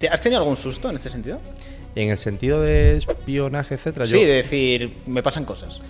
[0.00, 1.38] ¿Te- ¿Has tenido algún susto en este sentido?
[1.94, 5.80] En el sentido de espionaje, etcétera, Sí, yo, de decir, me pasan cosas.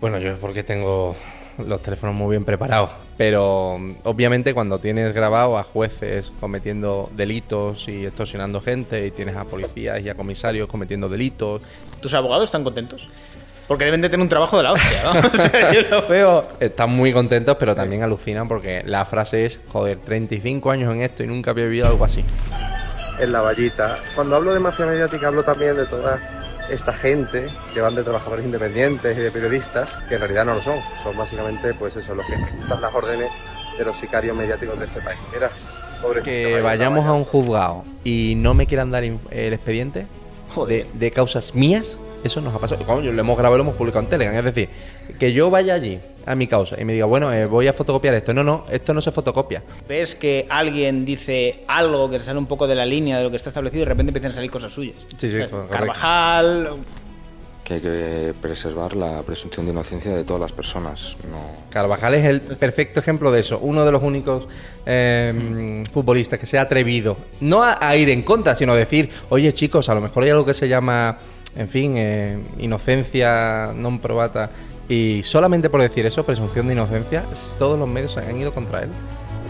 [0.00, 1.14] bueno, yo es porque tengo
[1.58, 7.86] los teléfonos muy bien preparados, pero mm, obviamente cuando tienes grabado a jueces cometiendo delitos
[7.88, 11.62] y extorsionando gente y tienes a policías y a comisarios cometiendo delitos,
[12.00, 13.08] ¿Tus abogados están contentos?
[13.68, 15.20] Porque deben de tener un trabajo de la hostia, ¿no?
[15.32, 16.48] O sea, yo lo veo.
[16.60, 21.22] están muy contentos, pero también alucinan porque la frase es, joder, 35 años en esto
[21.22, 22.22] y nunca había vivido algo así.
[23.18, 23.98] En la vallita.
[24.14, 26.18] Cuando hablo de mafia mediática hablo también de toda
[26.70, 30.62] esta gente que van de trabajadores independientes y de periodistas, que en realidad no lo
[30.62, 30.78] son.
[31.02, 33.28] Son básicamente, pues eso, los que ejecutan las órdenes
[33.78, 35.18] de los sicarios mediáticos de este país.
[35.32, 35.50] Mira,
[36.22, 37.10] Que vaya, vayamos vaya.
[37.10, 40.06] a un juzgado y no me quieran dar el expediente
[40.54, 40.86] Joder.
[40.92, 42.84] de, de causas mías, eso nos ha pasado.
[42.84, 44.36] Coño, lo hemos grabado y lo hemos publicado en Telegram.
[44.36, 44.68] Es decir,
[45.18, 48.14] que yo vaya allí a mi causa y me diga, bueno, eh, voy a fotocopiar
[48.14, 48.32] esto.
[48.32, 49.62] No, no, esto no se fotocopia.
[49.86, 53.30] Ves que alguien dice algo que se sale un poco de la línea de lo
[53.30, 54.96] que está establecido y de repente empiezan a salir cosas suyas.
[55.16, 55.38] Sí, sí.
[55.70, 56.78] Carvajal.
[57.62, 61.16] que hay que preservar la presunción de inocencia de todas las personas.
[61.30, 63.58] No, Carvajal es el perfecto ejemplo de eso.
[63.60, 64.48] Uno de los únicos
[64.86, 69.10] eh, futbolistas que se ha atrevido, no a, a ir en contra, sino a decir,
[69.30, 71.18] oye chicos, a lo mejor hay algo que se llama,
[71.56, 74.50] en fin, eh, inocencia non probata.
[74.88, 77.24] Y solamente por decir eso, presunción de inocencia,
[77.58, 78.90] todos los medios han ido contra él.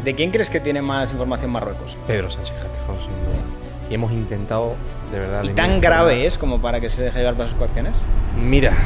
[0.05, 1.97] ¿De quién crees que tiene más información Marruecos?
[2.07, 3.43] Pedro Sánchez Catejón, sin duda.
[3.91, 4.77] Y hemos intentado,
[5.11, 5.45] de verdad...
[5.45, 7.95] ¿Y de tan grave es como para que se deje llevar por sus coacciones?
[8.37, 8.77] Mira.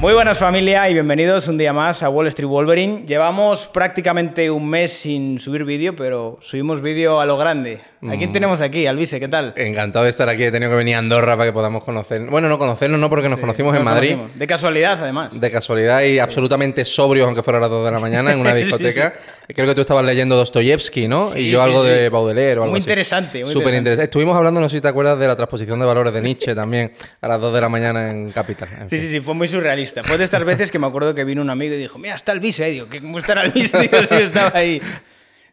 [0.00, 3.04] Muy buenas familia y bienvenidos un día más a Wall Street Wolverine.
[3.06, 7.82] Llevamos prácticamente un mes sin subir vídeo, pero subimos vídeo a lo grande.
[8.02, 8.86] ¿A quién tenemos aquí?
[8.86, 9.52] Alvise, ¿qué tal?
[9.56, 10.44] Encantado de estar aquí.
[10.44, 12.22] He tenido que venir a Andorra para que podamos conocer.
[12.22, 14.12] Bueno, no conocernos, no, porque nos conocimos en Nos Madrid.
[14.12, 14.38] conocimos.
[14.38, 15.38] De casualidad, además.
[15.38, 18.52] De casualidad y absolutamente sobrios, aunque fuera a las 2 de la mañana, en una
[18.54, 19.12] Sí, discoteca.
[19.48, 21.28] Creo que tú estabas leyendo Dostoyevsky, ¿no?
[21.32, 21.90] Sí, y yo sí, algo sí.
[21.90, 22.84] de Baudelaire o algo Muy así.
[22.88, 24.04] interesante, muy Súper interesante.
[24.04, 26.92] Estuvimos hablando, no sé si te acuerdas, de la transposición de valores de Nietzsche también,
[27.20, 28.68] a las 2 de la mañana en Capital.
[28.80, 29.06] En Sí, fin.
[29.08, 30.02] sí, sí, fue muy surrealista.
[30.04, 32.32] Fue de estas veces que me acuerdo que vino un amigo y dijo, mira, está
[32.32, 32.70] el bis, eh.
[32.70, 33.72] Digo, ¿qué- ¿cómo estará el bis?
[33.78, 34.80] Digo, sí, estaba ahí.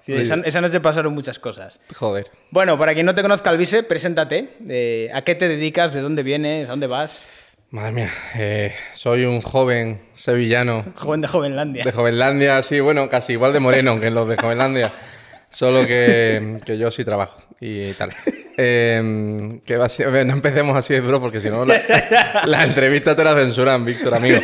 [0.08, 0.22] Sí, Sí.
[0.22, 1.82] Esa, esa noche pasaron muchas cosas.
[1.94, 2.28] Joder.
[2.50, 4.54] Bueno, para quien no te conozca, Alvise, preséntate.
[4.70, 5.94] Eh, ¿A qué te dedicas?
[5.94, 6.68] ¿De dónde vienes?
[6.68, 7.28] ¿A dónde vas?
[7.72, 11.84] Madre mía, eh, soy un joven sevillano Joven de Jovenlandia.
[11.84, 14.94] de Jovenlandia, sí, bueno, casi igual de moreno que los de Jovenlandia,
[15.50, 18.12] solo que, que yo sí trabajo y tal.
[18.60, 21.80] Eh, que no empecemos así de duro porque si no la,
[22.48, 24.40] la entrevista te la censuran, Víctor, amigo.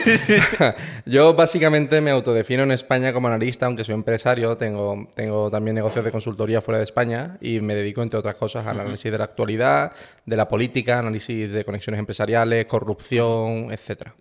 [1.07, 6.05] yo básicamente me autodefino en España como analista, aunque soy empresario, tengo, tengo también negocios
[6.05, 9.23] de consultoría fuera de España y me dedico, entre otras cosas, al análisis de la
[9.23, 9.93] actualidad,
[10.27, 14.13] de la política, análisis de conexiones empresariales, corrupción, etcétera.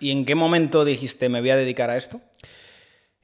[0.00, 2.22] ¿Y en qué momento dijiste, me voy a dedicar a esto?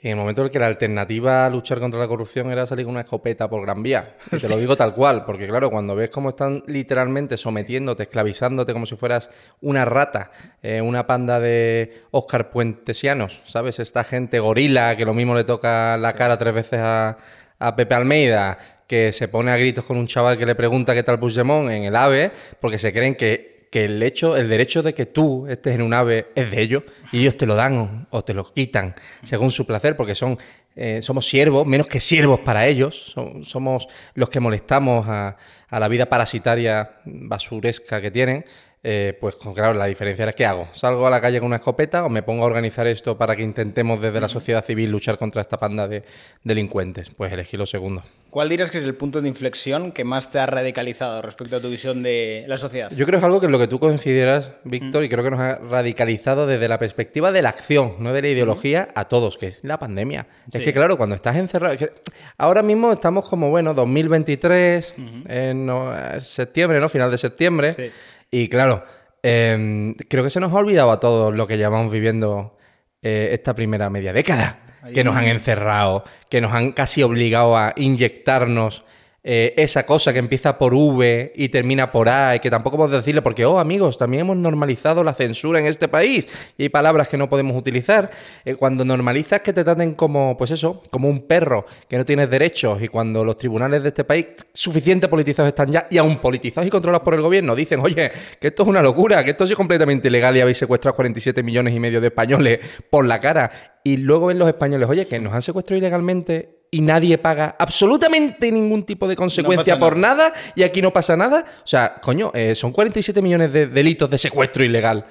[0.02, 2.66] Y en el momento en el que la alternativa a luchar contra la corrupción era
[2.66, 4.16] salir con una escopeta por Gran Vía.
[4.32, 8.72] Y te lo digo tal cual, porque claro, cuando ves cómo están literalmente sometiéndote, esclavizándote
[8.72, 9.30] como si fueras
[9.60, 13.78] una rata, eh, una panda de Oscar Puentesianos, ¿sabes?
[13.78, 17.16] Esta gente gorila que lo mismo le toca la cara tres veces a,
[17.60, 18.58] a Pepe Almeida,
[18.88, 21.84] que se pone a gritos con un chaval que le pregunta qué tal Puigdemont en
[21.84, 25.76] el AVE, porque se creen que que el hecho, el derecho de que tú estés
[25.76, 28.94] en un ave es de ellos y ellos te lo dan o, te lo quitan
[29.22, 30.38] según su placer, porque son
[30.76, 35.36] eh, somos siervos, menos que siervos para ellos, somos los que molestamos a
[35.70, 38.44] la vida parasitaria basuresca que tienen.
[38.84, 40.68] Eh, pues claro, la diferencia es ¿qué hago?
[40.72, 43.42] ¿Salgo a la calle con una escopeta o me pongo a organizar esto para que
[43.42, 46.02] intentemos desde la sociedad civil luchar contra esta panda de
[46.42, 47.10] delincuentes?
[47.10, 48.02] Pues elegí lo segundo.
[48.32, 51.60] ¿Cuál dirías que es el punto de inflexión que más te ha radicalizado respecto a
[51.60, 52.90] tu visión de la sociedad?
[52.90, 55.30] Yo creo que es algo que es lo que tú consideras, Víctor, y creo que
[55.30, 59.36] nos ha radicalizado desde la perspectiva de la acción, no de la ideología, a todos,
[59.36, 60.26] que es la pandemia.
[60.50, 61.76] Es que, claro, cuando estás encerrado.
[61.76, 61.92] que
[62.38, 64.94] ahora mismo estamos como, bueno, 2023,
[65.28, 66.88] en no, eh, septiembre, ¿no?
[66.88, 67.74] Final de septiembre.
[67.74, 67.90] Sí.
[68.34, 68.82] Y claro,
[69.22, 72.56] eh, creo que se nos ha olvidado a todos lo que llevamos viviendo
[73.02, 74.58] eh, esta primera media década.
[74.92, 78.82] Que nos han encerrado, que nos han casi obligado a inyectarnos
[79.24, 82.98] eh, esa cosa que empieza por V y termina por A y que tampoco podemos
[82.98, 86.26] decirle porque, oh amigos, también hemos normalizado la censura en este país
[86.58, 88.10] y hay palabras que no podemos utilizar.
[88.44, 92.30] Eh, cuando normalizas que te traten como, pues eso, como un perro que no tienes
[92.30, 96.66] derechos y cuando los tribunales de este país suficiente politizados están ya y aún politizados
[96.66, 98.10] y controlados por el gobierno dicen, oye,
[98.40, 101.76] que esto es una locura, que esto es completamente ilegal y habéis secuestrado 47 millones
[101.76, 102.58] y medio de españoles
[102.90, 103.78] por la cara.
[103.84, 108.50] Y luego ven los españoles, oye, que nos han secuestrado ilegalmente y nadie paga absolutamente
[108.50, 110.32] ningún tipo de consecuencia por nada.
[110.56, 111.44] y aquí no pasa nada.
[111.62, 115.04] O sea, coño, eh, son 47 millones de delitos de secuestro ilegal.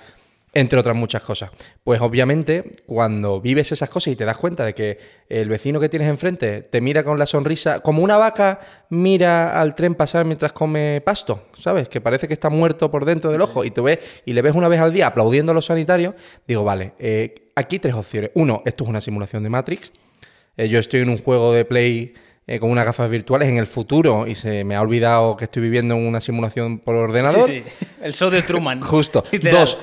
[0.53, 1.51] entre otras muchas cosas.
[1.83, 4.97] Pues obviamente, cuando vives esas cosas y te das cuenta de que
[5.29, 8.59] el vecino que tienes enfrente te mira con la sonrisa, como una vaca
[8.89, 11.87] mira al tren pasar mientras come pasto, ¿sabes?
[11.87, 14.55] Que parece que está muerto por dentro del ojo y, te ves, y le ves
[14.55, 16.15] una vez al día aplaudiendo a los sanitarios,
[16.45, 18.31] digo, vale, eh, aquí tres opciones.
[18.33, 19.93] Uno, esto es una simulación de Matrix.
[20.57, 22.13] Eh, yo estoy en un juego de Play
[22.47, 25.61] eh, con unas gafas virtuales en el futuro y se me ha olvidado que estoy
[25.61, 27.47] viviendo en una simulación por ordenador.
[27.47, 27.85] Sí, sí.
[28.01, 28.81] El show de Truman.
[28.81, 29.23] Justo.
[29.51, 29.77] Dos,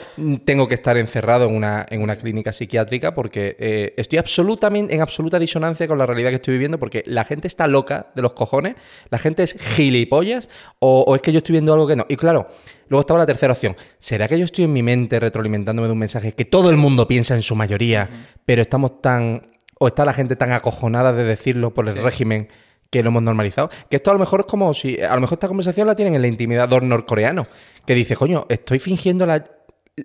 [0.44, 5.00] tengo que estar encerrado en una, en una clínica psiquiátrica porque eh, estoy absolutamente en
[5.00, 8.34] absoluta disonancia con la realidad que estoy viviendo porque la gente está loca de los
[8.34, 8.74] cojones,
[9.08, 10.48] la gente es gilipollas
[10.80, 12.04] o, o es que yo estoy viendo algo que no.
[12.08, 12.48] Y claro,
[12.88, 13.76] luego estaba la tercera opción.
[13.98, 17.06] ¿Será que yo estoy en mi mente retroalimentándome de un mensaje que todo el mundo
[17.06, 18.10] piensa en su mayoría,
[18.44, 19.56] pero estamos tan...
[19.78, 22.48] o está la gente tan acojonada de decirlo por el régimen
[22.90, 23.70] que lo hemos normalizado.
[23.90, 25.00] Que esto a lo mejor es como si.
[25.00, 27.52] A lo mejor esta conversación la tienen en la intimidad dos norcoreanos.
[27.86, 29.44] Que dice, coño, estoy fingiendo la.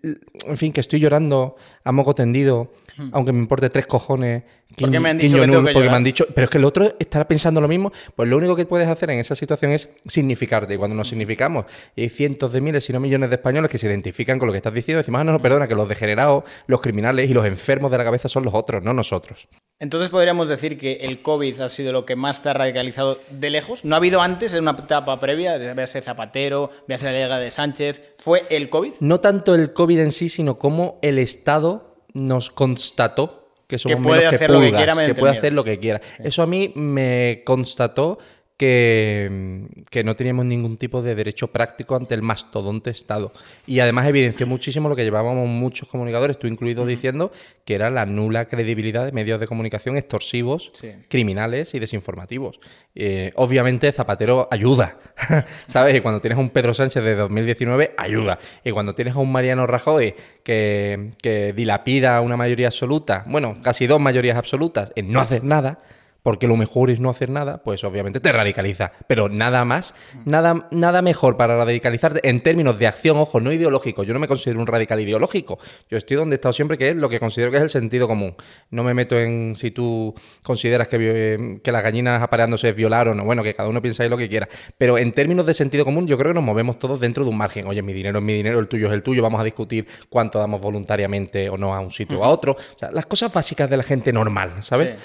[0.02, 2.72] En fin, que estoy llorando a moco tendido,
[3.12, 4.44] aunque me importe tres cojones.
[4.44, 6.26] ¿Por qué Kim- me han dicho que tengo Jong-un, que Porque me han dicho.
[6.34, 7.92] Pero es que el otro estará pensando lo mismo.
[8.16, 10.74] Pues lo único que puedes hacer en esa situación es significarte.
[10.74, 13.78] Y cuando nos significamos, y hay cientos de miles, si no millones de españoles que
[13.78, 16.44] se identifican con lo que estás diciendo, decimos, ah, no, no, perdona, que los degenerados,
[16.68, 19.48] los criminales y los enfermos de la cabeza son los otros, no nosotros.
[19.80, 23.50] Entonces podríamos decir que el COVID ha sido lo que más te ha radicalizado de
[23.50, 23.84] lejos.
[23.84, 28.02] No ha habido antes, en una etapa previa, véase Zapatero, véase la Liga de Sánchez.
[28.18, 28.94] ¿Fue el COVID?
[29.02, 34.04] no tanto el COVID en sí, sino cómo el Estado nos constató que somos Que
[34.04, 36.02] puede menos hacer lo que pulgas, quiera mediante puede hacer lo que quiera.
[36.20, 38.20] Eso a mí me constató
[38.64, 43.34] que, que no teníamos ningún tipo de derecho práctico ante el mastodonte Estado.
[43.68, 47.32] Y además evidenció muchísimo lo que llevábamos muchos comunicadores, tú incluido, diciendo
[47.66, 50.92] que era la nula credibilidad de medios de comunicación extorsivos, Sí.
[51.10, 52.60] criminales y desinformativos.
[52.96, 54.98] Eh, obviamente Zapatero ayuda,
[55.68, 55.96] ¿sabes?
[55.96, 58.40] Y cuando tienes a un Pedro Sánchez de 2019, ayuda.
[58.64, 63.88] Y cuando tienes a un Mariano Rajoy que, que dilapida una mayoría absoluta, bueno, casi
[63.88, 65.80] dos mayorías absolutas en no hacer nada,
[66.24, 68.94] porque lo mejor es no hacer nada, pues obviamente te radicaliza.
[69.08, 69.94] Pero nada más,
[70.26, 74.04] nada, nada mejor para radicalizarte en términos de acción, ojo, no ideológico.
[74.04, 75.60] Yo no me considero un radical ideológico.
[75.90, 78.08] Yo estoy donde he estado siempre, que es lo que considero que es el sentido
[78.08, 78.36] común.
[78.72, 83.14] No me meto en si tú consideras que, que las gallinas apareándose es violar o
[83.14, 83.26] no.
[83.26, 84.48] Bueno, que cada uno piensa ahí lo que quiera.
[84.78, 87.38] Pero en términos de sentido común, yo creo que nos movemos todos dentro de un
[87.38, 87.68] margen.
[87.68, 89.22] Oye, mi dinero es mi dinero, el tuyo es el tuyo.
[89.22, 92.54] Vamos a discutir cuánto damos voluntariamente o no a un sitio o a otro.
[92.54, 94.92] O sea, las cosas básicas de la gente normal, ¿sabes?
[94.92, 94.96] Sí.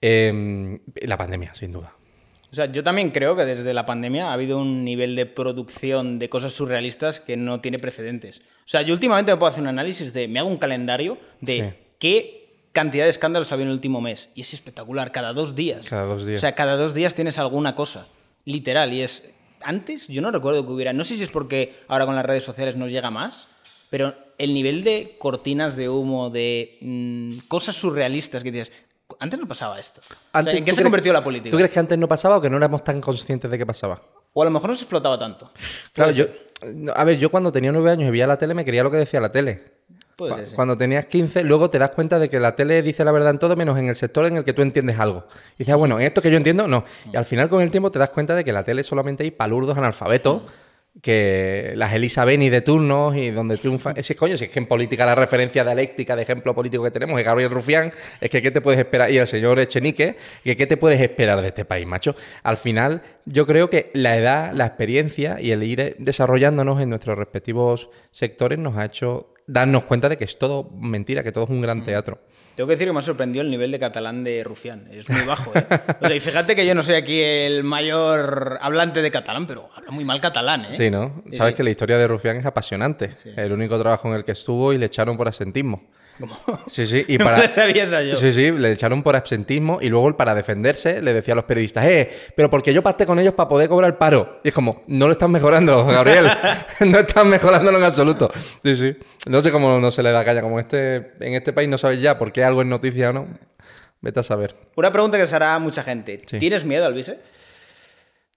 [0.00, 1.92] Eh, la pandemia, sin duda.
[2.50, 6.20] O sea, yo también creo que desde la pandemia ha habido un nivel de producción
[6.20, 8.38] de cosas surrealistas que no tiene precedentes.
[8.38, 11.54] O sea, yo últimamente me puedo hacer un análisis de, me hago un calendario de
[11.72, 11.86] Sí.
[11.98, 14.28] qué cantidad de escándalos había en el último mes.
[14.36, 15.86] Y es espectacular, cada dos días.
[15.88, 16.38] Cada dos días.
[16.38, 18.06] O sea, cada dos días tienes alguna cosa,
[18.44, 18.92] literal.
[18.92, 19.24] Y es,
[19.60, 22.44] antes yo no recuerdo que hubiera, no sé si es porque ahora con las redes
[22.44, 23.48] sociales nos llega más,
[23.90, 28.72] pero el nivel de cortinas de humo, de mm, cosas surrealistas que dices,
[29.18, 30.00] antes no pasaba esto.
[30.00, 31.50] O sea, Antes, ¿En qué ¿tú se crees- convirtió la política?
[31.50, 34.00] ¿Tú crees que antes no pasaba o que no éramos tan conscientes de que pasaba?
[34.32, 35.50] O a lo mejor no se explotaba tanto.
[35.92, 36.24] Claro, yo.
[36.94, 38.96] A ver, yo cuando tenía nueve años y veía la tele, me creía lo que
[38.96, 39.74] decía la tele.
[40.16, 40.54] Puede ser, sí.
[40.54, 43.38] Cuando tenías 15, luego te das cuenta de que la tele dice la verdad en
[43.38, 45.26] todo, menos en el sector en el que tú entiendes algo.
[45.56, 46.84] Y dices, ah, bueno, en esto que yo entiendo, no.
[47.12, 49.32] Y al final, con el tiempo, te das cuenta de que la tele solamente hay
[49.32, 50.42] palurdos analfabetos,
[51.02, 53.92] que las Elisa Beni de turnos y donde triunfa.
[53.96, 57.18] Ese coño, si es que en política la referencia dialéctica de ejemplo político que tenemos
[57.18, 59.10] es Gabriel Rufián, es que ¿qué te puedes esperar?
[59.10, 62.14] Y el señor Echenique, que ¿qué te puedes esperar de este país, macho?
[62.42, 67.18] Al final, yo creo que la edad, la experiencia y el ir desarrollándonos en nuestros
[67.18, 71.50] respectivos sectores nos ha hecho darnos cuenta de que es todo mentira, que todo es
[71.50, 72.20] un gran teatro.
[72.54, 74.86] Tengo que decir que me ha sorprendido el nivel de catalán de Rufián.
[74.92, 75.64] Es muy bajo, ¿eh?
[76.00, 79.68] O sea, y fíjate que yo no soy aquí el mayor hablante de catalán, pero
[79.74, 80.68] habla muy mal catalán, ¿eh?
[80.74, 81.22] Sí, ¿no?
[81.30, 81.56] Sí, Sabes sí.
[81.56, 83.10] que la historia de Rufián es apasionante.
[83.36, 85.82] El único trabajo en el que estuvo y le echaron por asentismo.
[86.18, 86.38] ¿Cómo?
[86.66, 87.44] Sí, sí, y No para...
[87.44, 88.16] eso yo.
[88.16, 91.84] Sí, sí, le echaron por absentismo y luego para defenderse le decía a los periodistas,
[91.86, 94.40] eh, pero porque yo pacté con ellos para poder cobrar el paro.
[94.44, 96.28] Y es como, no lo están mejorando, Gabriel.
[96.80, 98.30] no están mejorándolo en absoluto.
[98.62, 98.96] Sí, sí.
[99.26, 100.42] No sé cómo no se le da caña.
[100.42, 103.28] Como este, en este país no sabes ya por qué algo es noticia o no.
[104.00, 104.54] Vete a saber.
[104.76, 106.22] Una pregunta que se hará a mucha gente.
[106.26, 106.38] Sí.
[106.38, 107.18] ¿Tienes miedo, Alvise?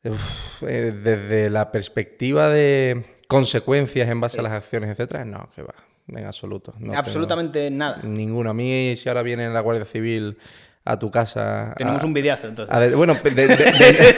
[0.04, 5.62] Uf, eh, desde la perspectiva de consecuencias en base a las acciones, etcétera, no, que
[5.64, 5.74] va,
[6.10, 6.74] en absoluto.
[6.80, 8.02] no Absolutamente nada.
[8.04, 8.50] Ninguno.
[8.50, 10.38] A mí, si ahora viene la Guardia Civil
[10.86, 11.74] a tu casa.
[11.78, 12.74] Tenemos a- un videazo, entonces.
[12.74, 14.16] a bueno, de, de- de-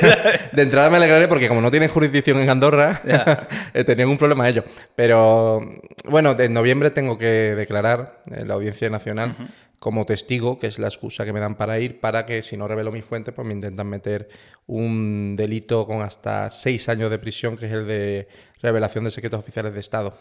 [0.51, 3.01] de entrada me alegraré porque como no tienen jurisdicción en Andorra,
[3.73, 4.65] eh, tenían un problema ellos.
[4.95, 5.61] Pero
[6.05, 9.35] bueno, en noviembre tengo que declarar en la Audiencia Nacional
[9.79, 12.67] como testigo, que es la excusa que me dan para ir, para que si no
[12.67, 14.27] revelo mi fuente, pues me intentan meter
[14.67, 18.27] un delito con hasta seis años de prisión, que es el de
[18.61, 20.17] revelación de secretos oficiales de Estado.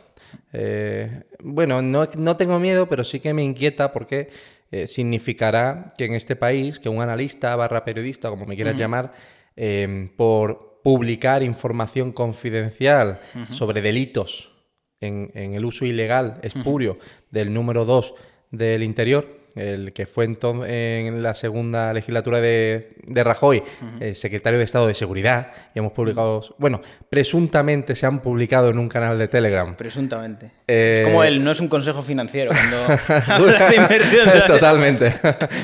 [0.53, 4.29] Eh, bueno, no, no, tengo miedo, pero sí que me inquieta porque
[4.71, 9.13] eh, significará que en este país, que un analista barra periodista, como me quieras llamar,
[9.57, 14.53] eh, por publicar información confidencial sobre delitos
[15.01, 16.99] en, el uso ilegal, espurio,
[17.31, 18.15] del número 2
[18.51, 23.63] del interior, el que fue entonces en la segunda legislatura de, Rajoy,
[24.01, 28.79] eh, secretario de Estado de Seguridad, y hemos publicado, bueno, presuntamente se han publicado en
[28.79, 29.75] un canal de Telegram.
[29.75, 30.53] Presuntamente.
[30.67, 32.77] Eh, es como él, no es un consejo financiero cuando
[33.27, 34.29] habla de inversión.
[34.47, 35.15] Totalmente.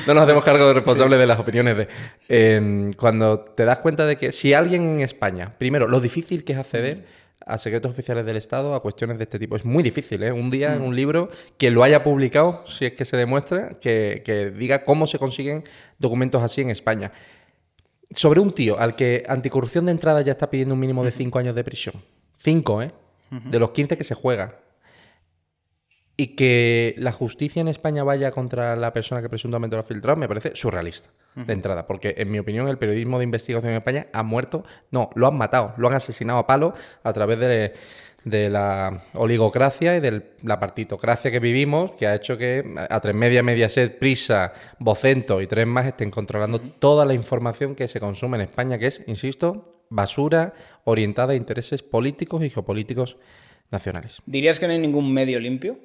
[0.07, 1.87] no nos hacemos cargo de responsable de las opiniones de...
[2.27, 6.53] Em, cuando te das cuenta de que si alguien en España, primero, lo difícil que
[6.53, 9.55] es acceder a secretos oficiales del Estado, a cuestiones de este tipo.
[9.55, 10.31] Es muy difícil, ¿eh?
[10.31, 10.85] Un día en mm.
[10.85, 15.19] un libro, que lo haya publicado, si es que se demuestra, que, diga cómo se
[15.19, 15.63] consiguen
[15.99, 17.11] documentos así en España.
[18.11, 21.39] Sobre un tío al que anticorrupción de entrada ya está pidiendo un mínimo de cinco
[21.39, 21.95] años de prisión.
[22.35, 22.91] Cinco, ¿eh?
[23.31, 24.59] De los 15 que se juega
[26.17, 30.17] y que la justicia en España vaya contra la persona que presuntamente lo ha filtrado
[30.17, 34.07] me parece surrealista de entrada, porque en mi opinión el periodismo de investigación en España
[34.13, 37.37] ha muerto, no, lo han matado, lo han asesinado a palo a través
[38.23, 43.13] de, la oligocracia y de la partitocracia que vivimos, que ha hecho que a tres
[43.13, 47.99] media, media set, prisa, vocento y tres más estén controlando toda la información que se
[47.99, 50.53] consume en España, que es, insisto, basura
[50.85, 53.17] orientada a intereses políticos y geopolíticos
[53.71, 54.21] nacionales.
[54.25, 55.77] ¿Dirías que no hay ningún medio limpio?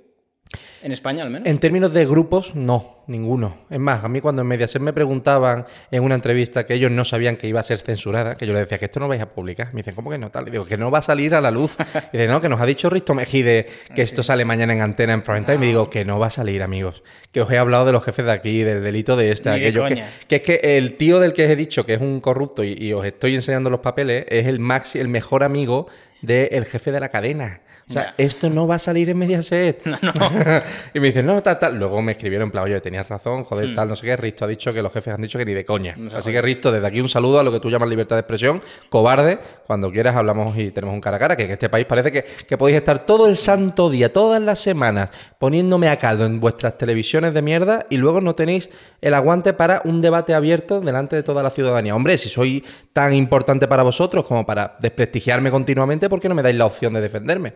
[0.83, 1.47] ¿En España al menos?
[1.47, 3.59] En términos de grupos, no, ninguno.
[3.71, 7.05] Es más, a mí cuando en Mediaset me preguntaban en una entrevista que ellos no
[7.05, 9.31] sabían que iba a ser censurada, que yo les decía que esto no vais a
[9.31, 10.49] publicar, me dicen, ¿cómo que no tal?
[10.49, 11.77] Y digo, que no va a salir a la luz.
[12.13, 15.13] Y dicen, no, que nos ha dicho Risto Mejide que esto sale mañana en antena
[15.13, 15.57] en Prime Time.
[15.57, 17.03] Y me digo, que no va a salir, amigos.
[17.31, 19.85] Que os he hablado de los jefes de aquí, del delito de este, aquello.
[20.27, 22.93] que, es que el tío del que os he dicho que es un corrupto y,
[22.93, 25.87] os estoy enseñando los papeles es el, maxi, el mejor amigo
[26.23, 27.61] del jefe de la cadena.
[27.91, 29.83] O sea, esto no va a salir en Mediaset.
[29.91, 30.31] No, no.
[30.95, 31.77] y me dicen, no, tal, tal.
[31.77, 33.75] Luego me escribieron en plan, oye, tenías razón, joder, mm.
[33.75, 34.17] tal, no sé qué.
[34.17, 35.97] Risto ha dicho que los jefes han dicho que ni de coña.
[36.15, 38.63] Así que, Risto, desde aquí un saludo a lo que tú llamas libertad de expresión.
[38.89, 42.13] Cobarde, cuando quieras hablamos y tenemos un cara a cara, que en este país parece
[42.13, 46.41] que, que podéis estar todo el santo día, todas las semanas, poniéndome a caldo en
[46.41, 48.71] vuestras televisiones de mierda y luego no tenéis
[49.01, 51.95] el aguante para un debate abierto delante de toda la ciudadanía.
[51.95, 56.43] Hombre, si soy tan importante para vosotros como para desprestigiarme continuamente, ¿por qué no me
[56.43, 57.55] dais la opción de defenderme?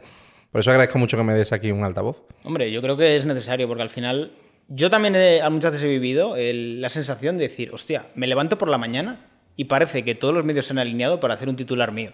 [0.55, 2.23] Por eso agradezco mucho que me des aquí un altavoz.
[2.45, 4.31] Hombre, yo creo que es necesario porque al final
[4.69, 5.15] yo también
[5.51, 9.65] muchas veces he vivido la sensación de decir, hostia, me levanto por la mañana y
[9.65, 12.13] parece que todos los medios se han alineado para hacer un titular mío.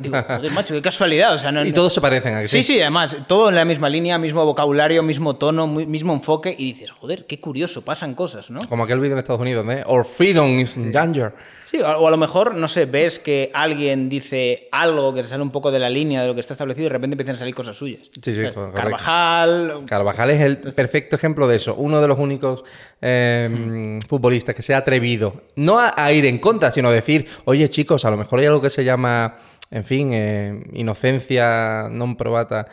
[0.00, 1.34] Digo, joder, macho, qué casualidad.
[1.34, 2.48] O sea, y todos se parecen aquí.
[2.48, 6.54] Sí, sí, además, todo en la misma línea, mismo vocabulario, mismo tono, mismo enfoque.
[6.56, 8.60] Y dices, joder, qué curioso, pasan cosas, ¿no?
[8.68, 9.82] Como aquel vídeo en Estados Unidos, ¿eh?
[9.86, 11.32] Or freedom is in danger.
[11.64, 15.42] Sí, o a lo mejor, no sé, ves que alguien dice algo que se sale
[15.42, 17.38] un poco de la línea de lo que está establecido y de repente empiezan a
[17.40, 18.02] salir cosas suyas.
[18.22, 18.42] Sí, sí,
[18.74, 19.82] Carvajal.
[19.86, 21.74] Carvajal es el perfecto ejemplo de eso.
[21.74, 22.64] Uno de los únicos
[23.02, 27.68] em, futbolistas que se ha atrevido, no a ir en contra, sino a decir, oye
[27.68, 29.36] chicos, a lo mejor hay algo que se llama
[29.70, 32.66] en fin, eh, inocencia non probata,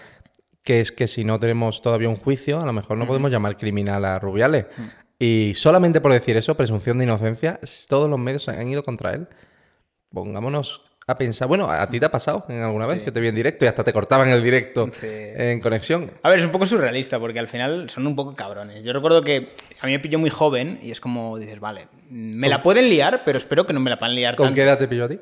[0.64, 3.58] que es que si no tenemos todavía un juicio, a lo mejor no podemos llamar
[3.58, 4.66] criminal a Rubiales.
[5.20, 9.28] Y solamente por decir eso, presunción de inocencia, todos los medios han ido contra él.
[10.12, 13.28] Pongámonos a pensar, bueno, a ti te ha pasado en alguna vez que te vi
[13.28, 16.10] en directo y hasta te cortaban el directo en conexión.
[16.24, 18.84] A ver, es un poco surrealista porque al final son un poco cabrones.
[18.84, 22.50] Yo recuerdo que a mí me pilló muy joven y es como dices, vale, me
[22.50, 24.88] la pueden liar, pero espero que no me la puedan liar ¿Con qué edad te
[24.88, 25.20] pilló a ti?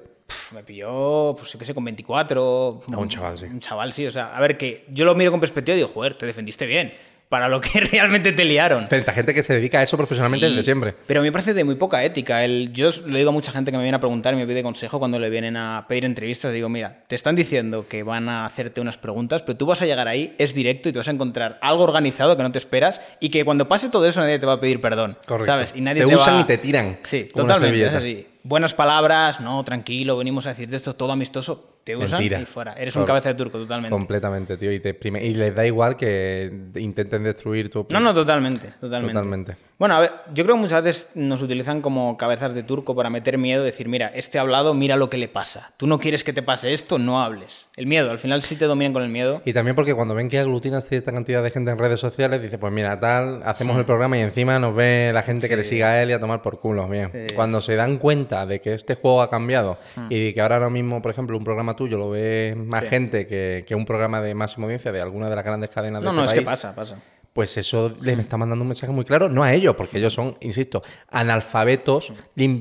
[0.53, 2.79] Me pilló, pues yo qué sé, con 24.
[2.87, 3.45] un chaval, sí.
[3.45, 4.05] Un chaval, sí.
[4.05, 6.65] O sea, a ver, que yo lo miro con perspectiva y digo, joder, te defendiste
[6.65, 6.93] bien
[7.33, 8.87] para lo que realmente te liaron.
[8.87, 10.93] Frente a gente que se dedica a eso profesionalmente desde siempre.
[11.07, 12.45] Pero a mí me parece de muy poca ética.
[12.45, 14.61] El, yo le digo a mucha gente que me viene a preguntar y me pide
[14.61, 16.53] consejo cuando le vienen a pedir entrevistas.
[16.53, 19.87] Digo, mira, te están diciendo que van a hacerte unas preguntas, pero tú vas a
[19.87, 23.01] llegar ahí, es directo y te vas a encontrar algo organizado que no te esperas
[23.19, 25.17] y que cuando pase todo eso nadie te va a pedir perdón.
[25.25, 25.51] Correcto.
[25.51, 25.73] ¿sabes?
[25.75, 26.99] Y nadie te, usan y te tiran.
[27.01, 27.83] Sí, totalmente.
[27.83, 28.27] Es así.
[28.43, 32.73] Buenas palabras, no, tranquilo, venimos a decirte esto todo amistoso te usan y fuera.
[32.73, 33.91] Eres un cabeza de turco, totalmente.
[33.91, 34.71] Completamente, tío.
[34.71, 37.85] Y, te y les da igual que intenten destruir tu...
[37.91, 39.13] No, no, totalmente, totalmente.
[39.13, 39.55] Totalmente.
[39.79, 43.09] Bueno, a ver, yo creo que muchas veces nos utilizan como cabezas de turco para
[43.09, 45.73] meter miedo, decir, mira, este ha hablado, mira lo que le pasa.
[45.77, 47.67] Tú no quieres que te pase esto, no hables.
[47.75, 49.41] El miedo, al final sí te dominan con el miedo.
[49.45, 52.57] Y también porque cuando ven que aglutinas cierta cantidad de gente en redes sociales, dice,
[52.57, 55.89] pues mira, tal, hacemos el programa y encima nos ve la gente que le siga
[55.89, 56.87] a él y a tomar por culo.
[56.87, 57.09] Bien.
[57.35, 60.07] Cuando se dan cuenta de que este juego ha cambiado mm.
[60.09, 63.73] y de que ahora mismo, por ejemplo, un programa tuyo lo ve más gente que,
[63.73, 66.25] un programa de máxima audiencia de alguna de las grandes cadenas de No, este no,
[66.25, 66.97] es que pasa, pasa
[67.33, 70.37] pues eso les está mandando un mensaje muy claro, no a ellos, porque ellos son,
[70.41, 72.13] insisto, analfabetos,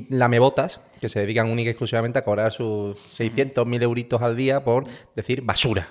[0.09, 4.63] lamebotas, que se dedican única y exclusivamente a cobrar sus 600, 1000 euritos al día
[4.63, 5.89] por decir basura.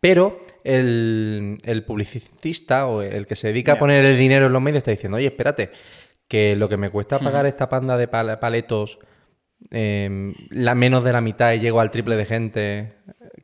[0.00, 4.62] Pero el, el publicista o el que se dedica a poner el dinero en los
[4.62, 5.70] medios está diciendo, oye, espérate,
[6.26, 8.98] que lo que me cuesta pagar esta panda de pal- paletos
[9.70, 12.92] eh, la menos de la mitad y llego al triple de gente.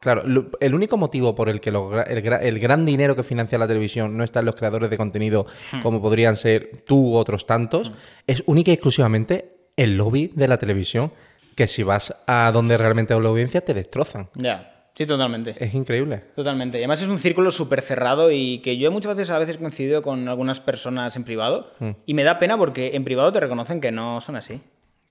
[0.00, 3.59] Claro, lo- el único motivo por el que el, gra- el gran dinero que financia
[3.59, 5.47] la televisión no está en los creadores de contenido
[5.83, 7.90] como podrían ser tú u otros tantos,
[8.26, 11.12] es única y exclusivamente el lobby de la televisión,
[11.54, 14.28] que si vas a donde realmente la audiencia te destrozan.
[14.35, 15.54] Ya, sí, totalmente.
[15.59, 16.23] Es increíble.
[16.37, 16.78] Totalmente.
[16.78, 20.02] Y además es un círculo súper cerrado y que yo muchas veces a veces coincido
[20.02, 21.73] con algunas personas en privado
[22.07, 24.61] y me da pena porque en privado te reconocen que no son así.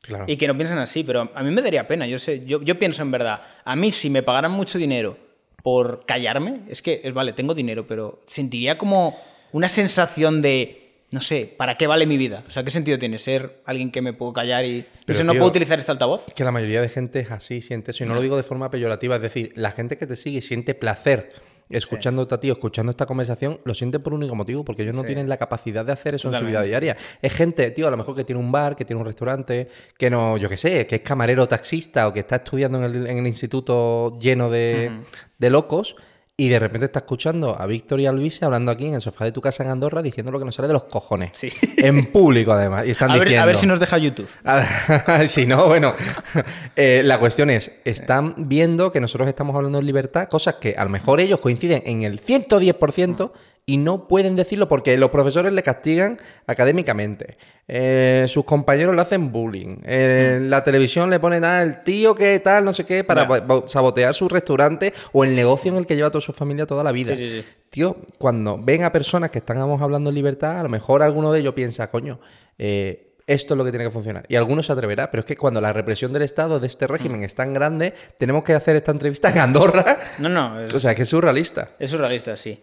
[0.07, 0.25] Claro.
[0.27, 2.07] Y que no piensan así, pero a mí me daría pena.
[2.07, 5.17] Yo sé, yo, yo pienso en verdad, a mí si me pagaran mucho dinero
[5.61, 9.19] por callarme, es que es vale, tengo dinero, pero sentiría como
[9.51, 12.43] una sensación de, no sé, ¿para qué vale mi vida?
[12.47, 15.31] O sea, ¿qué sentido tiene ser alguien que me puedo callar y Pero, no, no
[15.33, 16.25] tío, puedo utilizar este altavoz?
[16.33, 18.05] que la mayoría de gente es así, siente eso.
[18.05, 20.73] Y no lo digo de forma peyorativa, es decir, la gente que te sigue siente
[20.73, 21.29] placer
[21.69, 25.03] escuchándote a ti, escuchando esta conversación, lo siente por un único motivo, porque ellos no
[25.03, 26.97] tienen la capacidad de hacer eso en su vida diaria.
[27.21, 30.09] Es gente, tío, a lo mejor que tiene un bar, que tiene un restaurante, que
[30.09, 33.17] no, yo qué sé, que es camarero taxista o que está estudiando en el, en
[33.19, 35.01] el instituto lleno de,
[35.37, 35.95] de locos.
[36.39, 39.25] Y de repente está escuchando a Víctor y a Luis hablando aquí en el sofá
[39.25, 41.31] de tu casa en Andorra diciendo lo que nos sale de los cojones.
[41.33, 41.49] Sí.
[41.77, 42.85] En público, además.
[42.85, 43.41] Y están A ver, diciendo.
[43.41, 44.29] a ver si nos deja YouTube.
[44.45, 45.95] Ah, si no, bueno,
[46.75, 50.83] eh, la cuestión es, están viendo que nosotros estamos hablando en libertad, cosas que a
[50.83, 53.31] lo mejor ellos coinciden en el 110%
[53.69, 59.29] y no pueden decirlo porque los profesores le castigan académicamente, eh, sus compañeros le hacen
[59.33, 63.27] bullying, eh, la televisión le ponen a el tío que tal, no sé qué, para
[63.65, 66.93] sabotear su restaurante o el negocio en el que lleva toda su familia toda la
[66.93, 67.13] vida.
[67.17, 67.47] Sí, sí, sí.
[67.69, 71.41] Tío, cuando ven a personas que estamos hablando en libertad, a lo mejor alguno de
[71.41, 72.21] ellos piensa, coño,
[72.57, 74.23] eh, esto es lo que tiene que funcionar.
[74.29, 77.23] Y alguno se atreverá, pero es que cuando la represión del Estado de este régimen
[77.23, 79.97] es tan grande, tenemos que hacer esta entrevista en Andorra.
[80.19, 81.71] No, no, es, O sea, que es surrealista.
[81.77, 82.57] es surrealista, sí.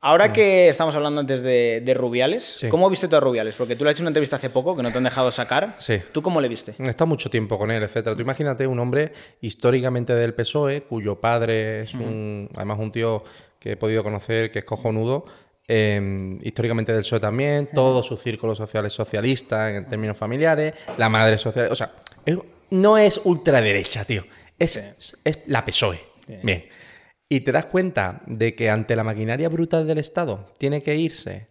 [0.00, 2.44] Ahora que estamos hablando antes de, de Rubiales.
[2.60, 2.68] Sí.
[2.68, 3.56] ¿cómo viste tú a Rubiales?
[3.56, 5.74] Porque tú le has hecho una entrevista hace poco que no te han dejado sacar.
[5.78, 5.98] Sí.
[6.12, 6.74] ¿Tú cómo le viste?
[6.78, 8.14] Estado mucho tiempo con él, etcétera.
[8.14, 13.24] Tú imagínate un hombre históricamente del PSOE, cuyo padre es un, además un tío
[13.58, 15.24] que he podido conocer, que es cojonudo,
[15.66, 21.08] eh, históricamente del PSOE también, todo su círculo social es socialista en términos familiares, la
[21.08, 21.92] madre social, o sea,
[22.24, 22.38] es-
[22.70, 24.24] no es ultraderecha, tío,
[24.58, 24.76] es,
[25.24, 26.00] es la PSOE.
[26.42, 26.66] Bien.
[27.28, 31.48] Y te das cuenta de que ante la maquinaria brutal del Estado tiene que irse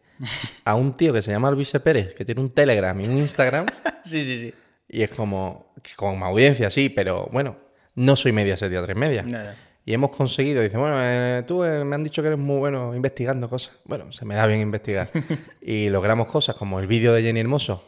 [0.65, 3.65] a un tío que se llama Luis Pérez, que tiene un Telegram y un Instagram.
[4.07, 4.53] Sí, sí, sí.
[4.87, 7.57] Y es como, con audiencia, sí, pero bueno,
[7.95, 9.21] no soy media serie tres media.
[9.21, 9.53] Nada.
[9.85, 12.95] Y hemos conseguido, dice, bueno, eh, tú eh, me han dicho que eres muy bueno
[12.95, 13.75] investigando cosas.
[13.83, 15.09] Bueno, se me da bien investigar.
[15.61, 17.83] y logramos cosas como el vídeo de Jenny Hermoso,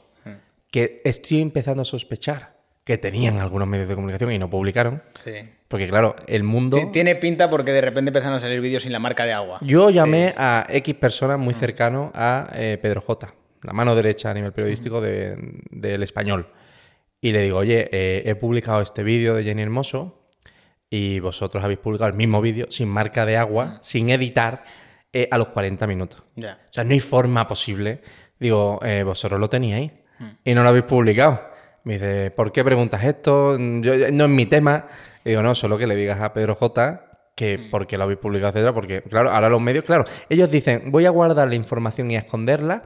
[0.69, 2.58] que estoy empezando a sospechar
[2.89, 5.03] que tenían algunos medios de comunicación y no publicaron.
[5.13, 5.33] Sí.
[5.67, 6.75] Porque claro, el mundo...
[6.77, 9.59] Ti- Tiene pinta porque de repente empezaron a salir vídeos sin la marca de agua.
[9.61, 14.33] Yo llamé a X personas muy cercano a eh, Pedro J, la mano derecha a
[14.33, 15.35] nivel periodístico de-
[15.69, 16.47] del español.
[17.21, 20.27] Y le digo, oye, eh, he publicado este vídeo de Jenny Hermoso
[20.89, 24.63] y vosotros habéis publicado el mismo vídeo sin marca de agua, sin editar,
[25.13, 26.23] eh, a los 40 minutos.
[26.69, 28.01] O sea, no hay forma posible.
[28.39, 29.91] Digo, vosotros lo teníais
[30.43, 31.48] y no lo habéis publicado.
[31.83, 33.57] Me dice, ¿por qué preguntas esto?
[33.57, 34.87] Yo, no es mi tema.
[35.23, 38.19] Y digo, no, solo que le digas a Pedro J que por qué lo habéis
[38.19, 42.11] publicado, etcétera, porque, claro, ahora los medios, claro, ellos dicen, voy a guardar la información
[42.11, 42.83] y a esconderla,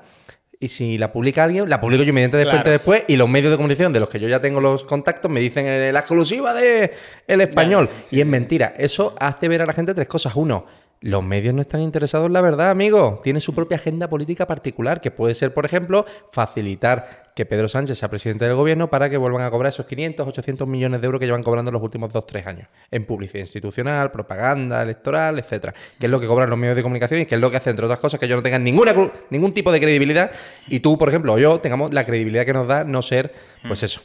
[0.60, 2.70] y si la publica alguien, la publico yo inmediatamente Claro.
[2.70, 5.40] después, y los medios de comunicación de los que yo ya tengo los contactos me
[5.40, 6.92] dicen eh, la exclusiva de
[7.26, 7.90] El Español.
[8.12, 8.76] y es mentira.
[8.78, 10.36] Eso hace ver a la gente tres cosas.
[10.36, 10.68] Uno,
[11.04, 13.20] los medios no están interesados en la verdad, amigo.
[13.22, 17.98] Tiene su propia agenda política particular, que puede ser, por ejemplo, facilitar que Pedro Sánchez
[17.98, 21.20] sea presidente del gobierno para que vuelvan a cobrar esos 500, 800 millones de euros
[21.20, 25.74] que llevan cobrando los últimos 2-3 años en publicidad institucional, propaganda electoral, etcétera.
[26.00, 27.72] Que es lo que cobran los medios de comunicación y que es lo que hace,
[27.72, 28.96] entre otras cosas, que ellos no tengan ninguna,
[29.30, 30.32] ningún tipo de credibilidad
[30.68, 33.34] y tú, por ejemplo, o yo, tengamos la credibilidad que nos da no ser,
[33.68, 34.02] pues eso,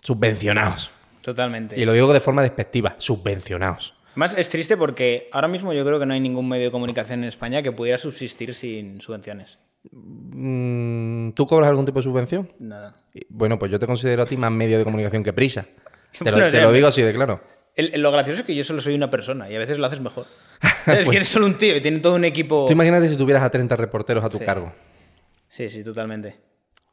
[0.00, 0.90] subvencionados.
[1.22, 1.78] Totalmente.
[1.78, 3.93] Y lo digo de forma despectiva, subvencionados.
[4.16, 7.20] Más es triste porque ahora mismo yo creo que no hay ningún medio de comunicación
[7.22, 9.58] en España que pudiera subsistir sin subvenciones.
[9.90, 12.50] Mm, ¿Tú cobras algún tipo de subvención?
[12.58, 12.96] Nada.
[13.28, 15.66] Bueno, pues yo te considero a ti más medio de comunicación que prisa.
[16.22, 17.40] Te lo, te digo así de claro.
[17.74, 19.86] El- el- lo gracioso es que yo solo soy una persona y a veces lo
[19.86, 20.26] haces mejor.
[20.84, 21.00] ¿Sabes?
[21.06, 22.66] Pues que eres solo un tío y tiene todo un equipo.
[22.66, 24.44] Tú imagínate si tuvieras a 30 reporteros a tu Sí.
[24.44, 24.72] cargo.
[25.48, 26.36] Sí, sí, totalmente.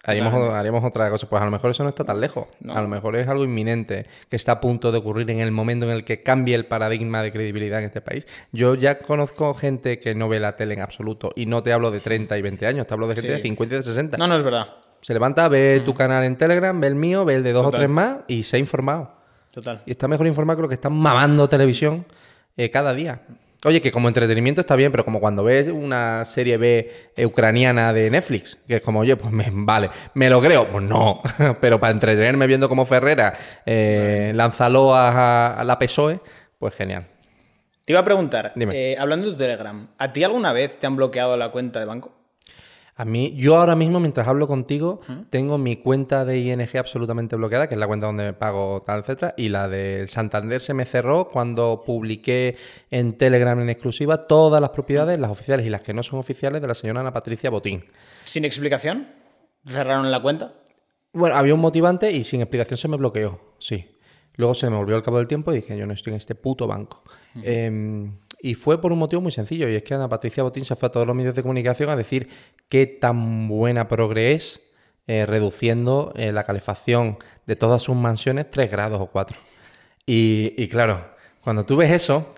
[0.04, 1.30] Haríamos, haríamos otra cosa.
[1.30, 2.48] Pues a lo mejor eso no está tan lejos.
[2.68, 5.86] A lo mejor es algo inminente que está a punto de ocurrir en el momento
[5.86, 8.28] en el que cambie el paradigma de credibilidad en este país.
[8.52, 11.32] Yo ya conozco gente que no ve la tele en absoluto.
[11.36, 13.76] Y no te hablo de 30 y 20 años, te hablo de gente de 50
[13.76, 14.18] y de 60.
[14.18, 14.68] No, no es verdad.
[15.02, 17.72] Se levanta, ve tu canal en Telegram, ve el mío, ve el de dos o
[17.72, 19.12] tres más y se ha informado.
[19.52, 19.82] Total.
[19.86, 22.06] Y está mejor informado que lo que están mamando televisión
[22.58, 23.22] eh, cada día.
[23.64, 28.10] Oye, que como entretenimiento está bien, pero como cuando ves una serie B ucraniana de
[28.10, 30.68] Netflix, que es como, oye, pues me, vale, ¿me lo creo?
[30.68, 31.22] Pues no,
[31.62, 33.34] pero para entretenerme viendo como Ferrera
[33.66, 36.20] eh, a, a, la PSOE,
[36.58, 37.06] pues genial.
[37.86, 40.96] Te iba a preguntar, eh, hablando de tu Telegram, ¿a ti alguna vez te han
[40.96, 42.21] bloqueado la cuenta de banco?
[43.02, 47.68] A mí, yo ahora mismo, mientras hablo contigo, tengo mi cuenta de ING absolutamente bloqueada,
[47.68, 50.86] que es la cuenta donde me pago tal, etcétera, y la del Santander se me
[50.86, 52.56] cerró cuando publiqué
[52.92, 56.62] en Telegram en exclusiva todas las propiedades, las oficiales y las que no son oficiales,
[56.62, 57.86] de la señora Ana Patricia Botín.
[58.24, 59.08] ¿Sin explicación?
[59.66, 60.54] ¿Cerraron la cuenta?
[61.12, 63.98] Bueno, había un motivante y sin explicación se me bloqueó, sí.
[64.36, 66.36] Luego se me volvió al cabo del tiempo y dije, yo no estoy en este
[66.36, 67.02] puto banco.
[68.44, 70.88] Y fue por un motivo muy sencillo, y es que Ana Patricia Botín se fue
[70.88, 72.28] a todos los medios de comunicación a decir
[72.70, 74.62] qué tan buena progre es
[75.08, 79.38] eh, reduciendo eh, la calefacción de todas sus mansiones 3 grados o 4.
[80.06, 81.02] Y, claro,
[81.44, 82.34] cuando tú ves eso,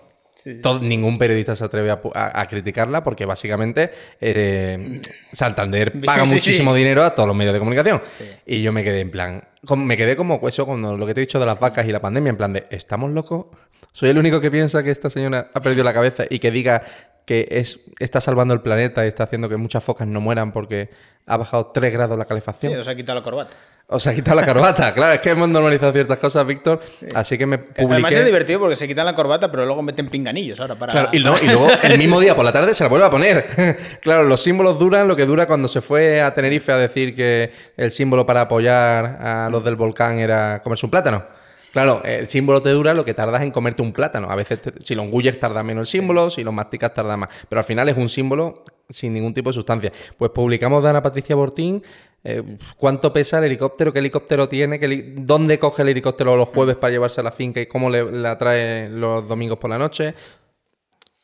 [0.80, 3.90] ningún periodista se atreve a, criticarla porque básicamente
[4.20, 5.00] eh,
[5.32, 8.02] Santander paga muchísimo dinero a todos los medios de comunicación.
[8.46, 9.44] Y yo me quedé en plan,
[9.76, 12.00] me quedé como eso, cuando lo que te he dicho de las vacas y la
[12.00, 13.46] pandemia, en plan de, ¿estamos locos?
[13.94, 16.82] ¿Soy el único que piensa que esta señora ha perdido la cabeza y que diga
[17.24, 20.90] que es, está salvando el planeta y está haciendo que muchas focas no mueran porque
[21.26, 22.72] ha bajado 3 grados la calefacción?
[22.72, 23.56] Sí, os ha quitado la corbata.
[23.86, 26.80] Os ha quitado la corbata, claro, es que hemos normalizado ciertas cosas, Víctor,
[27.14, 27.92] así que me publiqué...
[27.92, 30.90] Además es divertido porque se quitan la corbata, pero luego meten pinganillos ahora para...
[30.90, 33.46] Claro, y, luego el mismo día por la tarde se la vuelve a poner.
[34.02, 37.52] claro, los símbolos duran lo que dura cuando se fue a Tenerife a decir que
[37.76, 41.43] el símbolo para apoyar a los del volcán era comerse un plátano.
[41.74, 44.30] Claro, el símbolo te dura lo que tardas en comerte un plátano.
[44.30, 47.30] A veces, si lo engulles, tarda menos el símbolo, si lo masticas, tarda más.
[47.48, 49.90] Pero al final es un símbolo sin ningún tipo de sustancia.
[50.16, 51.82] Pues publicamos de Ana Patricia Bortín
[52.22, 54.78] eh, cuánto pesa el helicóptero, qué helicóptero tiene,
[55.16, 58.38] dónde coge el helicóptero los jueves para llevarse a la finca y cómo le, la
[58.38, 60.14] trae los domingos por la noche.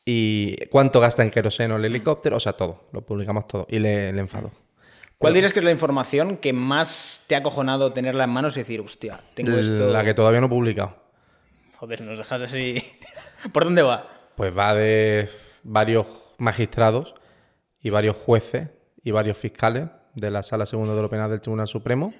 [0.03, 3.65] Y cuánto gasta en queroseno el helicóptero, o sea, todo, lo publicamos todo.
[3.69, 4.51] Y le, le enfado.
[5.21, 8.61] ¿Cuál dirías que es la información que más te ha acojonado tenerla en manos y
[8.61, 9.87] decir, hostia, tengo esto.
[9.87, 10.95] La que todavía no he publicado.
[11.77, 12.83] Joder, nos dejas así.
[13.53, 14.07] ¿Por dónde va?
[14.35, 15.29] Pues va de
[15.61, 16.07] varios
[16.39, 17.13] magistrados
[17.79, 18.69] y varios jueces
[19.03, 22.15] y varios fiscales de la Sala Segunda de lo Penal del Tribunal Supremo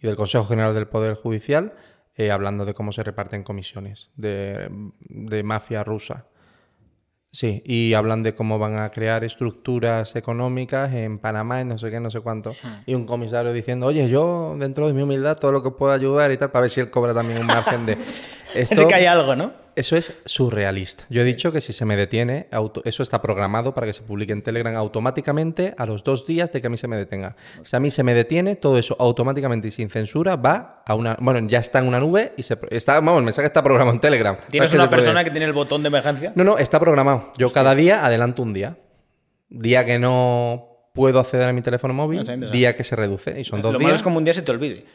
[0.00, 1.74] y del Consejo General del Poder Judicial,
[2.14, 4.68] eh, hablando de cómo se reparten comisiones de,
[5.00, 6.26] de mafia rusa.
[7.36, 11.90] Sí, y hablan de cómo van a crear estructuras económicas en Panamá, y no sé
[11.90, 12.52] qué, no sé cuánto.
[12.52, 12.78] Hmm.
[12.86, 16.32] Y un comisario diciendo, oye, yo dentro de mi humildad todo lo que pueda ayudar
[16.32, 17.98] y tal, para ver si él cobra también un margen de...
[18.54, 19.65] Esto, que hay algo, ¿no?
[19.76, 21.04] Eso es surrealista.
[21.10, 22.48] Yo he dicho que si se me detiene,
[22.84, 26.62] eso está programado para que se publique en Telegram automáticamente a los dos días de
[26.62, 27.36] que a mí se me detenga.
[27.62, 31.18] Si a mí se me detiene, todo eso automáticamente y sin censura va a una...
[31.20, 32.58] Bueno, ya está en una nube y se...
[32.70, 34.38] Está, vamos, el mensaje está programado en Telegram.
[34.50, 36.32] ¿Tienes una persona que tiene el botón de emergencia?
[36.34, 37.30] No, no, está programado.
[37.36, 38.78] Yo cada día adelanto un día.
[39.50, 43.38] Día que no puedo acceder a mi teléfono móvil, día que se reduce.
[43.38, 43.88] Y son dos Lo días.
[43.88, 44.86] malo es como un día se te olvide.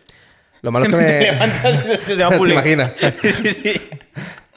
[0.61, 1.03] Lo malo es que me...
[1.03, 2.93] Te levantas y se va a ¿Te imaginas?
[3.21, 3.81] sí, sí.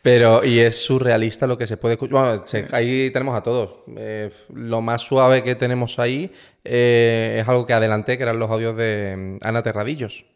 [0.04, 2.12] Pero, y es surrealista lo que se puede escuchar.
[2.12, 3.84] Bueno, ahí tenemos a todos.
[3.96, 6.30] Eh, lo más suave que tenemos ahí
[6.62, 10.26] eh, es algo que adelanté, que eran los audios de mm, Ana Terradillos.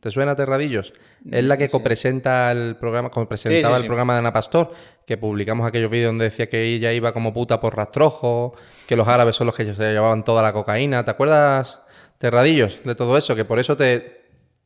[0.00, 0.94] ¿Te suena Terradillos?
[1.30, 4.72] Es la que copresenta el programa, presentaba el programa de Ana Pastor,
[5.06, 8.54] que publicamos aquellos vídeos donde decía que ella iba como puta por rastrojo,
[8.88, 11.04] que los árabes son los que se llevaban toda la cocaína.
[11.04, 11.82] ¿Te acuerdas,
[12.16, 13.36] Terradillos, de todo eso?
[13.36, 14.16] Que por eso te,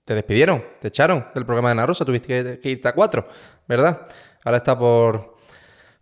[0.04, 3.26] te despidieron, te echaron del programa de Ana Rosa, tuviste que irte a cuatro,
[3.66, 4.06] ¿verdad?
[4.44, 5.36] Ahora está por,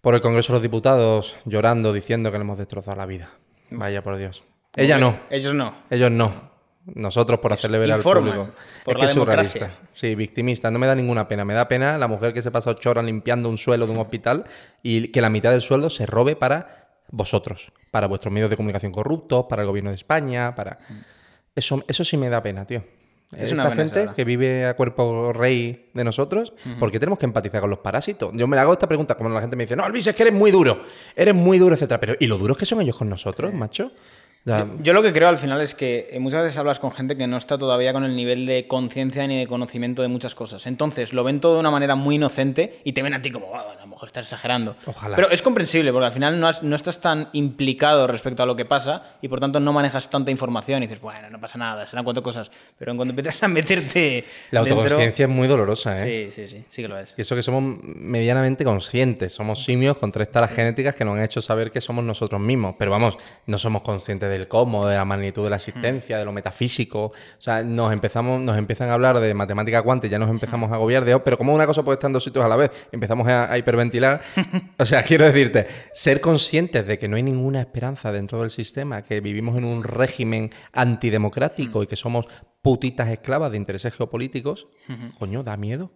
[0.01, 3.31] por el Congreso de los Diputados llorando, diciendo que le hemos destrozado la vida.
[3.71, 4.45] Vaya por Dios.
[4.77, 5.19] Ella no.
[5.31, 5.75] Ellos no.
[5.91, 6.53] Ellos no.
[6.85, 8.51] Nosotros por hacerle ver al público.
[8.85, 9.79] Por es que es surrealista.
[9.93, 10.71] Sí, victimista.
[10.71, 11.45] No me da ninguna pena.
[11.45, 13.99] Me da pena la mujer que se pasa ocho horas limpiando un suelo de un
[13.99, 14.45] hospital
[14.83, 18.91] y que la mitad del sueldo se robe para vosotros, para vuestros medios de comunicación
[18.91, 20.79] corruptos, para el gobierno de España, para...
[21.55, 22.83] Eso, eso sí me da pena, tío.
[23.37, 27.71] Es esta gente que vive a cuerpo rey de nosotros, porque tenemos que empatizar con
[27.71, 28.31] los parásitos?
[28.35, 30.35] Yo me hago esta pregunta, como la gente me dice, no, Luis, es que eres
[30.35, 30.83] muy duro,
[31.17, 31.99] eres muy duro, etcétera.
[31.99, 33.93] Pero, ¿y lo duros que son ellos con nosotros, macho?
[34.83, 37.29] Yo, lo que creo al final es que eh, muchas veces hablas con gente que
[37.29, 40.67] no está todavía con el nivel de conciencia ni de conocimiento de muchas cosas.
[40.67, 43.55] Entonces lo ven todo de una manera muy inocente y te ven a ti como,
[43.55, 44.75] ah, lo mejor estás exagerando.
[44.87, 45.15] Ojalá.
[45.15, 48.57] Pero es comprensible, porque al final no, has- no estás tan implicado respecto a lo
[48.57, 51.87] que pasa y por tanto no manejas tanta información y dices, bueno, no pasa nada,
[51.87, 52.51] serán cuatro cosas.
[52.79, 54.25] Pero en cuanto empiezas a meterte.
[54.51, 56.31] La dentro- autoconsciencia es muy dolorosa, ¿eh?
[56.33, 57.15] Sí, sí, sí, sí que lo es.
[57.17, 59.33] Y eso que somos medianamente conscientes.
[59.33, 62.75] Somos simios con tres taras genéticas que nos han hecho saber que somos nosotros mismos.
[62.79, 66.33] Pero vamos, no somos conscientes del cómo, de la magnitud de la existencia, de lo
[66.33, 67.05] metafísico.
[67.05, 70.75] O sea, nos empezamos, nos empiezan a hablar de matemática cuántica, ya nos empezamos a
[70.75, 72.71] agobiar de, "Oh, pero como una cosa puede estar en dos sitios a la vez,
[72.91, 73.92] empezamos a, a hiperventilar.
[74.79, 79.03] O sea, quiero decirte, ser conscientes de que no hay ninguna esperanza dentro del sistema,
[79.03, 82.27] que vivimos en un régimen antidemocrático y que somos
[82.63, 84.69] putitas esclavas de intereses geopolíticos,
[85.19, 85.93] coño, da miedo.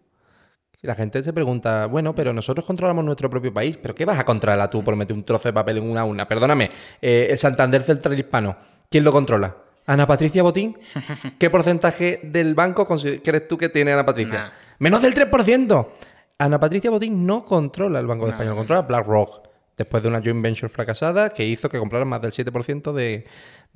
[0.82, 4.24] La gente se pregunta, bueno, pero nosotros controlamos nuestro propio país, ¿pero qué vas a
[4.24, 6.28] controlar tú por meter un trozo de papel en una urna?
[6.28, 8.56] Perdóname, eh, el Santander Central Hispano,
[8.88, 9.56] ¿quién lo controla?
[9.86, 10.76] ¿Ana Patricia Botín?
[11.38, 14.38] ¿Qué porcentaje del banco crees tú que tiene Ana Patricia?
[14.38, 14.50] Nah.
[14.78, 15.88] Menos del 3%.
[16.38, 19.46] Ana Patricia Botín no controla el Banco de No, España, no, controla BlackRock.
[19.76, 23.26] Después de una joint venture fracasada que hizo que compraran más del 7% de,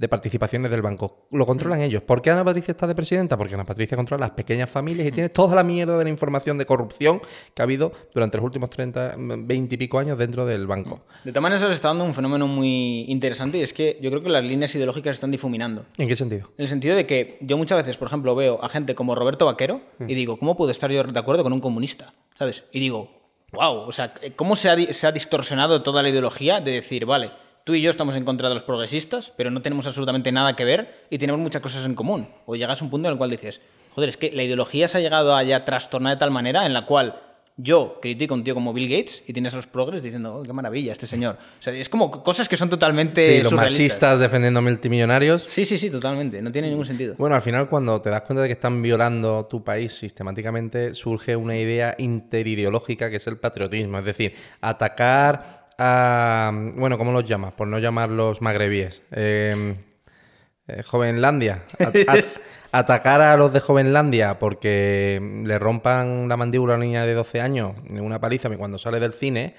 [0.01, 1.27] de participaciones del banco.
[1.31, 2.03] Lo controlan ellos.
[2.03, 3.37] ¿Por qué Ana Patricia está de presidenta?
[3.37, 6.57] Porque Ana Patricia controla las pequeñas familias y tiene toda la mierda de la información
[6.57, 7.21] de corrupción
[7.53, 11.03] que ha habido durante los últimos 30, 20 y pico años dentro del banco.
[11.23, 14.23] De todas maneras, se está dando un fenómeno muy interesante y es que yo creo
[14.23, 15.85] que las líneas ideológicas están difuminando.
[15.99, 16.49] ¿En qué sentido?
[16.57, 19.45] En el sentido de que yo muchas veces, por ejemplo, veo a gente como Roberto
[19.45, 22.15] Vaquero y digo, ¿cómo puedo estar yo de acuerdo con un comunista?
[22.39, 22.65] ¿Sabes?
[22.73, 23.11] Y digo,
[23.53, 27.33] wow, o sea, ¿cómo se ha, se ha distorsionado toda la ideología de decir, vale,
[27.70, 30.64] tú y yo estamos en contra de los progresistas, pero no tenemos absolutamente nada que
[30.64, 32.28] ver y tenemos muchas cosas en común?
[32.44, 33.61] O llegas a un punto en el cual dices,
[33.94, 36.72] joder, es que la ideología se ha llegado a ya trastornar de tal manera en
[36.72, 37.22] la cual
[37.56, 40.42] yo critico a un tío como Bill Gates y tienes a los progres diciendo, oh,
[40.42, 41.38] qué maravilla este señor.
[41.61, 45.42] O sea, es como cosas que son totalmente Sí, los marxistas defendiendo multimillonarios.
[45.42, 46.42] Sí, sí, sí, totalmente.
[46.42, 47.14] No tiene ningún sentido.
[47.18, 51.37] Bueno, al final cuando te das cuenta de que están violando tu país sistemáticamente, surge
[51.37, 53.98] una idea interideológica que es el patriotismo.
[53.98, 56.53] Es decir, atacar a...
[56.77, 57.53] Bueno, ¿cómo los llamas?
[57.53, 59.03] Por no llamarlos magrebíes.
[59.11, 59.75] Eh,
[60.69, 61.64] eh, Jovenlandia.
[62.73, 67.40] Atacar a los de Jovenlandia porque le rompan la mandíbula a una niña de 12
[67.40, 69.57] años en una paliza cuando sale del cine,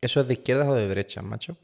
[0.00, 1.56] ¿eso es de izquierdas o de derechas, macho?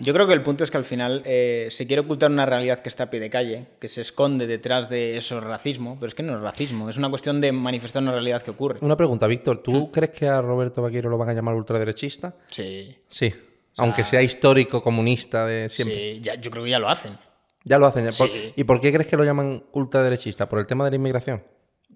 [0.00, 2.78] Yo creo que el punto es que al final eh, se quiere ocultar una realidad
[2.80, 6.14] que está a pie de calle, que se esconde detrás de eso racismo, pero es
[6.14, 8.76] que no es racismo, es una cuestión de manifestar una realidad que ocurre.
[8.80, 9.58] Una pregunta, Víctor.
[9.62, 12.34] ¿Tú crees que a Roberto Vaquero lo van a llamar ultraderechista?
[12.50, 13.32] Sí, Sí,
[13.78, 15.96] aunque sea histórico comunista de siempre.
[16.14, 17.16] sí, ya- yo creo que ya lo hacen.
[17.64, 18.04] Ya lo hacen.
[18.04, 18.12] ya.
[18.12, 18.52] Sí.
[18.56, 20.48] ¿Y por qué crees que lo llaman ultraderechista?
[20.48, 21.42] ¿Por el tema de la inmigración?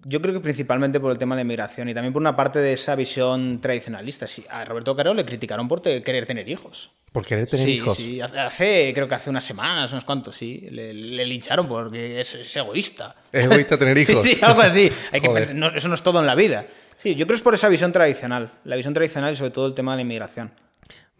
[0.05, 2.73] Yo creo que principalmente por el tema de inmigración y también por una parte de
[2.73, 4.27] esa visión tradicionalista.
[4.27, 6.91] Sí, a Roberto Carrero le criticaron por te- querer tener hijos.
[7.13, 7.95] ¿Por querer tener sí, hijos?
[7.95, 12.19] sí, hace, hace- creo que hace unas semanas, unos cuantos, sí, le, le lincharon porque
[12.19, 13.15] es, es egoísta.
[13.31, 14.21] Es egoísta tener hijos.
[14.23, 14.91] Sí, sí, algo así.
[15.11, 15.43] Hay que Joder.
[15.47, 16.65] pensar- no, eso no es todo en la vida.
[16.97, 19.67] Sí, yo creo que es por esa visión tradicional, la visión tradicional y sobre todo
[19.67, 20.51] el tema de la inmigración.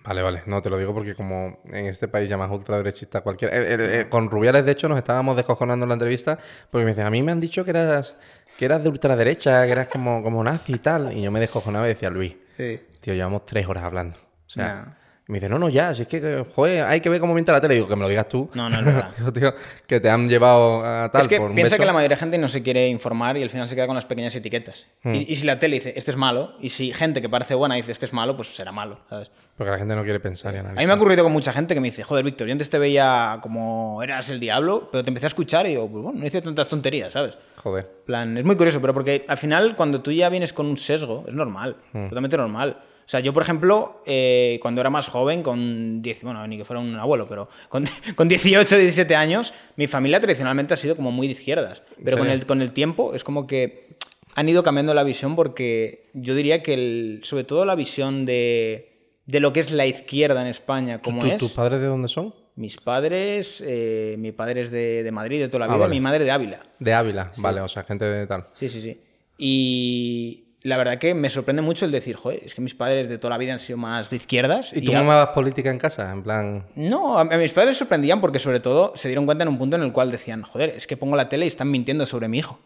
[0.03, 0.43] Vale, vale.
[0.47, 3.56] No, te lo digo porque como en este país llamas ultraderechista cualquiera...
[3.56, 6.38] eh, eh, eh, con Rubiales, de hecho, nos estábamos descojonando en la entrevista
[6.69, 8.15] porque me dicen, a mí me han dicho que eras,
[8.58, 11.15] que eras de ultraderecha, que eras como, como nazi y tal.
[11.15, 12.82] Y yo me descojonaba y decía, Luis, Sí.
[12.99, 14.17] tío, llevamos tres horas hablando.
[14.17, 14.97] O sea...
[15.34, 17.52] y me dice, no, no, ya, si es que, joder, hay que ver cómo miente
[17.52, 17.74] la tele.
[17.76, 18.50] Digo, que me lo digas tú.
[18.54, 19.10] No, no es verdad.
[19.17, 19.54] Digo, tío,
[19.88, 21.82] que te han llevado a tal es que por un piensa beso.
[21.82, 23.96] que la mayoría de gente no se quiere informar y al final se queda con
[23.96, 24.86] las pequeñas etiquetas.
[25.04, 25.15] Hmm.
[25.15, 27.76] Y, y si la tele dice, este es malo, y si gente que parece buena
[27.76, 29.32] dice, este es malo, pues será malo, ¿sabes?
[29.58, 30.88] Porque la gente no quiere pensar y A mí analizar.
[30.88, 33.38] me ha ocurrido con mucha gente que me dice, joder, Víctor, yo antes te veía
[33.41, 36.41] como eras el diablo, pero te empecé a escuchar y digo, pues bueno, no hice
[36.41, 37.38] tantas tonterías, ¿sabes?
[37.58, 37.88] Joder.
[38.06, 41.24] plan, es muy curioso, pero porque al final cuando tú ya vienes con un sesgo,
[41.28, 42.06] es normal, Hmm.
[42.10, 42.78] totalmente normal.
[43.06, 46.66] O sea, yo, por ejemplo, eh, cuando era más joven, con 10, bueno, ni que
[46.66, 47.84] fuera un abuelo, pero con,
[48.16, 51.84] con 18, 17 años, mi familia tradicionalmente ha sido como muy de izquierdas.
[52.04, 53.89] Pero con el, con el tiempo es como que
[54.36, 59.12] han ido cambiando la visión porque yo diría que el- sobre todo la visión de,
[59.26, 61.38] de lo que es la izquierda en España, como ¿Tú- es...
[61.38, 62.34] ¿Tus padres de dónde son?
[62.56, 65.96] Mis padres, eh, mi padre es de, de Madrid de toda la Ah, vida, vale.
[65.96, 66.60] mi madre de Ávila.
[66.80, 68.46] De Ávila, vale, o sea, gente de tal.
[68.54, 69.00] Sí, sí, sí.
[69.38, 73.17] Y la verdad que me sorprende mucho el decir, joder, es que mis padres de
[73.17, 74.71] toda la vida han sido más de izquierdas.
[74.73, 76.12] ¿Y tú a- mamabas política en casa?
[76.12, 76.63] En plan...
[76.76, 79.76] No, a, a mis padres sorprendían porque sobre todo se dieron cuenta en un punto
[79.76, 82.38] en el cual decían, joder, es que pongo la tele y están mintiendo sobre mi
[82.39, 82.60] hijo.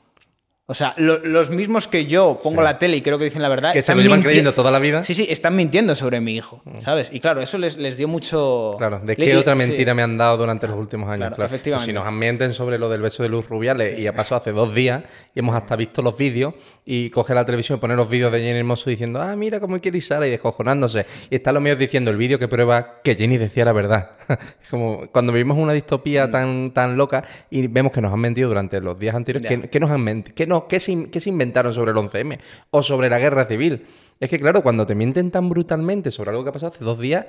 [0.69, 3.47] O sea, lo- los mismos que yo pongo la tele y creo que dicen la
[3.47, 3.69] verdad.
[3.71, 5.01] Que se están lo llevan creyendo toda la vida.
[5.05, 7.09] Sí, sí, están mintiendo sobre mi hijo, ¿sabes?
[7.13, 8.75] Y claro, eso les, les dio mucho.
[8.77, 9.59] Claro, ¿de le- qué otra sí.
[9.59, 11.19] mentira me han dado durante los últimos años?
[11.19, 11.89] Claro, Claro, efectivamente.
[11.89, 14.75] Si nos mienten sobre lo del beso de Luz Rubiales y ha pasado hace dos
[14.75, 16.53] días y hemos hasta visto los vídeos
[16.89, 19.77] y coge la televisión y pone los vídeos de Jenny Hermoso diciendo, ah, mira cómo
[19.81, 21.05] quiere Sara y descojonándose.
[21.29, 24.11] Y están los medios diciendo el vídeo que prueba que Jenny decía la verdad.
[24.61, 26.31] es como cuando vivimos una distopía Mm.
[26.31, 29.61] tan, tan loca y vemos que nos han mentido durante los días anteriores, Ya.
[29.63, 30.33] ¿qué, qué nos han mentido?
[30.33, 32.39] ¿Qué, no, qué, se, qué se inventaron sobre el 11M?
[32.71, 33.85] O sobre la guerra civil.
[34.21, 36.99] Es que, claro, cuando te mienten tan brutalmente sobre algo que ha pasado hace dos
[36.99, 37.25] días,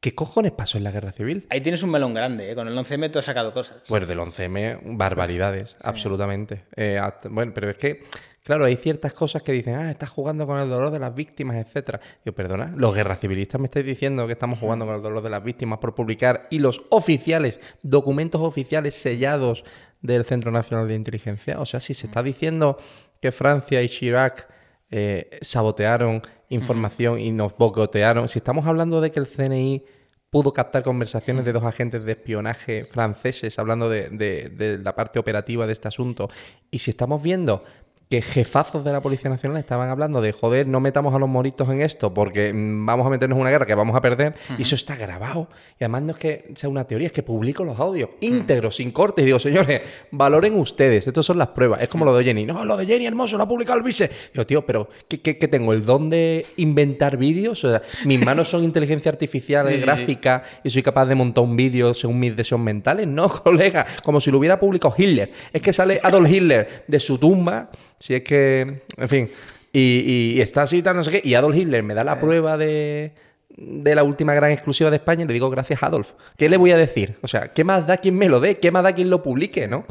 [0.00, 1.46] ¿qué cojones pasó en la guerra civil?
[1.50, 2.54] Ahí tienes un melón grande, ¿eh?
[2.54, 3.78] Con el 11M tú has sacado cosas.
[3.88, 6.64] Pues del 11M, barbaridades, absolutamente.
[6.76, 8.02] Eh, hasta- bueno, pero es que,
[8.44, 11.56] claro, hay ciertas cosas que dicen, ah, estás jugando con el dolor de las víctimas,
[11.56, 12.00] etcétera.
[12.24, 15.30] Yo, perdona, los guerra civilistas me estáis diciendo que estamos jugando con el dolor de
[15.30, 19.64] las víctimas por publicar y los oficiales, documentos oficiales sellados
[20.02, 21.58] del Centro Nacional de Inteligencia.
[21.58, 22.76] O sea, si se está diciendo
[23.20, 24.46] que Francia y Chirac
[24.90, 29.84] eh, sabotearon información y nos bocotearon, si estamos hablando de que el CNI
[30.28, 35.72] pudo captar conversaciones de dos agentes de espionaje franceses hablando de la parte operativa de
[35.72, 36.28] este asunto.
[36.72, 37.62] Y si estamos viendo
[38.10, 41.68] que jefazos de la Policía Nacional estaban hablando de, joder, no metamos a los moritos
[41.70, 44.62] en esto porque mm, vamos a meternos en una guerra que vamos a perder, y
[44.62, 45.48] eso está grabado.
[45.80, 48.90] Y además no es que sea una teoría, es que publico los audios íntegros, sin
[48.92, 51.80] cortes, y digo, señores, valoren ustedes, estas son las pruebas.
[51.82, 54.10] Es como lo de Jenny, no, lo de Jenny hermoso, lo ha publicado el vice.
[54.32, 55.72] Digo, tío, pero ¿qué, qué- qué tengo?
[55.72, 57.64] ¿El don de inventar vídeos?
[57.64, 61.94] O sea, mis manos son inteligencia artificial, gráfica, y soy capaz de montar un vídeo
[61.94, 63.08] según mis deseos mentales.
[63.08, 65.32] No, colega, como si lo hubiera publicado Hitler.
[65.52, 67.70] Es que sale Adolf Hitler de su tumba,
[68.04, 69.30] si es que, en fin,
[69.72, 72.58] y, y- está así, tal, no sé qué, y Adolf Hitler me da la prueba
[72.58, 73.12] de,
[73.56, 76.12] de la última gran exclusiva de España y le digo gracias Adolf.
[76.36, 77.16] ¿Qué le voy a decir?
[77.22, 78.58] O sea, ¿qué más da quien me lo dé?
[78.58, 79.86] ¿Qué más da quien lo publique, no?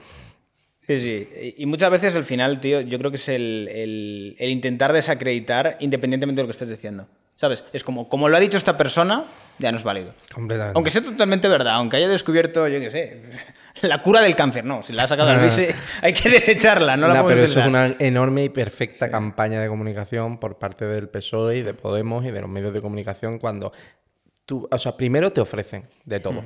[0.86, 1.28] Sí, sí.
[1.58, 4.94] Y y muchas veces al final, tío, yo creo que es el, el- el intentar
[4.94, 7.08] desacreditar independientemente de lo que estés diciendo.
[7.36, 7.64] ¿Sabes?
[7.74, 9.26] Es como, como lo ha dicho esta persona,
[9.60, 10.14] ya no es válido.
[10.34, 10.78] Completamente.
[10.78, 13.22] Aunque sea totalmente verdad, aunque haya descubierto, yo qué sé,
[13.82, 14.84] la cura del cáncer, no.
[14.84, 17.96] Si la ha sacado vice, hay que desecharla, no la podemos pero eso es una
[18.00, 22.42] enorme y perfecta campaña de comunicación por parte del PSOE y de Podemos y de
[22.42, 23.74] los medios de comunicación cuando
[24.46, 26.44] tú, o sea, primero te ofrecen de todo.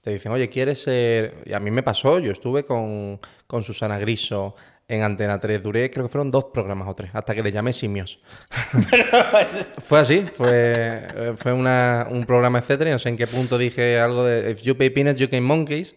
[0.00, 1.34] Te dicen, oye, ¿quieres ser...?
[1.46, 4.54] Y a mí me pasó, yo estuve con, con Susana Griso
[4.86, 7.72] en Antena 3, duré, creo que fueron dos programas o tres, hasta que le llamé
[7.72, 8.20] simios.
[9.82, 13.56] fue así, fue, eh, fue una- un programa, etcétera, y no sé en qué punto
[13.56, 15.94] dije algo de If you pay peanuts, you gain monkeys.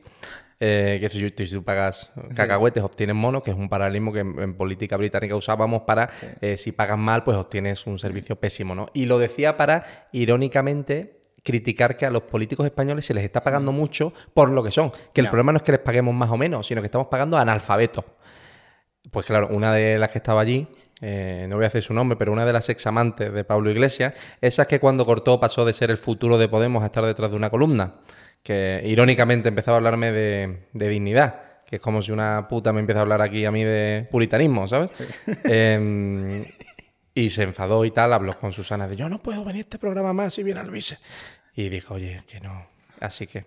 [0.59, 4.39] Eh, que si, si tú pagas cacahuetes, obtienes monos, que es un paralelismo que en,
[4.39, 6.09] en política británica usábamos para
[6.41, 8.87] eh, si pagas mal, pues obtienes un servicio pésimo, ¿no?
[8.93, 13.71] Y lo decía para, irónicamente, criticar que a los políticos españoles se les está pagando
[13.71, 14.91] mucho por lo que son.
[15.13, 17.37] Que el problema no es que les paguemos más o menos, sino que estamos pagando
[17.37, 18.03] analfabetos.
[19.11, 20.67] Pues claro, una de las que estaba allí,
[20.99, 24.13] eh, no voy a hacer su nombre, pero una de las examantes de Pablo Iglesias,
[24.41, 27.37] esa que cuando cortó pasó de ser el futuro de Podemos a estar detrás de
[27.37, 27.95] una columna,
[28.47, 32.79] que irónicamente empezaba a hablarme de, de dignidad, que es como si una puta me
[32.79, 34.89] empieza a hablar aquí a mí de puritanismo, ¿sabes?
[35.43, 36.45] Em,
[37.13, 39.79] y se enfadó y tal, habló con Susana de yo no puedo venir a este
[39.79, 40.97] programa más si viene Luis.
[41.55, 42.67] Y dijo, oye, que no.
[43.01, 43.45] Así que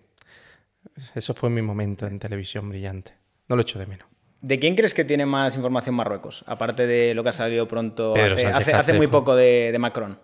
[1.15, 3.13] eso fue mi momento en televisión brillante.
[3.49, 4.07] No lo echo de menos.
[4.43, 6.45] ¿De quién crees que tiene más información Marruecos?
[6.47, 10.19] Aparte de lo que ha salido pronto hace, hace- hace muy poco de, de Macron.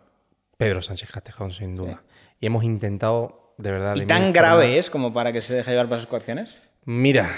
[0.56, 2.02] Pedro Sánchez Castejón, sin duda.
[2.40, 3.96] Y hemos intentado, de verdad...
[3.96, 6.56] ¿Y tan grave es como para que se deje llevar por sus coacciones?
[6.84, 7.30] Mira,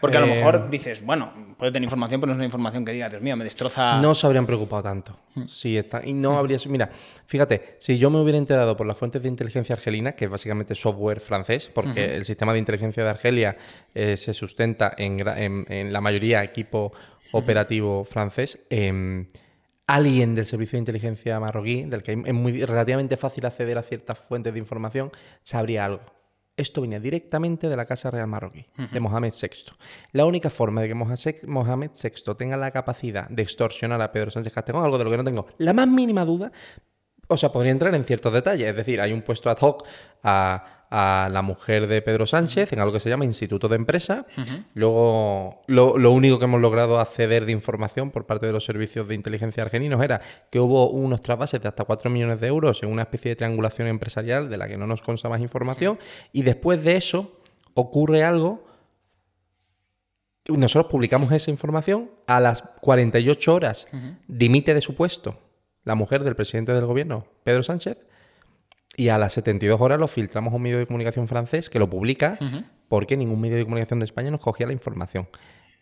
[0.00, 2.84] Porque a lo Eh, mejor dices, bueno, puede tener información, pero no es una información
[2.84, 3.98] que diga, Dios mío, me destroza.
[4.00, 5.18] no se habrían preocupado tanto.
[5.48, 6.90] Sí, está, y no habría Mira,
[7.26, 10.74] fíjate, si yo me hubiera enterado por las fuentes de inteligencia argelina, que es básicamente
[10.74, 13.56] software francés, porque el sistema de inteligencia de Argelia
[13.94, 16.92] eh, se sustenta en, en- en la mayoría equipo
[17.32, 19.26] operativo francés, em,
[19.86, 24.18] alguien del servicio de inteligencia marroquí, del que es muy relativamente fácil acceder a ciertas
[24.18, 25.10] fuentes de información,
[25.42, 26.02] sabría algo.
[26.56, 29.72] Esto venía directamente de la Casa Real Marroquí, de Mohamed VI.
[30.12, 34.30] La única forma de que Mohamed Mohamed VI tenga la capacidad de extorsionar a Pedro
[34.30, 36.50] Sánchez Castejón, algo de lo que no tengo la más mínima duda,
[37.28, 38.68] o sea, podría entrar en ciertos detalles.
[38.68, 39.86] Es decir, hay un puesto ad hoc
[40.22, 44.26] a, a la mujer de Pedro Sánchez en algo que se llama Instituto de Empresa.
[44.74, 49.08] Luego, lo, lo único que hemos logrado acceder de información por parte de los servicios
[49.08, 50.20] de inteligencia argelinos era
[50.50, 53.88] que hubo unos trasvases de hasta 4 millones de euros en una especie de triangulación
[53.88, 55.98] empresarial de la que no nos consta más información.
[56.32, 57.40] Y después de eso
[57.74, 58.64] ocurre algo
[60.48, 63.88] nosotros publicamos esa información, a las 48 horas
[64.28, 65.40] dimite de su puesto
[65.86, 67.96] la mujer del presidente del gobierno, Pedro Sánchez,
[68.96, 71.88] y a las 72 horas lo filtramos a un medio de comunicación francés que lo
[71.88, 72.38] publica
[72.88, 75.28] porque ningún medio de comunicación de España nos cogía la información.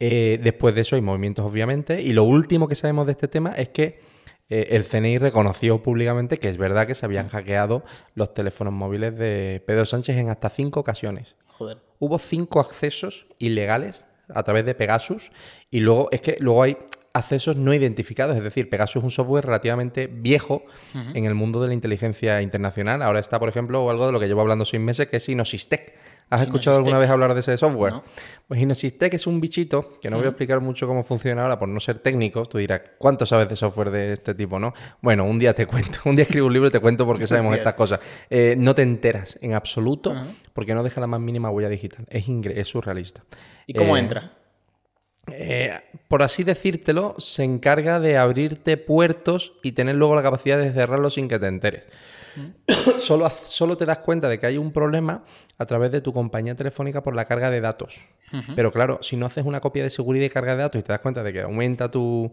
[0.00, 3.52] Eh, después de eso hay movimientos, obviamente, y lo último que sabemos de este tema
[3.52, 4.00] es que
[4.48, 7.82] eh, el CNI reconoció públicamente que es verdad que se habían hackeado
[8.14, 11.78] los teléfonos móviles de Pedro Sánchez en hasta cinco ocasiones Joder.
[11.98, 15.30] hubo cinco accesos ilegales a través de Pegasus
[15.70, 16.76] y luego es que luego hay
[17.14, 18.36] accesos no identificados.
[18.36, 20.64] Es decir, Pegasus es un software relativamente viejo
[21.14, 23.00] en el mundo de la inteligencia internacional.
[23.02, 25.94] Ahora está, por ejemplo, algo de lo que llevo hablando seis meses, que es Inosystec.
[26.30, 27.92] ¿Has escuchado alguna vez hablar de ese software?
[27.92, 28.04] No.
[28.48, 31.68] Pues Inosystec es un bichito, que no voy a explicar mucho cómo funciona ahora por
[31.68, 32.46] no ser técnico.
[32.46, 34.72] Tú dirás, ¿cuánto sabes de software de este tipo, no?
[35.02, 36.00] Bueno, un día te cuento.
[36.06, 38.00] Un día escribo un libro y te cuento por qué sabemos estas cosas.
[38.30, 40.14] Eh, no te enteras en absoluto
[40.54, 42.06] porque no deja la más mínima huella digital.
[42.08, 43.22] Es, ingre- es surrealista.
[43.66, 44.33] ¿Y cómo Eh, entra?
[45.28, 45.72] Eh,
[46.08, 51.14] por así decírtelo, se encarga de abrirte puertos y tener luego la capacidad de cerrarlos
[51.14, 51.86] sin que te enteres.
[52.98, 55.24] solo, haz- solo te das cuenta de que hay un problema
[55.58, 58.00] a través de tu compañía telefónica por la carga de datos.
[58.56, 60.92] Pero claro, si no haces una copia de seguridad y carga de datos y te
[60.92, 62.32] das cuenta de que aumenta tu,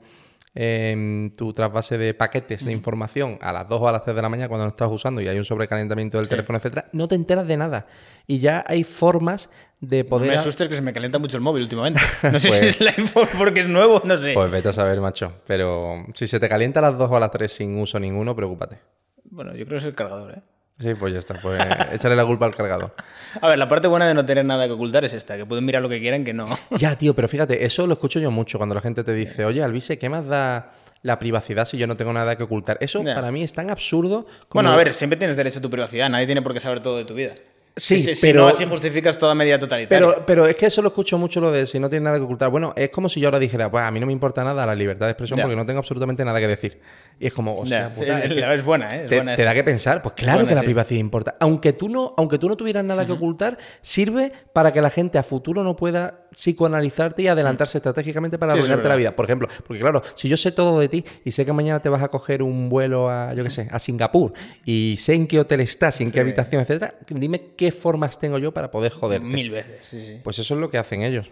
[0.54, 4.22] em, tu trasvase de paquetes de información a las 2 o a las 3 de
[4.22, 7.16] la mañana cuando lo estás usando y hay un sobrecalentamiento del teléfono, etcétera, no te
[7.16, 7.88] enteras de nada.
[8.28, 10.30] Y ya hay formas de No poder...
[10.30, 12.02] me asustes que se me calienta mucho el móvil últimamente.
[12.24, 14.34] No sé si Pues- es el iPhone porque es nuevo, no sé.
[14.34, 15.34] Pues vete a saber, macho.
[15.48, 18.36] Pero si se te calienta a las 2 o a las 3 sin uso ninguno,
[18.36, 18.78] preocúpate.
[19.24, 20.42] Bueno, yo creo que es el cargador, ¿eh?
[20.82, 21.36] Sí, pues ya está.
[21.36, 21.60] Pues
[21.94, 22.94] échale la culpa al cargador.
[23.40, 25.64] A ver, la parte buena de no tener nada que ocultar es esta, que pueden
[25.66, 26.44] mirar lo que quieran, que no.
[26.72, 29.64] Ya, tío, pero fíjate, eso lo escucho yo mucho cuando la gente te dice, oye,
[29.64, 30.72] Alvise, ¿qué más da
[31.04, 32.78] la privacidad si yo no tengo nada que ocultar?
[32.82, 34.64] Eso para mí es tan absurdo como...
[34.64, 36.98] Bueno, a ver, siempre tienes derecho a tu privacidad, nadie tiene por qué saber todo
[36.98, 37.34] de tu vida.
[37.76, 40.06] Sí, si, si pero- no, así justificas toda medida totalitaria.
[40.08, 42.24] Pero, pero es que eso lo escucho mucho lo de si no tienes nada que
[42.24, 42.50] ocultar.
[42.50, 44.76] Bueno, es como si yo ahora dijera, pues a mí no me importa nada la
[44.76, 46.82] libertad de expresión porque no tengo absolutamente nada que decir.
[47.22, 49.04] Y es como, hostia, puta, es, que- es buena, ¿eh?
[49.04, 49.50] Es te, buena te esa.
[49.50, 50.02] da que pensar.
[50.02, 50.66] Pues claro buena, que la sí.
[50.66, 51.36] privacidad importa.
[51.40, 55.20] Aunque tú no, aunque tú no tuvieras nada que ocultar, sirve para que la gente
[55.20, 59.16] a futuro no pueda psicoanalizarte y adelantarse estratégicamente para Sí, arruinarte la vida.
[59.16, 61.90] Por ejemplo, porque claro, si yo sé todo de ti y sé que mañana te
[61.90, 64.34] vas a coger un vuelo a, yo qué sé, a Singapur
[64.66, 68.52] y sé en qué hotel estás en qué habitación, etcétera, dime qué formas tengo yo
[68.52, 69.28] para poder joderte.
[69.28, 70.20] Mil veces, sí, sí.
[70.24, 71.28] Pues eso es lo que hacen ellos.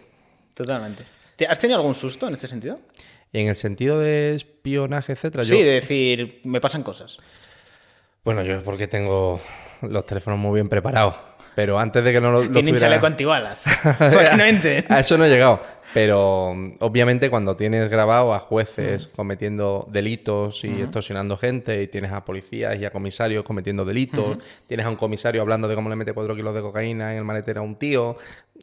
[0.54, 1.02] Totalmente.
[1.36, 2.78] ¿Te- ¿Has tenido algún susto en este sentido?
[3.32, 5.58] Y en el sentido de espionaje, etcétera, Sí, yo...
[5.58, 7.18] de decir, me pasan cosas.
[8.24, 9.40] Bueno, yo es porque tengo
[9.82, 11.14] los teléfonos muy bien preparados.
[11.54, 13.66] Pero antes de que no lo, lo Tienen tuviera- chaleco antibalas.
[14.88, 15.60] A eso no he llegado.
[15.92, 19.16] Pero mm, obviamente cuando tienes grabado a jueces Mm.
[19.16, 24.86] cometiendo delitos y extorsionando gente, y tienes a policías y a comisarios cometiendo delitos, tienes
[24.86, 27.60] a un comisario hablando de cómo le mete cuatro kilos de cocaína en el maletero
[27.60, 28.16] a un tío,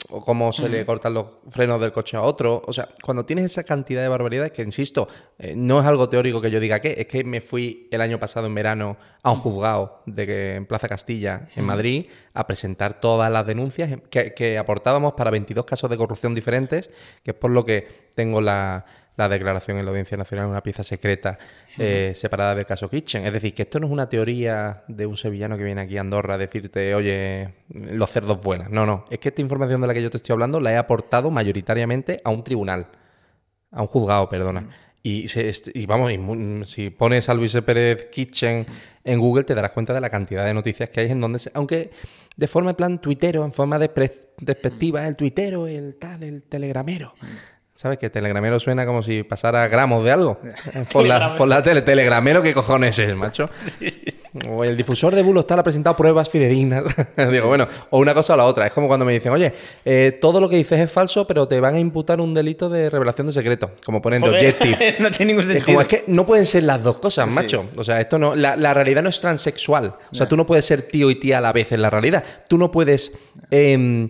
[0.09, 2.61] o cómo se le cortan los frenos del coche a otro.
[2.65, 6.41] O sea, cuando tienes esa cantidad de barbaridades, que insisto, eh, no es algo teórico
[6.41, 9.39] que yo diga que, es que me fui el año pasado en verano a un
[9.39, 14.57] juzgado de que en Plaza Castilla, en Madrid, a presentar todas las denuncias que, que
[14.57, 16.89] aportábamos para 22 casos de corrupción diferentes,
[17.23, 18.85] que es por lo que tengo la,
[19.17, 21.37] la declaración en la Audiencia Nacional, una pieza secreta
[21.77, 23.25] eh, separada del caso Kitchen.
[23.25, 26.01] Es decir, que esto no es una teoría de un sevillano que viene aquí a
[26.01, 28.71] Andorra a decirte, oye, los cerdos vuelan.
[28.71, 29.05] No, no.
[29.09, 32.21] Es que esta información de la que yo te estoy hablando la he aportado mayoritariamente
[32.23, 32.87] a un tribunal,
[33.71, 34.69] a un juzgado, perdona.
[35.03, 38.65] Y, se- y vamos, y si pones a Luis Pérez Kitchen
[39.03, 41.51] en Google te darás cuenta de la cantidad de noticias que hay en donde, se-
[41.53, 41.89] aunque
[42.35, 47.13] de forma en plan tuitero, en forma despre- despectiva, el tuitero, el tal, el telegramero.
[47.77, 47.99] ¿Sabes?
[47.99, 50.39] Que telegramero suena como si pasara gramos de algo.
[50.91, 51.83] Por la, por la tele.
[51.83, 53.49] Telegramero, ¿qué cojones es, macho?
[54.47, 56.83] O el difusor de bulos tal ha presentado pruebas fidedignas.
[57.31, 58.67] Digo, bueno, o una cosa o la otra.
[58.67, 59.51] Es como cuando me dicen, oye,
[59.83, 62.89] eh, todo lo que dices es falso, pero te van a imputar un delito de
[62.91, 63.71] revelación de secreto.
[63.83, 64.97] Como ponen de objective.
[64.99, 65.65] no tiene ningún Es sentido.
[65.65, 67.65] como, es que no pueden ser las dos cosas, macho.
[67.77, 68.35] O sea, esto no.
[68.35, 69.95] La, la realidad no es transexual.
[70.11, 72.23] O sea, tú no puedes ser tío y tía a la vez en la realidad.
[72.47, 73.13] Tú no puedes.
[73.49, 74.09] em,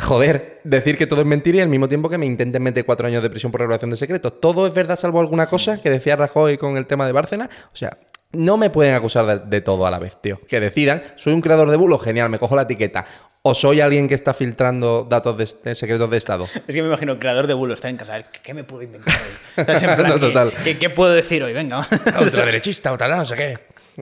[0.00, 3.06] joder, decir que todo es mentira y al mismo tiempo que me intenten meter cuatro
[3.06, 4.40] años de prisión por revelación de secretos.
[4.40, 7.48] Todo es verdad salvo alguna cosa que decía Rajoy con el tema de Bárcena.
[7.72, 7.98] O sea,
[8.32, 10.40] no me pueden acusar de, de todo a la vez, tío.
[10.46, 13.06] Que decidan, soy un creador de bulos, genial, me cojo la etiqueta.
[13.42, 16.44] O soy alguien que está filtrando datos de, de secretos de Estado.
[16.66, 18.14] Es que me imagino creador de bulos está en casa.
[18.14, 19.64] A ver, ¿qué me puedo inventar hoy?
[19.64, 19.82] ¿Sabes?
[19.82, 20.52] En plan, No, ¿qué- total.
[20.64, 21.52] ¿qué, qué puedo decir hoy?
[21.54, 21.86] Venga.
[22.20, 23.58] ultraderechista o tal, no sé qué.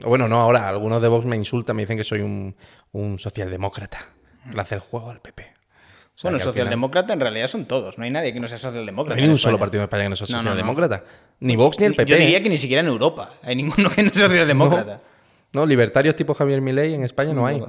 [0.07, 2.55] Bueno, no, ahora algunos de Vox me insultan, me dicen que soy un,
[2.93, 3.99] un socialdemócrata.
[4.53, 5.56] Le hace el juego al PP.
[6.17, 7.99] O sea, bueno, al final- socialdemócrata en realidad son todos.
[7.99, 9.21] No hay nadie que no sea No socialdemócrata.
[9.21, 10.43] hay ni un solo partido en España que no sea No, no, no.
[10.51, 11.05] socialdemócrata.
[11.41, 12.11] Ni Vox ni el PP.
[12.11, 12.43] Yo diría ¿eh?
[12.43, 15.01] que ni siquiera en Europa hay ninguno que no sea socialdemócrata.
[15.53, 17.63] No, libertarios tipo Javier Milei en España no hay.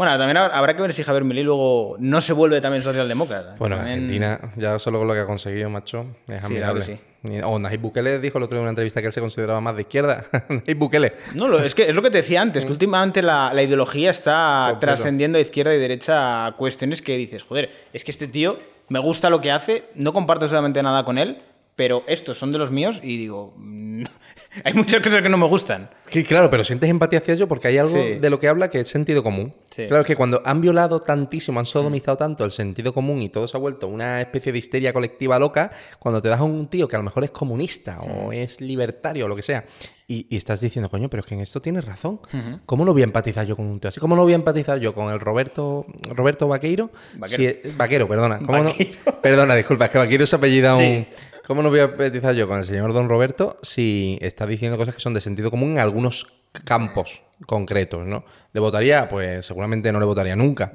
[0.00, 3.56] Bueno, también habrá que ver si Javier Milei luego no se vuelve también socialdemócrata.
[3.58, 6.80] Bueno, en También- Argentina, ya solo con lo que ha conseguido, macho, es Sí, admirable.
[6.86, 9.20] verdad Ni- O Nayib Bukele dijo el otro día en una entrevista que él se
[9.20, 10.24] consideraba más de izquierda.
[10.48, 11.12] Nayib Bukele.
[11.34, 14.08] No, lo- es que es lo que te decía antes, que últimamente la, la ideología
[14.08, 14.94] está Completo.
[14.96, 19.00] trascendiendo a izquierda y derecha a cuestiones que dices, joder, es que este tío me
[19.00, 21.42] gusta lo que hace, no comparto absolutamente nada con él,
[21.76, 24.04] pero estos son de los míos y digo, mm,
[24.64, 25.90] Hay muchas cosas que no me gustan.
[26.08, 28.14] Sí, claro, pero sientes empatía hacia ello porque hay algo Sí.
[28.14, 29.54] de lo que habla que es sentido común.
[29.70, 29.84] Sí.
[29.86, 33.46] Claro, es que cuando han violado tantísimo, han sodomizado tanto el sentido común y todo
[33.46, 35.70] se ha vuelto una especie de histeria colectiva loca,
[36.00, 39.26] cuando te das a un tío que a lo mejor es comunista o es libertario
[39.26, 39.64] o lo que sea,
[40.08, 42.18] y, y estás diciendo, coño, pero es que en esto tienes razón.
[42.66, 44.00] ¿Cómo no voy a empatizar yo con un tío así?
[44.00, 46.90] ¿Cómo no voy a empatizar yo con el Roberto, Roberto Vaqueiro?
[47.14, 47.60] Vaquero.
[47.62, 48.38] Si- Vaquero, perdona.
[48.38, 48.98] ¿Cómo no- Vaqueiro.
[49.22, 50.82] Perdona, disculpa, es que Vaquero se apellida Sí.
[50.84, 51.06] un...
[51.50, 54.94] ¿Cómo no voy a empatizar yo con el señor Don Roberto si está diciendo cosas
[54.94, 56.28] que son de sentido común en algunos
[56.64, 58.24] campos concretos, ¿no?
[58.52, 59.08] ¿Le votaría?
[59.08, 60.70] Pues seguramente no le votaría nunca,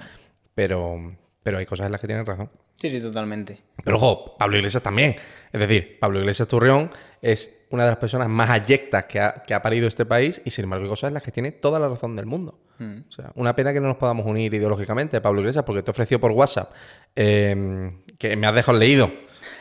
[0.54, 2.50] pero, pero hay cosas en las que tienen razón.
[2.76, 3.58] Sí, sí, totalmente.
[3.86, 5.16] Pero ojo, Pablo Iglesias también.
[5.54, 6.90] Es decir, Pablo Iglesias Turrión
[7.22, 10.52] es una de las personas más ayectas que ha, que ha parido este país y
[10.52, 12.60] sin embargo hay cosas en las que tiene toda la razón del mundo.
[12.78, 16.20] O sea, una pena que no nos podamos unir ideológicamente, Pablo Iglesias, porque te ofreció
[16.20, 16.74] por WhatsApp
[17.16, 19.10] eh, que me has dejado leído,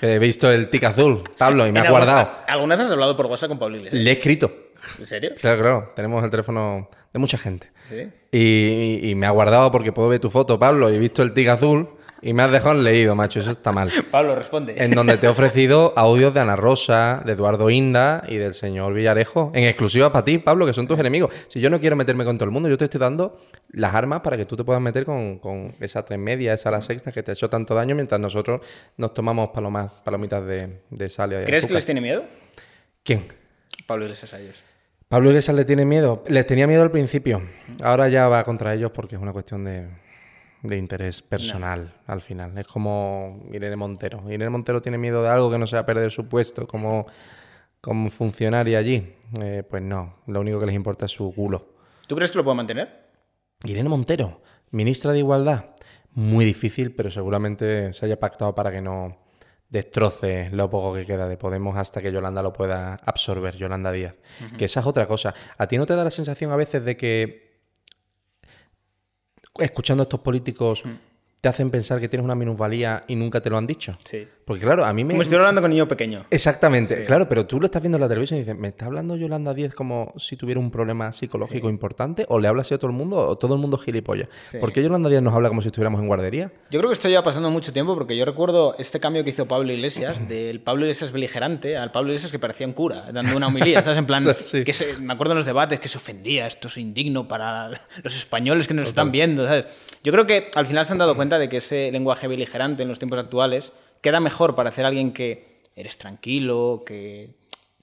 [0.02, 2.30] he visto el tic azul, Pablo, y me ha ¿En alguna- guardado.
[2.48, 4.02] ¿Alguna vez has hablado por WhatsApp con Pablo Iglesias?
[4.02, 4.52] Le he escrito.
[4.98, 5.30] ¿En serio?
[5.40, 7.70] Claro, claro, tenemos el teléfono de mucha gente.
[7.88, 8.08] Sí.
[8.32, 8.38] Y,
[9.02, 11.32] y- y me ha guardado porque puedo ver tu foto, Pablo, y he visto el
[11.32, 11.88] tic azul
[12.24, 13.90] y me has dejado leído, macho, eso está mal.
[14.10, 14.82] Pablo, responde.
[14.82, 18.94] En donde te he ofrecido audios de Ana Rosa, de Eduardo Inda y del señor
[18.94, 21.34] Villarejo, en exclusiva para ti, Pablo, que son tus enemigos.
[21.48, 23.38] Si yo no quiero meterme con todo el mundo, yo te estoy dando
[23.72, 26.80] las armas para que tú te puedas meter con, con esa tres media, esa la
[26.80, 28.62] sexta que te ha hecho tanto daño, mientras nosotros
[28.96, 32.24] nos tomamos palomas, palomitas de, de sal y de ¿Crees que les tiene miedo?
[33.02, 33.26] ¿Quién?
[33.86, 34.62] Pablo Iglesias a ellos.
[35.08, 36.24] Pablo Iglesias le tiene miedo.
[36.28, 37.42] Les tenía miedo al principio.
[37.82, 39.88] Ahora ya va contra ellos porque es una cuestión de,
[40.64, 42.56] de interés personal al final.
[42.56, 44.24] Es como Irene Montero.
[44.28, 47.06] Irene Montero tiene miedo de algo que no sea perder su puesto como,
[47.80, 49.14] como funcionaria allí.
[49.40, 51.68] Eh, pues no, lo único que les importa es su culo.
[52.06, 53.04] ¿Tú crees que lo puedo mantener?
[53.64, 54.40] Irene Montero,
[54.70, 55.66] ministra de Igualdad.
[56.12, 59.18] Muy difícil, pero seguramente se haya pactado para que no
[59.68, 64.14] destroce lo poco que queda de Podemos hasta que Yolanda lo pueda absorber, Yolanda Díaz.
[64.56, 65.34] Que esa es otra cosa.
[65.58, 67.43] ¿A ti no te da la sensación a veces de que
[69.58, 70.82] escuchando a estos políticos
[71.44, 73.98] te hacen pensar que tienes una minusvalía y nunca te lo han dicho?
[74.08, 74.26] Sí.
[74.46, 75.12] Porque claro, a mí me...
[75.12, 76.24] Como estuviera hablando con niño pequeño.
[76.30, 77.02] Exactamente, Sí.
[77.04, 79.52] claro, pero tú lo estás viendo en la televisión y dices, ¿me está hablando Yolanda
[79.52, 82.24] Díez como si tuviera un problema psicológico importante?
[82.30, 83.16] ¿O le habla así a todo el mundo?
[83.18, 84.28] ¿O todo el mundo gilipollas?
[84.50, 84.56] Sí.
[84.58, 86.50] ¿Por qué Yolanda Díaz nos habla como si estuviéramos en guardería?
[86.70, 89.46] Yo creo que esto lleva pasando mucho tiempo porque yo recuerdo este cambio que hizo
[89.46, 93.48] Pablo Iglesias, del Pablo Iglesias beligerante al Pablo Iglesias que parecía un cura, dando una
[93.48, 93.98] homilía, ¿sabes?
[93.98, 94.24] En plan,
[94.64, 97.68] que se- me acuerdo en los debates que se ofendía, esto es indigno para
[98.02, 99.66] los españoles que nos están viendo, ¿sabes?
[100.02, 102.88] Yo creo que al final se han dado cuenta de que ese lenguaje beligerante en
[102.88, 107.30] los tiempos actuales queda mejor para hacer a alguien que eres tranquilo, que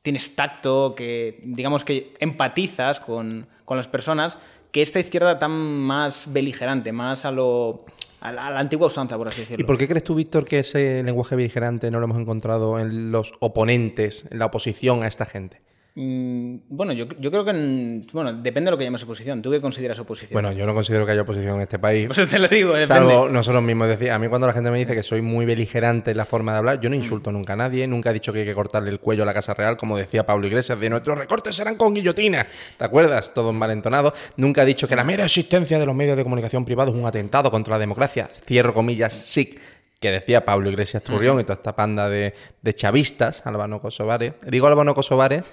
[0.02, 4.38] tienes tacto, que digamos que empatizas con, con las personas,
[4.72, 7.86] que esta izquierda tan más beligerante, más a lo
[8.22, 9.64] a la, a la antigua usanza, por así decirlo.
[9.64, 13.12] ¿Y por qué crees tú, Víctor, que ese lenguaje beligerante no lo hemos encontrado en
[13.12, 15.62] los oponentes, en la oposición a esta gente?
[15.94, 19.42] Mm, bueno, yo, yo creo que en- bueno, depende de lo que llames oposición.
[19.42, 20.32] ¿Tú qué consideras oposición?
[20.32, 22.08] Bueno, yo no considero que haya oposición en este país.
[22.08, 22.88] pues te lo digo, depende.
[23.10, 23.90] Salvo nosotros mismos.
[23.90, 26.26] Es decir, a mí cuando la gente me dice que soy muy beligerante en la
[26.26, 28.54] forma de hablar, yo no insulto nunca a nadie, nunca he dicho que hay que
[28.56, 31.76] cortarle el cuello a la Casa Real, como decía Pablo Iglesias, de nuestros recortes serán
[31.76, 32.48] con guillotina.
[32.78, 33.34] ¿Te acuerdas?
[33.34, 34.14] Todo malentonado.
[34.38, 37.06] Nunca he dicho que la mera existencia de los medios de comunicación privados es un
[37.06, 38.30] atentado contra la democracia.
[38.46, 39.58] Cierro comillas, sí.
[40.00, 42.34] Que decía Pablo Iglesias Turrión y toda esta panda de,
[42.64, 44.34] de chavistas, albano kosovares.
[44.48, 45.44] Digo albano kosovares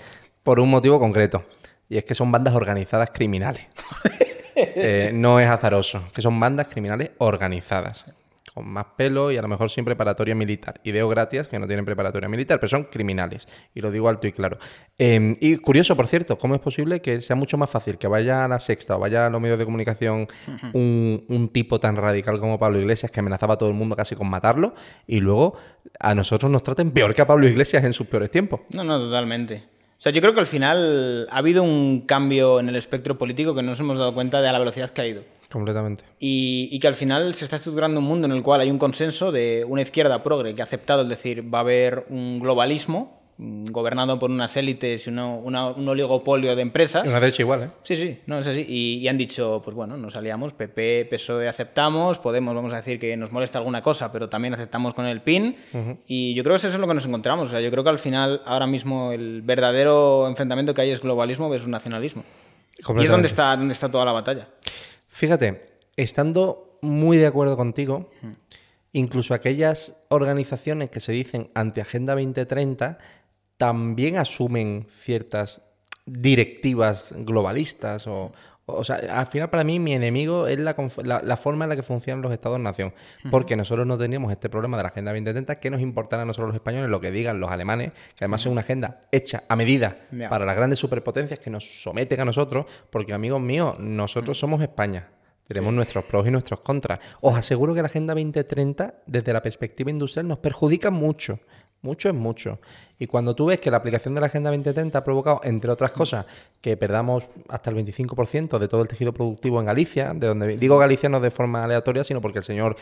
[0.42, 1.44] por un motivo concreto.
[1.88, 3.66] Y es que son bandas organizadas criminales.
[4.60, 8.04] Eh, no es azaroso, que son bandas criminales organizadas,
[8.52, 10.80] con más pelo y a lo mejor sin preparatoria militar.
[10.82, 13.46] Ideo gratis que no tienen preparatoria militar, pero son criminales.
[13.72, 14.58] Y lo digo alto y claro.
[14.98, 18.44] Eh, y curioso, por cierto, ¿cómo es posible que sea mucho más fácil que vaya
[18.44, 20.26] a la sexta o vaya a los medios de comunicación
[20.72, 24.16] un, un tipo tan radical como Pablo Iglesias que amenazaba a todo el mundo casi
[24.16, 24.74] con matarlo
[25.06, 25.56] y luego
[26.00, 28.62] a nosotros nos traten peor que a Pablo Iglesias en sus peores tiempos?
[28.70, 29.77] No, no, totalmente.
[29.98, 33.52] O sea, yo creo que al final ha habido un cambio en el espectro político
[33.52, 35.24] que no nos hemos dado cuenta de a la velocidad que ha ido.
[35.50, 36.04] Completamente.
[36.20, 38.78] Y, y que al final se está estructurando un mundo en el cual hay un
[38.78, 43.17] consenso de una izquierda progre que ha aceptado, es decir, va a haber un globalismo
[43.40, 47.04] gobernado por unas élites y uno- una- un oligopolio de empresas.
[47.04, 47.70] Una derecha igual, ¿eh?
[47.84, 48.64] Sí, sí, no es así.
[48.68, 52.98] Y, y han dicho, pues bueno, nos aliamos, PP, PSOE aceptamos, Podemos, vamos a decir
[52.98, 55.54] que nos molesta alguna cosa, pero también aceptamos con el PIN.
[56.08, 57.48] Y yo creo que eso es lo que nos encontramos.
[57.48, 61.00] O sea, yo creo que al final, ahora mismo, el verdadero enfrentamiento que hay es
[61.00, 62.24] globalismo versus nacionalismo.
[63.02, 64.48] Y es donde está, donde está toda la batalla.
[65.08, 65.60] Fíjate,
[65.96, 68.10] estando muy de acuerdo contigo,
[68.92, 72.98] incluso aquellas organizaciones que se dicen anti-Agenda 2030
[73.58, 75.60] también asumen ciertas
[76.06, 78.32] directivas globalistas o,
[78.70, 81.76] O sea, al final para mí mi enemigo es la, la- la forma en la
[81.76, 82.92] que funcionan los estados-nación.
[83.30, 86.48] Porque nosotros no teníamos este problema de la Agenda 2030, que nos importará a nosotros
[86.48, 89.96] los españoles lo que digan los alemanes, que además es una agenda hecha a medida
[90.28, 95.08] para las grandes superpotencias que nos someten a nosotros, porque amigos míos, nosotros somos España.
[95.46, 96.98] Tenemos nuestros pros y nuestros contras.
[97.22, 101.40] Os aseguro que la Agenda 2030, desde la perspectiva industrial, nos perjudica mucho.
[101.82, 102.58] Mucho es mucho.
[102.98, 105.92] Y cuando tú ves que la aplicación de la Agenda 2030 ha provocado, entre otras
[105.92, 106.26] cosas,
[106.60, 110.76] que perdamos hasta el 25% de todo el tejido productivo en Galicia, de donde digo
[110.78, 112.76] Galicia no de forma aleatoria, sino porque el señor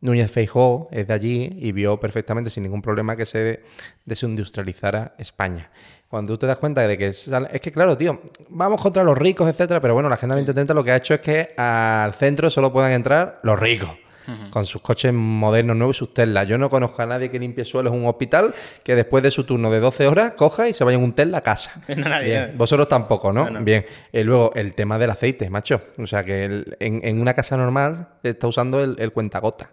[0.00, 3.64] Núñez Feijóo es de allí y vio perfectamente sin ningún problema que se
[4.06, 5.70] desindustrializara España.
[6.08, 9.18] Cuando tú te das cuenta de que sale- es que claro, tío, vamos contra los
[9.18, 12.48] ricos, etcétera, pero bueno, la Agenda 2030 lo que ha hecho es que al centro
[12.50, 13.90] solo puedan entrar los ricos.
[14.50, 16.44] Con sus coches modernos nuevos y sus Tesla.
[16.44, 19.44] Yo no conozco a nadie que limpie suelos en un hospital que después de su
[19.44, 21.72] turno de 12 horas coja y se vaya en un Tesla a casa.
[21.88, 22.40] Nadie, Bien.
[22.42, 22.54] nadie.
[22.56, 23.44] Vosotros tampoco, ¿no?
[23.46, 23.64] No, no.
[23.64, 23.84] Bien.
[24.12, 25.80] Eh, luego, el tema del aceite, macho.
[25.98, 29.70] O sea, que el- en, en una casa normal está usando el, el cuentagota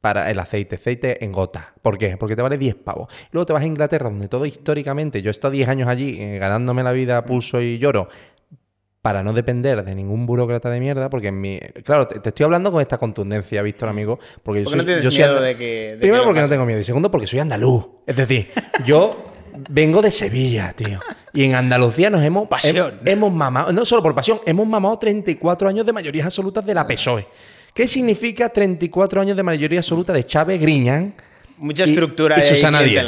[0.00, 1.74] para el aceite, aceite en gota.
[1.80, 2.16] ¿Por qué?
[2.16, 3.06] Porque te vale 10 pavos.
[3.30, 6.38] Luego te vas a Inglaterra, donde todo históricamente, yo he estado 10 años allí eh,
[6.38, 8.08] ganándome la vida a pulso y lloro,
[9.02, 11.58] para no depender de ningún burócrata de mierda, porque en mi...
[11.84, 14.84] Claro, te, te estoy hablando con esta contundencia, Víctor, amigo, porque yo ¿Por soy, no
[14.84, 17.10] tienes yo soy miedo anda- de que- de Primero porque no tengo miedo y segundo
[17.10, 17.84] porque soy andaluz.
[18.06, 18.46] Es decir,
[18.86, 19.24] yo
[19.68, 21.00] vengo de Sevilla, tío.
[21.32, 22.46] Y en Andalucía nos hemos...
[22.46, 23.00] Pasión.
[23.02, 26.72] hem- hemos mamado, no solo por pasión, hemos mamado 34 años de mayorías absolutas de
[26.72, 27.26] la PSOE.
[27.74, 31.14] ¿Qué significa 34 años de mayoría absoluta de Chávez, Griñán
[31.56, 33.04] Mucha y- estructura y Susana Díaz?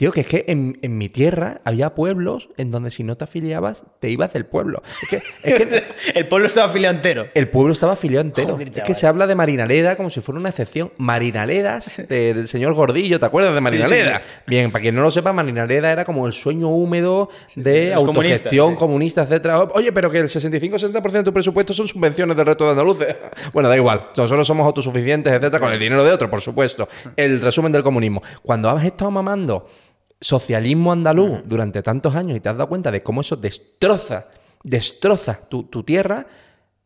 [0.00, 3.24] Tío, que es que en, en mi tierra había pueblos en donde si no te
[3.24, 4.82] afiliabas, te ibas del pueblo.
[5.02, 5.84] Es que, es que
[6.18, 7.26] El pueblo estaba afiliado entero.
[7.34, 8.52] el pueblo estaba afiliado entero.
[8.54, 8.86] Joder, es chaval.
[8.86, 10.90] que se habla de Marinaleda como si fuera una excepción.
[10.96, 14.22] Marinaledas de- del señor Gordillo, ¿te acuerdas de Marinaleda?
[14.24, 14.40] sí.
[14.46, 19.24] Bien, para quien no lo sepa, Marinaleda era como el sueño húmedo de autogestión comunista,
[19.24, 19.60] etcétera.
[19.74, 23.16] Oye, pero que el 65-70% de tu presupuesto son subvenciones del resto de andaluces.
[23.52, 24.06] Bueno, da igual.
[24.16, 26.88] Nosotros somos autosuficientes, etcétera, con el dinero de otro, por supuesto.
[27.16, 28.22] El resumen del comunismo.
[28.42, 29.68] Cuando has estado mamando
[30.20, 34.28] socialismo andaluz durante tantos años y te has dado cuenta de cómo eso destroza,
[34.62, 36.26] destroza tu, tu tierra,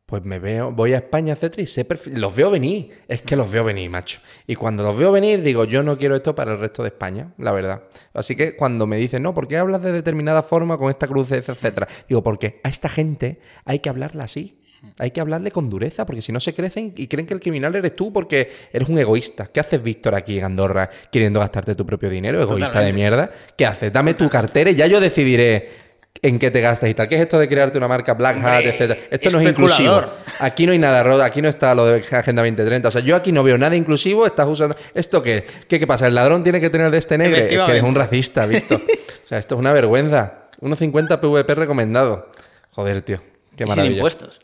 [0.06, 3.02] pues me veo, voy a España, etcétera, y sé los veo venir.
[3.08, 4.20] Es que los veo venir, macho.
[4.46, 7.32] Y cuando los veo venir, digo, yo no quiero esto para el resto de España,
[7.38, 7.84] la verdad.
[8.12, 11.52] Así que cuando me dicen, no, ¿por qué hablas de determinada forma con esta crudeza,
[11.52, 11.88] etcétera?
[12.08, 14.60] Digo, porque a esta gente hay que hablarla así.
[14.98, 17.74] Hay que hablarle con dureza, porque si no se crecen y creen que el criminal
[17.74, 19.48] eres tú porque eres un egoísta.
[19.52, 22.40] ¿Qué haces, Víctor, aquí en Andorra queriendo gastarte tu propio dinero?
[22.40, 23.30] Egoísta de mierda.
[23.56, 23.92] ¿Qué haces?
[23.92, 25.84] Dame tu cartera y ya yo decidiré
[26.22, 27.08] en qué te gastas y tal.
[27.08, 29.00] ¿Qué es esto de crearte una marca Black Hat, Hombre, etcétera?
[29.10, 30.02] Esto no es inclusivo.
[30.38, 32.88] Aquí no hay nada, aquí no está lo de Agenda 2030.
[32.88, 34.74] O sea, yo aquí no veo nada inclusivo, estás usando...
[34.94, 35.44] ¿Esto qué?
[35.68, 36.06] ¿Qué, qué pasa?
[36.06, 37.36] ¿El ladrón tiene que tener de este negro?
[37.36, 38.80] Es que eres un racista, Víctor.
[39.24, 40.48] O sea, esto es una vergüenza.
[40.60, 42.30] 1,50 PVP recomendado.
[42.72, 43.22] Joder, tío.
[43.56, 43.94] Qué Y sin maravilla.
[43.96, 44.40] impuestos.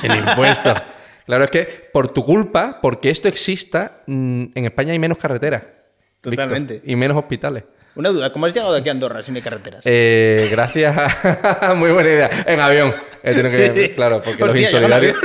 [0.00, 0.74] Sin impuestos.
[1.26, 1.62] Claro, es que
[1.92, 5.62] por tu culpa, porque esto exista, mm, en España hay menos carreteras.
[5.62, 6.82] Víctor, Totalmente.
[6.84, 7.62] y menos hospitales.
[7.94, 9.82] Una duda, ¿cómo has llegado de aquí a Andorra si no hay carreteras?
[9.84, 11.74] Eh, gracias a...
[11.76, 12.30] Muy buena idea.
[12.46, 12.92] En avión.
[13.22, 13.92] He tenido que...
[13.94, 15.16] Claro, porque los insolidarios...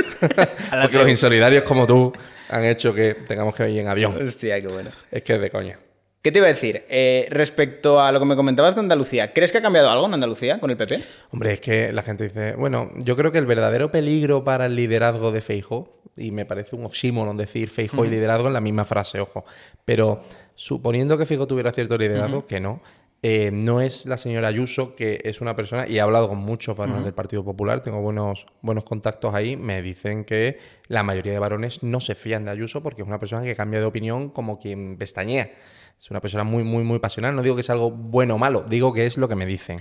[0.82, 2.12] porque los insolidarios como tú
[2.50, 4.16] han hecho que tengamos que ir en avión.
[4.22, 4.90] Hostia, qué bueno.
[5.10, 5.78] Es que es de coña.
[6.26, 6.82] ¿Qué te iba a decir?
[6.88, 10.14] Eh, respecto a lo que me comentabas de Andalucía, ¿crees que ha cambiado algo en
[10.14, 11.00] Andalucía con el PP?
[11.30, 14.74] Hombre, es que la gente dice, bueno, yo creo que el verdadero peligro para el
[14.74, 18.84] liderazgo de Feijo, y me parece un oxímoron decir Feijo y liderazgo en la misma
[18.84, 19.44] frase, ojo,
[19.84, 20.24] pero
[20.56, 22.82] suponiendo que Feijo tuviera cierto liderazgo, que no,
[23.22, 26.76] eh, no es la señora Ayuso, que es una persona, y he hablado con muchos
[26.76, 30.58] varones del Partido Popular, tengo buenos, buenos contactos ahí, me dicen que
[30.88, 33.78] la mayoría de varones no se fían de Ayuso porque es una persona que cambia
[33.78, 35.52] de opinión como quien pestañea.
[35.98, 37.34] Es una persona muy, muy, muy pasional.
[37.34, 39.78] No digo que es algo bueno o malo, digo que es lo que me dicen.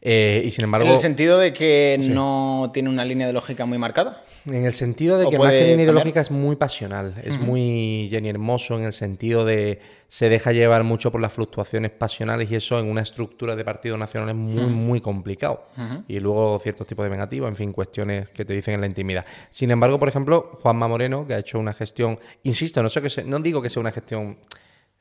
[0.00, 3.64] Eh, y sin embargo, En el sentido de que no tiene una línea de lógica
[3.64, 4.24] muy marcada.
[4.44, 5.84] en el sentido de ¿O que más que línea cambiar?
[5.86, 10.82] ideológica es muy pasional, es muy Jenny Hermoso en el sentido de se deja llevar
[10.82, 14.66] mucho por las fluctuaciones pasionales y eso en una estructura de partido nacional es muy,
[14.66, 15.68] muy complicado.
[16.08, 19.24] Y luego ciertos tipos de vengativos, en fin, cuestiones que te dicen en la intimidad.
[19.50, 23.08] Sin embargo, por ejemplo, Juanma Moreno, que ha hecho una gestión, insisto, no, sé que
[23.10, 24.36] se- no digo que sea una gestión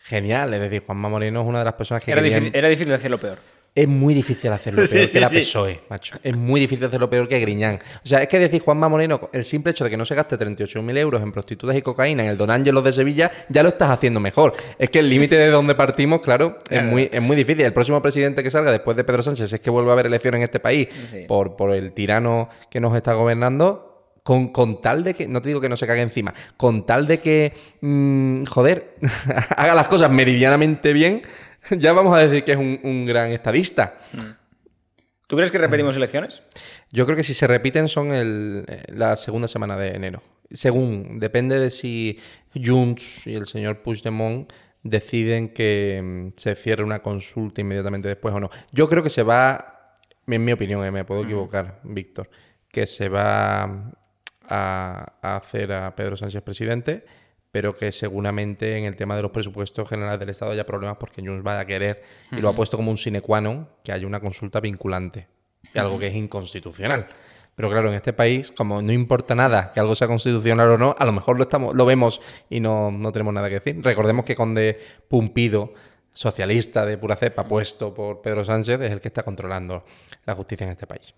[0.03, 2.11] genial, es decir, Juanma Moreno es una de las personas que...
[2.11, 3.39] Era querían- difícil, era difícil hacerlo peor.
[3.73, 5.37] Es muy difícil hacerlo peor Sí, que la sí.
[5.37, 6.17] PSOE, macho.
[6.21, 7.79] Es muy difícil hacerlo peor que Griñán.
[8.03, 10.37] O sea, es que decir Juanma Moreno, el simple hecho de que no se gaste
[10.37, 13.89] 38.000 euros en prostitutas y cocaína en el Don Ángelos de Sevilla, ya lo estás
[13.89, 14.55] haciendo mejor.
[14.77, 17.63] Es que el límite de donde partimos, claro, es muy, es muy difícil.
[17.63, 20.39] El próximo presidente que salga después de Pedro Sánchez es que vuelva a haber elecciones
[20.39, 20.89] en este país
[21.29, 23.87] por, por el tirano que nos está gobernando.
[24.23, 27.07] Con, con tal de que, no te digo que no se cague encima, con tal
[27.07, 28.95] de que, mm, joder,
[29.57, 31.23] haga las cosas meridianamente bien,
[31.71, 33.99] ya vamos a decir que es un, un gran estadista.
[35.27, 36.41] ¿Tú crees que repetimos elecciones?
[36.91, 40.21] Yo creo que si se repiten son el, eh, la segunda semana de enero.
[40.51, 42.19] Según, depende de si
[42.53, 44.51] Junts y el señor Puigdemont
[44.83, 48.49] deciden que mm, se cierre una consulta inmediatamente después o no.
[48.73, 49.95] Yo creo que se va,
[50.27, 52.29] en mi opinión, eh, me puedo equivocar, Víctor,
[52.69, 53.91] que se va
[54.51, 57.05] a, a hacer a Pedro Sánchez presidente,
[57.51, 61.21] pero que seguramente en el tema de los presupuestos generales del Estado haya problemas porque
[61.21, 64.07] Junts va a querer, y lo ha puesto como un sine qua non, que haya
[64.07, 65.27] una consulta vinculante,
[65.75, 67.07] algo que es inconstitucional.
[67.55, 70.95] Pero claro, en este país, como no importa nada que algo sea constitucional o no,
[70.97, 73.83] a lo mejor lo, estamos, lo vemos y no, no tenemos nada que decir.
[73.83, 74.79] Recordemos que Conde
[75.09, 75.73] Pumpido,
[76.13, 79.83] socialista de pura cepa, puesto por Pedro Sánchez, es el que está controlando
[80.25, 81.13] la justicia en este país.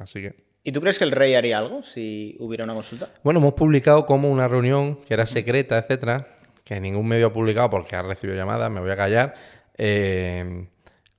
[0.00, 0.49] Así que...
[0.62, 3.10] ¿Y tú crees que el rey haría algo si hubiera una consulta?
[3.22, 7.70] Bueno, hemos publicado como una reunión que era secreta, etcétera, que ningún medio ha publicado
[7.70, 9.34] porque ha recibido llamadas, me voy a callar,
[9.78, 10.68] eh,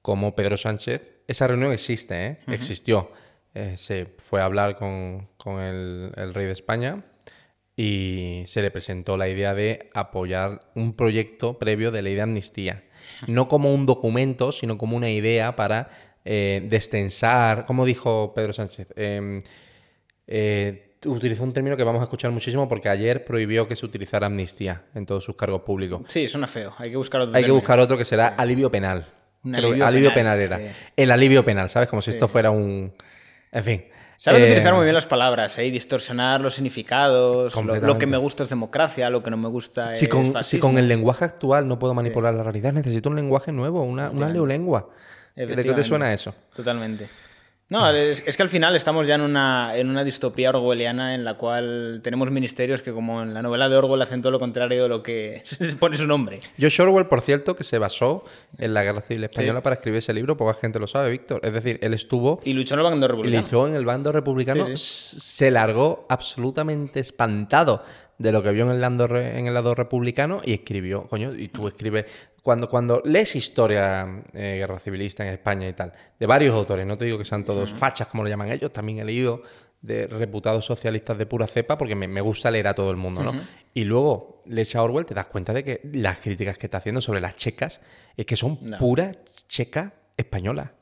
[0.02, 1.02] como Pedro Sánchez.
[1.28, 2.40] Esa reunión existe, ¿eh?
[2.48, 3.12] existió.
[3.54, 7.04] Eh, se fue a hablar con, con el, el rey de España
[7.76, 12.84] y se le presentó la idea de apoyar un proyecto previo de ley de amnistía.
[13.28, 15.90] No como un documento, sino como una idea para
[16.26, 19.42] eh, destensar, como dijo Pedro Sánchez, eh,
[20.28, 24.28] eh, utilizó un término que vamos a escuchar muchísimo porque ayer prohibió que se utilizara
[24.28, 26.02] amnistía en todos sus cargos públicos.
[26.08, 26.74] Sí, suena feo.
[26.78, 27.60] Hay que buscar otro Hay que término.
[27.60, 29.08] buscar otro que será alivio penal.
[29.44, 29.50] Que
[29.84, 30.58] alivio penal, penal, era.
[30.60, 30.66] sí.
[30.96, 31.90] El alivio penal, ¿sabes?
[31.90, 32.94] Como si esto fuera un...
[33.52, 33.84] En fin.
[34.18, 35.64] Saben Eh, utilizar muy bien las palabras, ¿eh?
[35.72, 37.56] Distorsionar los significados.
[37.56, 40.44] Lo, lo que me gusta es democracia, lo que no me gusta Si es con,
[40.44, 44.12] si con el lenguaje actual no puedo manipular la realidad, necesito un lenguaje nuevo, una,
[44.12, 44.90] una neolengua.
[45.36, 46.34] ¿De qué te suena eso?
[46.56, 47.08] Totalmente.
[47.70, 51.24] No, es, es que al final estamos ya en una, en una distopía orwelliana en
[51.24, 54.84] la cual tenemos ministerios que, como en la novela de Orwell, hacen todo lo contrario
[54.84, 55.42] de lo que
[55.80, 56.40] pone su nombre.
[56.58, 58.26] George Orwell, por cierto, que se basó
[58.58, 61.40] en la Guerra Civil Española para escribir ese libro, poca gente lo sabe, Víctor.
[61.46, 63.42] Es decir, él estuvo Y luchó en el bando y republicano.
[63.42, 67.86] luchó en el bando republicano, Sí, s- se largó absolutamente espantado
[68.18, 71.48] de lo que vio en el, lado en el lado republicano y escribió, coño, y
[71.48, 72.06] tú escribes,
[72.42, 76.98] cuando, cuando lees historia eh, guerra civilista en España y tal, de varios autores, no
[76.98, 79.42] te digo que sean todos fachas como lo llaman ellos, también he leído
[79.82, 83.24] de reputados socialistas de pura cepa porque me, me gusta leer a todo el mundo,
[83.24, 83.34] ¿no?
[83.74, 87.02] Y luego lees a Orwell, te das cuenta de que las críticas que está haciendo
[87.02, 87.82] sobre las checas
[88.16, 88.78] es que son No.
[88.78, 89.12] pura
[89.48, 90.74] checa española.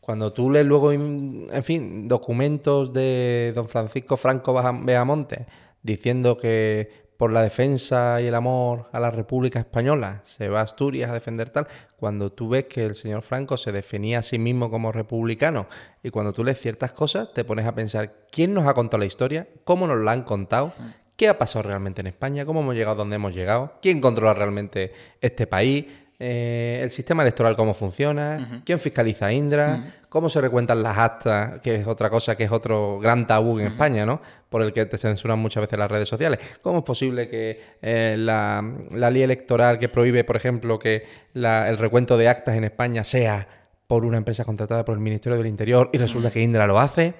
[0.00, 4.52] Cuando tú lees luego, en fin, documentos de don Francisco Franco
[4.82, 5.46] Beamonte
[5.82, 10.62] diciendo que por la defensa y el amor a la República Española se va a
[10.62, 11.68] Asturias a defender tal,
[11.98, 15.66] cuando tú ves que el señor Franco se definía a sí mismo como republicano
[16.02, 19.04] y cuando tú lees ciertas cosas te pones a pensar quién nos ha contado la
[19.04, 20.72] historia, cómo nos la han contado,
[21.14, 24.94] qué ha pasado realmente en España, cómo hemos llegado donde hemos llegado, quién controla realmente
[25.20, 25.88] este país,
[26.22, 31.60] eh, el sistema electoral cómo funciona, quién fiscaliza a Indra, cómo se recuentan las actas,
[31.60, 34.20] que es otra cosa que es otro gran tabú en España, ¿no?
[34.50, 36.38] Por el que te censuran muchas veces las redes sociales.
[36.62, 41.68] ¿Cómo es posible que eh, la, la ley electoral que prohíbe, por ejemplo, que la-
[41.70, 43.46] el recuento de actas en España sea
[43.86, 47.14] por una empresa contratada por el Ministerio del Interior y resulta que Indra lo hace?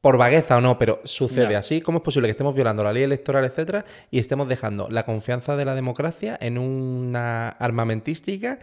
[0.00, 1.80] Por vagueza o no, pero sucede así.
[1.80, 5.56] ¿Cómo es posible que estemos violando la ley electoral, etcétera, y estemos dejando la confianza
[5.56, 8.60] de la democracia en una armamentística,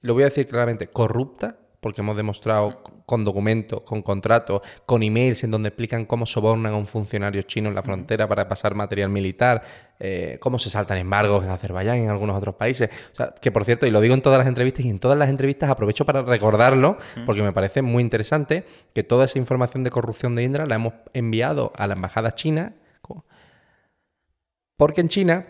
[0.00, 5.44] lo voy a decir claramente, corrupta, porque hemos demostrado con documentos, con contratos, con emails
[5.44, 9.10] en donde explican cómo sobornan a un funcionario chino en la frontera para pasar material
[9.10, 9.62] militar,
[9.98, 12.90] eh, cómo se saltan embargos en Azerbaiyán y en algunos otros países.
[13.12, 15.18] O sea, que por cierto, y lo digo en todas las entrevistas, y en todas
[15.18, 19.90] las entrevistas aprovecho para recordarlo, porque me parece muy interesante que toda esa información de
[19.90, 22.74] corrupción de Indra la hemos enviado a la embajada china,
[24.76, 25.46] porque en China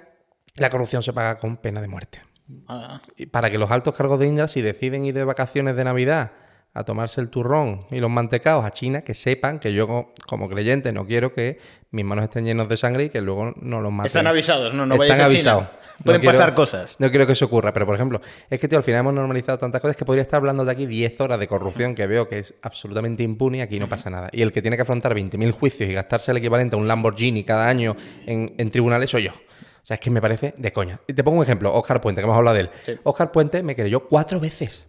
[0.56, 2.20] la corrupción se paga con pena de muerte.
[2.68, 3.00] Ah,
[3.30, 6.32] para que los altos cargos de Indra, si deciden ir de vacaciones de Navidad
[6.74, 10.48] a tomarse el turrón y los mantecaos a China, que sepan que yo co- como
[10.48, 11.58] creyente no quiero que
[11.92, 14.06] mis manos estén llenos de sangre y que luego no los maten.
[14.08, 15.52] Están avisados, no, no Están vayáis a China.
[15.52, 15.84] avisados.
[16.04, 16.96] Pueden No quiero- pasar cosas.
[16.98, 18.20] No quiero que eso ocurra, pero por ejemplo,
[18.50, 20.86] es que tío, al final hemos normalizado tantas cosas que podría estar hablando de aquí
[20.86, 24.28] 10 horas de corrupción que veo que es absolutamente impune y aquí no pasa nada.
[24.32, 27.44] Y el que tiene que afrontar 20.000 juicios y gastarse el equivalente a un Lamborghini
[27.44, 27.94] cada año
[28.26, 29.30] en, en tribunales soy yo.
[29.30, 30.98] O sea, es que me parece de coña.
[31.06, 32.70] Y te pongo un ejemplo, Oscar Puente, que hemos hablado de él.
[32.84, 32.92] Sí.
[33.04, 34.86] Oscar Puente me creyó cuatro veces.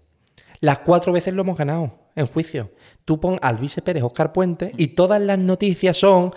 [0.66, 2.72] Las cuatro veces lo hemos ganado en juicio.
[3.06, 6.34] Tú pon al vice Pérez Oscar Puente y todas las noticias son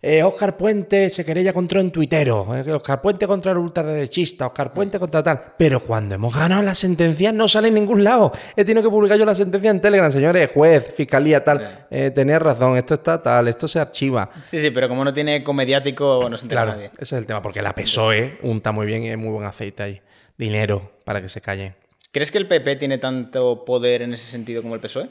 [0.00, 4.72] eh, Oscar Puente se querella contra un tuitero, eh, Oscar Puente contra el ultraderechista, Oscar
[4.72, 5.42] Puente contra tal.
[5.58, 8.30] Pero cuando hemos ganado la sentencia no sale en ningún lado.
[8.54, 11.86] He tenido que publicar yo la sentencia en Telegram, señores, juez, fiscalía, tal.
[11.90, 14.30] Eh, tenías razón, esto está tal, esto se archiva.
[14.44, 16.90] Sí, sí, pero como no tiene eco mediático, no se entera Claro, nadie.
[16.94, 19.82] ese es el tema, porque la PSOE unta muy bien y hay muy buen aceite
[19.82, 20.00] ahí.
[20.38, 21.74] Dinero para que se calle.
[22.14, 25.10] ¿Crees que el PP tiene tanto poder en ese sentido como el PSOE?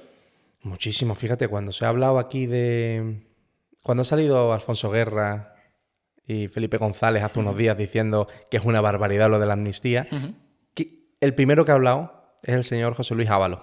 [0.62, 1.14] Muchísimo.
[1.16, 3.22] Fíjate, cuando se ha hablado aquí de.
[3.84, 5.56] Cuando ha salido Alfonso Guerra
[6.26, 10.08] y Felipe González hace unos días diciendo que es una barbaridad lo de la amnistía,
[10.74, 13.60] que el primero que ha hablado es el señor José Luis Ábalos,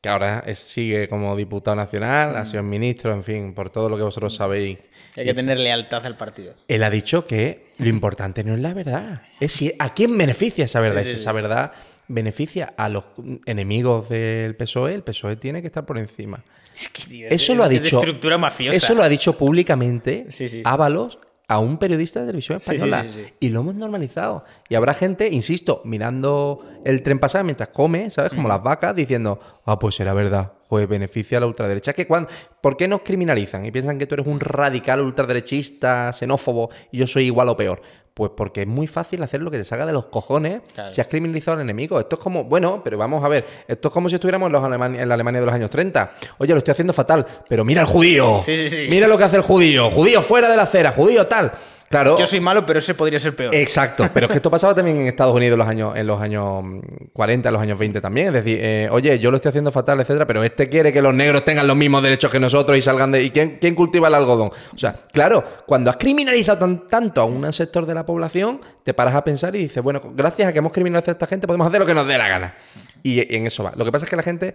[0.00, 3.96] que ahora es- sigue como diputado nacional, ha sido ministro, en fin, por todo lo
[3.96, 4.78] que vosotros sabéis.
[5.16, 6.54] Hay que tener lealtad al partido.
[6.68, 10.66] Él ha dicho que lo importante no es la verdad, es si, a quién beneficia
[10.66, 11.00] esa verdad.
[11.02, 11.20] Sí, sí, sí.
[11.22, 11.72] esa verdad
[12.10, 13.04] beneficia a los
[13.46, 16.42] enemigos del PSOE, el PSOE tiene que estar por encima.
[16.76, 17.98] Es que, tío, Eso es- lo ha dicho.
[17.98, 18.76] estructura mafiosa.
[18.76, 20.62] Eso lo ha dicho públicamente Sí, sí.
[20.64, 23.04] Ábalos a un periodista de televisión española.
[23.12, 23.24] sí.
[23.40, 24.44] Y lo hemos normalizado.
[24.68, 28.32] Y habrá gente, insisto, mirando el tren pasar mientras come, ¿sabes?
[28.32, 30.52] Como las vacas, diciendo, ah, pues será verdad.
[30.68, 31.92] Pues beneficia a la ultraderecha.
[31.92, 32.30] Que cuando,
[32.60, 33.66] ¿Por qué nos criminalizan?
[33.66, 37.82] Y piensan que tú eres un radical ultraderechista, xenófobo, y yo soy igual o peor.
[38.12, 40.90] Pues porque es muy fácil hacer lo que te salga de los cojones Claro.
[40.90, 41.98] si has criminalizado al enemigo.
[42.00, 44.64] Esto es como, bueno, pero vamos a ver, esto es como si estuviéramos en, los
[44.64, 46.12] Alemania- en la Alemania de los años 30.
[46.38, 48.42] Oye, lo estoy haciendo fatal, pero mira al judío.
[48.44, 48.86] Sí, sí, sí.
[48.90, 49.90] Mira lo que hace el judío.
[49.90, 51.52] Judío fuera de la acera, judío tal.
[51.90, 52.16] Claro.
[52.16, 53.52] Yo soy malo, pero ese podría ser peor.
[53.52, 56.20] Exacto, pero es que esto pasaba también en Estados Unidos en los años, en los
[56.20, 56.80] años mm,
[57.12, 58.28] 40, en los años 20 también.
[58.28, 61.12] Es decir, eh, oye, yo lo estoy haciendo fatal, etcétera, pero este quiere que los
[61.12, 63.24] negros tengan los mismos derechos que nosotros y salgan de.
[63.24, 64.50] ¿Y quién, quién cultiva el algodón?
[64.72, 68.94] O sea, claro, cuando has criminalizado tan- tanto a un sector de la población, te
[68.94, 71.66] paras a pensar y dices, bueno, gracias a que hemos criminalizado a esta gente, podemos
[71.66, 72.54] hacer lo que nos dé la gana.
[73.02, 73.72] Y en eso va.
[73.74, 74.54] Lo que pasa es que la gente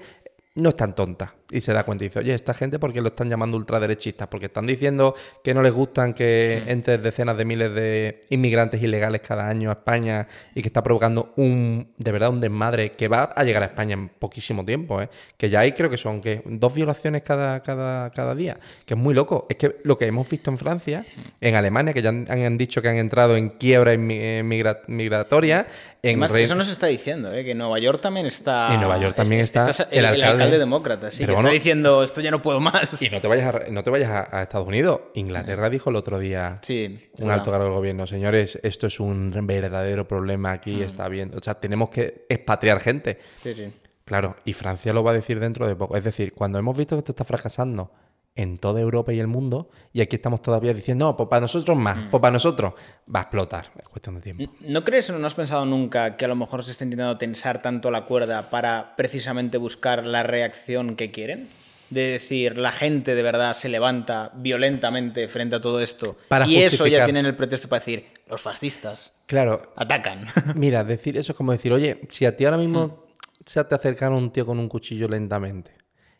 [0.55, 3.01] no es tan tonta y se da cuenta y dice, oye, esta gente, ¿por qué
[3.01, 4.27] lo están llamando ultraderechistas?
[4.27, 9.21] Porque están diciendo que no les gustan que entren decenas de miles de inmigrantes ilegales
[9.21, 13.23] cada año a España y que está provocando un, de verdad, un desmadre que va
[13.35, 15.09] a llegar a España en poquísimo tiempo, ¿eh?
[15.37, 18.99] Que ya hay, creo que son que dos violaciones cada, cada, cada día, que es
[18.99, 19.45] muy loco.
[19.49, 21.05] Es que lo que hemos visto en Francia,
[21.41, 25.67] en Alemania, que ya han, han dicho que han entrado en quiebra eh, migra- migratoria,
[26.07, 27.43] Además, Re- eso no se está diciendo, ¿eh?
[27.43, 28.73] que en Nueva York también está.
[28.73, 30.57] En Nueva York también está el, el el alcalde.
[30.59, 33.01] demócrata, sí, Pero que bueno, está diciendo esto ya no puedo más.
[33.01, 35.01] Y no te vayas a, no te vayas a, a Estados Unidos.
[35.15, 39.31] Inglaterra dijo el otro día, Sí, un alto cargo del gobierno, señores, esto es un
[39.45, 41.31] verdadero problema aquí, está bien.
[41.35, 43.19] O sea, tenemos que expatriar gente.
[43.43, 43.73] Sí, sí.
[44.05, 45.97] Claro, y Francia lo va a decir dentro de poco.
[45.97, 47.91] Es decir, cuando hemos visto que esto está fracasando
[48.35, 51.77] en toda Europa y el mundo, y aquí estamos todavía diciendo, no, pues para nosotros
[51.77, 52.73] más, pues para nosotros,
[53.13, 53.71] va a explotar.
[53.77, 54.53] Es cuestión de tiempo.
[54.61, 57.61] ¿No crees o no has pensado nunca que a lo mejor se está intentando tensar
[57.61, 61.49] tanto la cuerda para precisamente buscar la reacción que quieren?
[61.89, 66.17] De decir, la gente de verdad se levanta violentamente frente a todo esto.
[66.27, 70.27] Para y eso ya tienen el pretexto para decir, los fascistas Claro, atacan.
[70.55, 73.05] Mira, decir eso es como decir, oye, si a ti ahora mismo
[73.45, 75.71] se te acercara un tío con un cuchillo lentamente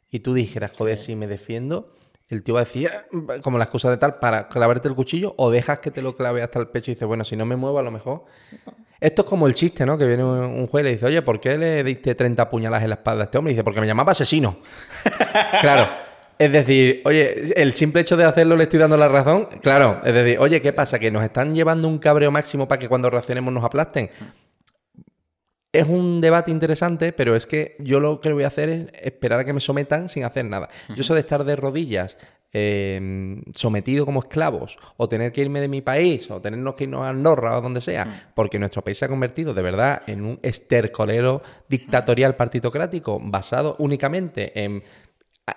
[0.10, 1.96] y tú dijeras, joder, si me defiendo,
[2.30, 3.06] el tío va a decir, "Ah",
[3.42, 6.42] como la excusa de tal, para clavarte el cuchillo o dejas que te lo clave
[6.42, 8.26] hasta el pecho y dices, bueno, si no me muevo a lo mejor.
[9.00, 9.98] Esto es como el chiste, ¿no?
[9.98, 12.84] Que viene un un juez y le dice, oye, ¿por qué le diste 30 puñaladas
[12.84, 13.52] en la espalda a este hombre?
[13.52, 14.58] Y dice, porque me llamaba asesino.
[15.62, 15.88] claro.
[16.38, 19.48] Es decir, oye, el simple hecho de hacerlo le estoy dando la razón.
[19.62, 21.00] Claro, es decir, oye, ¿qué pasa?
[21.00, 24.10] Que nos están llevando un cabreo máximo para que cuando reaccionemos nos aplasten.
[25.80, 29.40] Es un debate interesante, pero es que yo lo que voy a hacer es esperar
[29.40, 30.70] a que me sometan sin hacer nada.
[30.90, 32.18] Yo eso de estar de rodillas,
[32.54, 37.02] eh, sometido como esclavos, o tener que irme de mi país, o tenernos que irnos
[37.02, 40.40] a Andorra o donde sea, porque nuestro país se ha convertido de verdad en un
[40.42, 44.84] estercolero dictatorial partitocrático basado únicamente en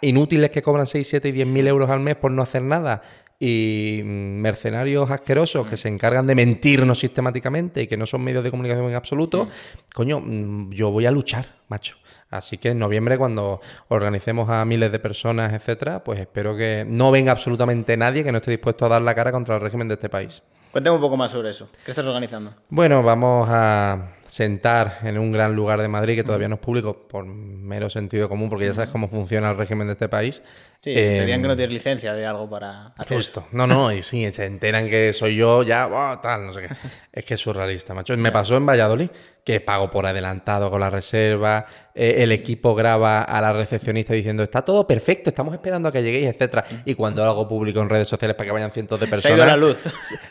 [0.00, 3.02] inútiles que cobran 6, 7 y 10 mil euros al mes por no hacer nada
[3.40, 8.42] y mm, mercenarios asquerosos que se encargan de mentirnos sistemáticamente y que no son medios
[8.42, 9.48] de comunicación en absoluto,
[9.94, 11.96] coño, mm, yo voy a luchar, macho.
[12.30, 17.10] Así que en noviembre, cuando organicemos a miles de personas, etcétera, pues espero que no
[17.10, 19.94] venga absolutamente nadie que no esté dispuesto a dar la cara contra el régimen de
[19.94, 20.42] este país.
[20.70, 21.68] Cuéntame un poco más sobre eso.
[21.84, 22.52] ¿Qué estás organizando?
[22.68, 27.08] Bueno, vamos a sentar en un gran lugar de Madrid que todavía no es público
[27.08, 30.42] por mero sentido común, porque ya sabes cómo funciona el régimen de este país.
[30.80, 33.16] Sí, Eh, que no tienes licencia de algo para hacer.
[33.16, 33.48] Justo.
[33.50, 36.68] No, no, y sí, se enteran que soy yo, ya, buah, tal, no sé qué.
[37.12, 38.16] Es que es surrealista, macho.
[38.16, 39.10] Me pasó en Valladolid,
[39.42, 41.66] que pago por adelantado con la reserva,
[41.96, 46.00] eh, el equipo graba a la recepcionista diciendo, está todo perfecto, estamos esperando a que
[46.00, 46.64] lleguéis, etcétera.
[46.84, 49.36] Y cuando hago público en redes sociales para que vayan cientos de Se ha personas...
[49.36, 49.78] ido la luz.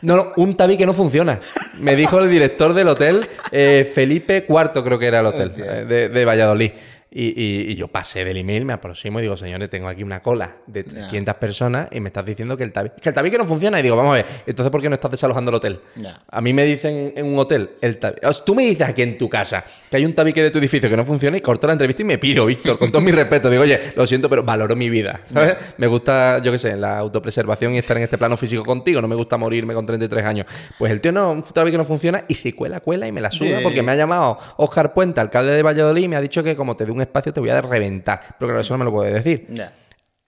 [0.02, 1.42] No, no, un tabique no funciona.
[1.80, 5.84] Me dijo el director del hotel, eh, Felipe IV creo que era el hotel, eh,
[5.84, 6.72] de, de Valladolid.
[7.10, 10.22] Y, y- y yo pasé del email, me aproximo y digo, señores, tengo aquí una
[10.22, 13.46] cola de 300 personas y me estás diciendo que el tabique, que el tabique no
[13.46, 13.80] funciona.
[13.80, 15.80] Y digo, vamos a ver, entonces ¿por qué no estás desalojando el hotel?
[16.30, 18.22] A mí me dicen en un hotel, el tabique.
[18.46, 20.98] Tú me dices aquí en tu casa que hay un tabique de tu edificio que
[20.98, 23.50] no funciona y corto la entrevista y me piro, Víctor, con todo mi respeto.
[23.50, 25.56] Digo, oye, lo siento, pero valoro mi vida, ¿sabes?
[25.78, 29.02] Me gusta, yo qué sé, la autopreservación y estar en este plano físico contigo.
[29.02, 30.46] No me gusta morirme con 33 años.
[30.78, 33.32] Pues el tío no, un tabique no funciona y si cuela, cuela y me la
[33.32, 36.56] suda porque me ha llamado Oscar Puente, alcalde de Valladolid, y me ha dicho que
[36.58, 38.36] como te dé un espacio te voy a reventar.
[38.40, 39.48] Pero claro, eso no me lo puedes decir.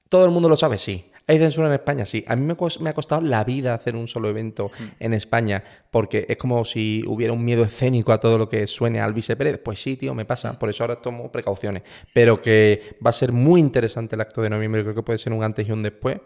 [0.10, 0.78] ¿Todo el mundo lo sabe?
[0.78, 1.10] Sí.
[1.30, 2.08] ¿Hay censura en España?
[2.08, 2.26] Sí.
[2.28, 6.38] A mí me, ha costado la vida hacer un solo evento en España porque es
[6.38, 9.60] como si hubiera un miedo escénico a todo lo que suene a Alvise Pérez.
[9.64, 10.58] Pues sí, tío, me pasa.
[10.58, 11.84] Por eso ahora tomo precauciones.
[12.16, 14.82] Pero que va a ser muy interesante el acto de noviembre.
[14.82, 16.18] Creo que puede ser un antes y un después.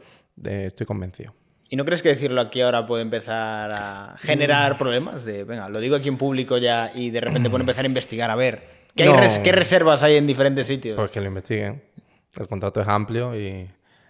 [0.45, 1.33] Eh, estoy convencido.
[1.69, 5.25] ¿Y no crees que decirlo aquí ahora puede empezar a generar problemas?
[5.25, 8.29] De, venga, lo digo aquí en público ya y de repente puede empezar a investigar
[8.29, 9.17] a ver qué, hay No.
[9.19, 10.95] res- qué reservas hay en diferentes sitios.
[10.97, 11.81] Pues que lo investiguen.
[12.37, 13.69] El contrato es amplio y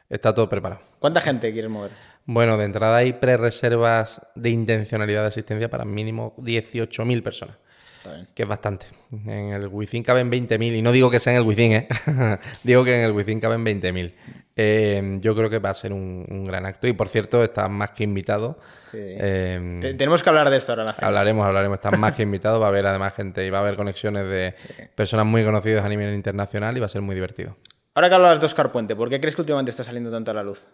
[0.09, 0.81] está todo preparado.
[0.99, 1.91] ¿Cuánta gente quieres mover?
[2.25, 7.57] Bueno, de entrada hay pre-reservas de intencionalidad de asistencia para mínimo 18.000 personas.
[7.97, 8.27] Está bien.
[8.35, 8.85] que es bastante.
[9.11, 11.87] En el Within caben 20.000, y no digo que sea en el Within, ¿eh?
[12.63, 14.13] digo que en el Within caben 20.000.
[14.55, 17.69] Eh, yo creo que va a ser un, un gran acto, y por cierto, estás
[17.69, 18.59] más que invitado.
[18.91, 18.99] Sí.
[19.01, 20.83] Eh, Te- Tenemos que hablar de esto ahora.
[20.85, 23.61] la hablaremos, hablaremos, estás más que invitado, va a haber además gente y va a
[23.61, 24.53] haber conexiones de
[24.95, 27.55] personas muy conocidas a nivel internacional y va a ser muy divertido.
[27.95, 30.33] Ahora que hablabas de Oscar Puente, ¿por qué crees que últimamente está saliendo tanto a
[30.35, 30.67] la luz?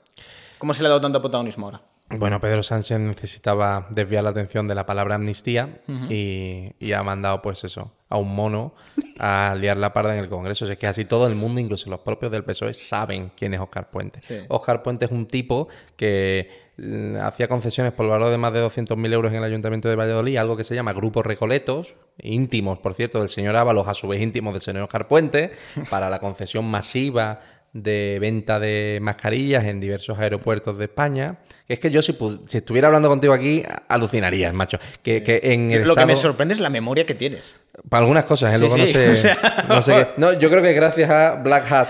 [0.58, 1.82] ¿Cómo se le ha dado tanto protagonismo ahora?
[2.18, 7.42] Bueno, Pedro Sánchez necesitaba desviar la atención de la palabra amnistía y, y ha mandado,
[7.42, 8.74] pues eso, a un mono
[9.20, 10.66] a liar la parda en el Congreso.
[10.66, 13.54] O sea, es que así todo el mundo, incluso los propios del PSOE, saben quién
[13.54, 14.22] es Oscar Puente.
[14.22, 14.40] Sí.
[14.48, 19.14] Oscar Puente es un tipo que mm, hacía concesiones por valor de más de 200.000
[19.14, 23.20] euros en el Ayuntamiento de Valladolid, algo que se llama grupos recoletos, íntimos, por cierto,
[23.20, 25.52] del señor Ábalos, a su vez íntimos del señor Oscar Puente,
[25.92, 27.42] para la concesión masiva
[27.74, 31.38] de venta de mascarillas en diversos aeropuertos de España.
[31.68, 32.18] Es que yo si,
[32.48, 34.80] si estuviera hablando contigo aquí, alucinarías, macho.
[35.04, 37.58] Que, que en el Lo que me sorprende es la memoria que tienes.
[37.88, 38.56] para algunas cosas, ¿eh?
[38.56, 39.10] Sí, luego no sé.
[39.12, 40.08] o sea- no sé qué.
[40.18, 41.88] No, yo creo que gracias a Black Hat,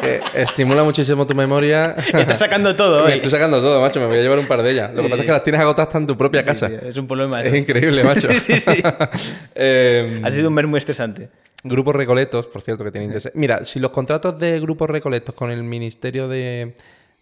[0.00, 1.94] que estimula muchísimo tu memoria.
[2.14, 4.00] Estás sacando todo Me estoy sacando todo, macho.
[4.00, 4.90] Me voy a llevar un par de ellas.
[4.94, 6.68] Lo que Sí, pasa es que las tienes agotadas hasta en tu propia casa.
[6.68, 7.56] Es un problema Es eso.
[7.56, 8.28] increíble, macho.
[9.54, 11.28] Eh, Ha sido un mes muy estresante.
[11.64, 13.30] Grupos Recoletos, por cierto, que tiene interés.
[13.34, 16.74] Mira, si los contratos de Grupos Recoletos con el ministerio de,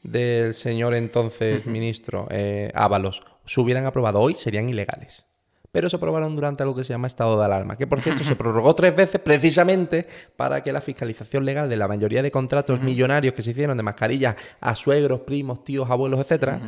[0.03, 5.25] del señor entonces ministro eh, Ábalos se hubieran aprobado hoy, serían ilegales.
[5.73, 8.37] Pero se aprobaron durante algo que se llama estado de alarma, que por cierto se
[8.37, 13.35] prorrogó tres veces precisamente para que la fiscalización legal de la mayoría de contratos millonarios
[13.35, 16.61] que se hicieron de mascarillas a suegros, primos, tíos, abuelos, etcétera,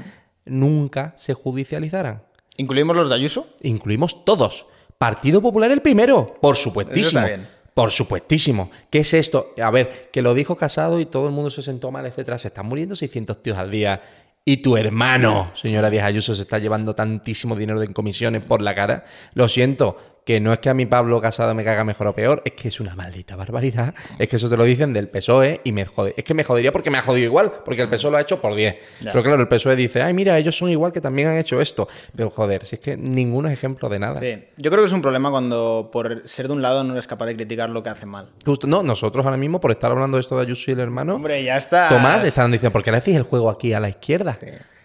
[0.44, 2.22] nunca se judicializaran.
[2.56, 3.46] ¿Incluimos los de Ayuso?
[3.62, 4.66] Incluimos todos.
[4.98, 7.20] Partido Popular el primero, por supuestísimo.
[7.20, 7.61] Eso está bien.
[7.74, 8.70] Por supuestísimo.
[8.90, 9.54] ¿Qué es esto?
[9.62, 12.38] A ver, que lo dijo Casado y todo el mundo se sentó mal, etcétera.
[12.38, 14.02] Se están muriendo 600 tíos al día.
[14.44, 18.74] Y tu hermano, señora Díaz Ayuso, se está llevando tantísimo dinero de comisiones por la
[18.74, 19.04] cara.
[19.34, 22.42] Lo siento, que no es que a mi Pablo Casado me caga mejor o peor,
[22.44, 23.92] es que es una maldita barbaridad.
[24.18, 26.14] Es que eso te lo dicen del PSOE y me jode.
[26.16, 28.40] Es que me jodería porque me ha jodido igual, porque el PSOE lo ha hecho
[28.40, 28.76] por 10.
[29.00, 29.10] Ya.
[29.12, 31.88] Pero claro, el PSOE dice, ay, mira, ellos son igual que también han hecho esto.
[32.14, 34.16] Pero joder, si es que ninguno es ejemplo de nada.
[34.18, 34.44] Sí.
[34.56, 37.26] Yo creo que es un problema cuando por ser de un lado no eres capaz
[37.26, 38.28] de criticar lo que hace mal.
[38.46, 41.16] Justo- no, nosotros ahora mismo, por estar hablando de esto de Ayuso y el hermano,
[41.16, 41.88] Hombre, ya está.
[41.88, 44.36] Tomás, están diciendo, ¿por qué le hacéis el juego aquí a la izquierda?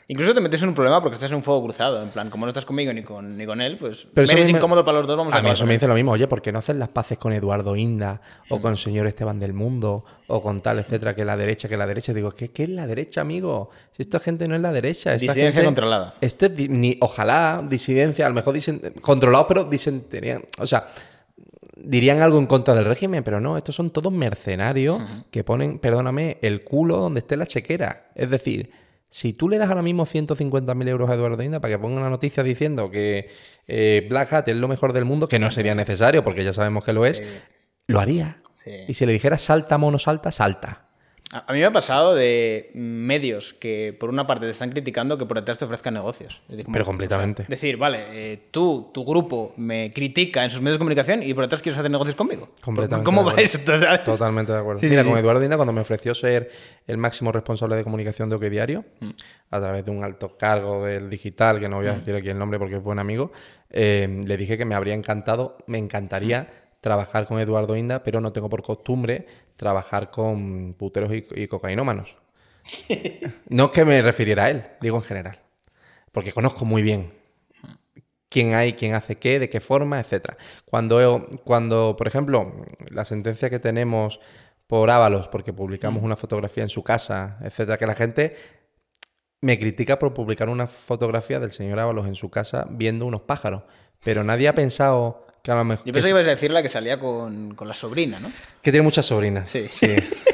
[0.09, 2.01] Incluso te metes en un problema porque estás en un fuego cruzado.
[2.01, 4.45] En plan, como no estás conmigo ni con, ni con él, pues Pero me eres
[4.51, 6.27] me- incómodo para los dos, vamos a A mí eso me dice lo mismo, oye,
[6.29, 9.51] ¿por qué no hacen las paces con Eduardo Inda o con el señor Esteban del
[9.51, 12.13] Mundo o con tal, etcétera, que la derecha, que la derecha?
[12.13, 13.69] Digo, ¿qué, qué es la derecha, amigo?
[13.91, 15.13] Si esta gente no es la derecha.
[15.13, 16.15] Esta Disidencia gente- controlada.
[16.21, 20.87] Esto es, di- ni, ojalá, disidencia, a lo mejor dicen, controlados, pero disentirían, o sea,
[21.75, 25.01] dirían algo en contra del régimen, pero no, estos son todos mercenarios
[25.31, 28.07] que ponen, perdóname, el culo donde esté la chequera.
[28.15, 28.71] Es decir,
[29.09, 32.09] si tú le das ahora mismo 150.000 euros a Eduardo Inda para que ponga una
[32.09, 33.29] noticia diciendo que
[33.67, 36.83] eh, Black Hat es lo mejor del mundo, que no sería necesario porque ya sabemos
[36.83, 37.23] que lo es,
[37.87, 38.41] lo haría.
[38.55, 38.71] Sí.
[38.87, 40.86] Y si le dijera salta, mono, salta, salta.
[41.29, 45.25] A mí me ha pasado de medios que por una parte te están criticando que
[45.25, 46.41] por detrás te ofrezcan negocios.
[46.45, 47.41] Es decir, como- Pero completamente.
[47.43, 51.33] Es decir, vale, eh, tú, tu grupo me critica en sus medios de comunicación y
[51.33, 52.47] por detrás quieres hacer negocios conmigo.
[52.63, 53.51] Completamente ¿Cómo va acuerdo.
[53.59, 53.77] esto?
[53.77, 54.03] ¿sabes?
[54.05, 54.79] Totalmente de acuerdo.
[54.79, 55.09] Sí, Mira, sí.
[55.09, 56.49] con Eduardo Inda, cuando me ofreció ser
[56.87, 59.09] el máximo responsable de comunicación de OK Diario, Mm.
[59.51, 62.39] a través de un alto cargo del digital, que no voy a decir aquí el
[62.39, 63.33] nombre porque es buen amigo,
[63.69, 66.47] eh, le dije que me habría encantado, me encantaría
[66.79, 69.25] trabajar con Eduardo Inda, pero no tengo por costumbre
[69.57, 72.15] trabajar con puteros y, y cocainómanos.
[73.49, 75.39] No es que me refiriera a él, digo en general.
[76.11, 77.09] Porque conozco muy bien
[78.29, 80.37] quién hay, quién hace qué, de qué forma, etcétera.
[80.65, 84.19] Cuando, cuando, por ejemplo, la sentencia que tenemos
[84.67, 88.35] por Ábalos, porque publicamos una fotografía en su casa, etcétera, que la gente
[89.41, 93.63] me critica por publicar una fotografía del señor Ábalos en su casa viendo unos pájaros,
[94.03, 96.61] pero nadie ha pensado que a lo mejor Yo pensé que ibas a decir la
[96.61, 98.29] que salía con, con la sobrina, ¿no?
[98.61, 99.49] que tiene muchas sobrinas.
[99.49, 99.67] Sí.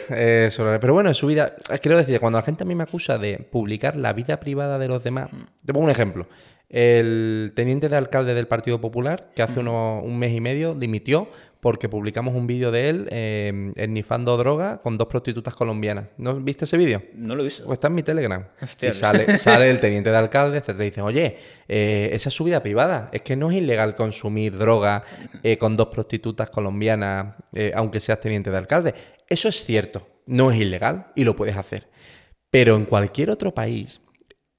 [0.09, 1.55] Eh, sobre- Pero bueno, en su vida.
[1.71, 4.77] eh, Quiero decir, cuando la gente a mí me acusa de publicar la vida privada
[4.77, 5.29] de los demás.
[5.65, 6.27] Te pongo un ejemplo.
[6.69, 11.29] El teniente de alcalde del Partido Popular, que hace uno- un mes y medio dimitió
[11.63, 16.09] porque publicamos un vídeo de él eh, ennifando droga con dos prostitutas colombianas.
[16.17, 17.01] ¿No viste ese vídeo?
[17.15, 17.63] No lo he visto.
[17.63, 18.45] Pues está en mi Telegram.
[18.61, 21.37] Hostia, y sale, sale el teniente de alcalde, etcétera, y dicen, oye,
[21.69, 23.09] eh, esa es su vida privada.
[23.13, 25.05] Es que no es ilegal consumir droga
[25.41, 28.93] eh, con dos prostitutas colombianas, eh, aunque seas teniente de alcalde.
[29.29, 31.87] Eso es cierto, no es ilegal y lo puedes hacer.
[32.51, 34.01] Pero en cualquier otro país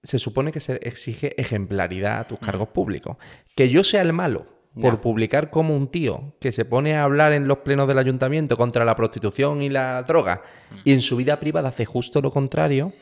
[0.03, 3.19] se supone que se exige ejemplaridad a tus cargos públicos.
[3.55, 7.33] Que yo sea el malo por publicar como un tío que se pone a hablar
[7.33, 10.43] en los plenos del ayuntamiento contra la prostitución y la droga
[10.85, 12.93] y en su vida privada hace justo lo contrario,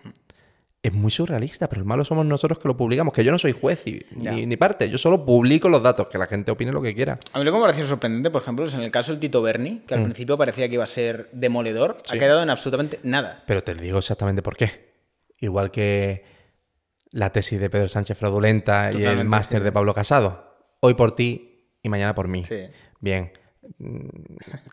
[0.82, 3.52] es muy surrealista, pero el malo somos nosotros que lo publicamos, que yo no soy
[3.52, 6.82] juez y- ni, ni parte, yo solo publico los datos, que la gente opine lo
[6.82, 7.18] que quiera.
[7.32, 9.40] A mí lo que me pareció sorprendente, por ejemplo, es en el caso del Tito
[9.42, 10.04] Berni, que al Mm.
[10.04, 13.44] principio parecía que iba a ser demoledor, ha quedado en absolutamente nada.
[13.46, 14.92] Pero te digo exactamente por qué.
[15.38, 16.24] Igual que
[17.12, 19.64] la tesis de Pedro Sánchez fraudulenta y el máster sí.
[19.64, 20.52] de Pablo Casado.
[20.80, 21.51] Hoy por ti
[21.82, 22.44] y mañana por mí.
[22.44, 22.68] Sí.
[23.00, 23.32] Bien.
[23.78, 24.08] Mm,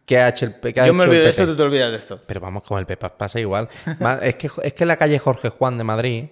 [0.05, 2.21] ¿Qué ha hecho el, Yo me olvido de esto, tú te olvidas de esto.
[2.25, 3.69] Pero vamos, con el PP pasa igual.
[4.21, 6.25] Es, que, es que la calle Jorge Juan de Madrid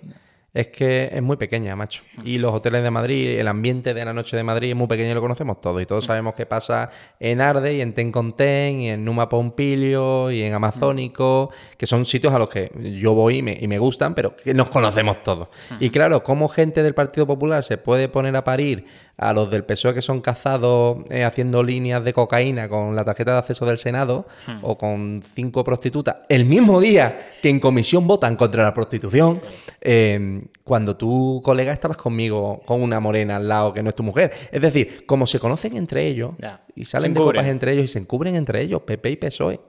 [0.57, 2.01] es que es muy pequeña, macho.
[2.23, 5.11] Y los hoteles de Madrid, el ambiente de la noche de Madrid es muy pequeño
[5.11, 5.79] y lo conocemos todos.
[5.83, 10.41] Y todos sabemos qué pasa en Arde y en Tenconten y en Numa Pompilio y
[10.41, 14.15] en Amazónico, que son sitios a los que yo voy y me, y me gustan,
[14.15, 15.49] pero que nos conocemos todos.
[15.79, 19.63] Y claro, ¿cómo gente del Partido Popular se puede poner a parir a los del
[19.63, 23.77] PSOE que son cazados eh, haciendo líneas de cocaína con la tarjeta de acceso del
[23.77, 24.27] Senado
[24.61, 29.39] o con cinco prostitutas el mismo día que en comisión votan contra la prostitución,
[29.81, 34.03] eh, cuando tu colega estabas conmigo con una morena al lado que no es tu
[34.03, 34.31] mujer.
[34.51, 36.61] Es decir, como se conocen entre ellos Ya.
[36.75, 39.59] y salen de copas entre ellos y se encubren entre ellos, PP y PSOE.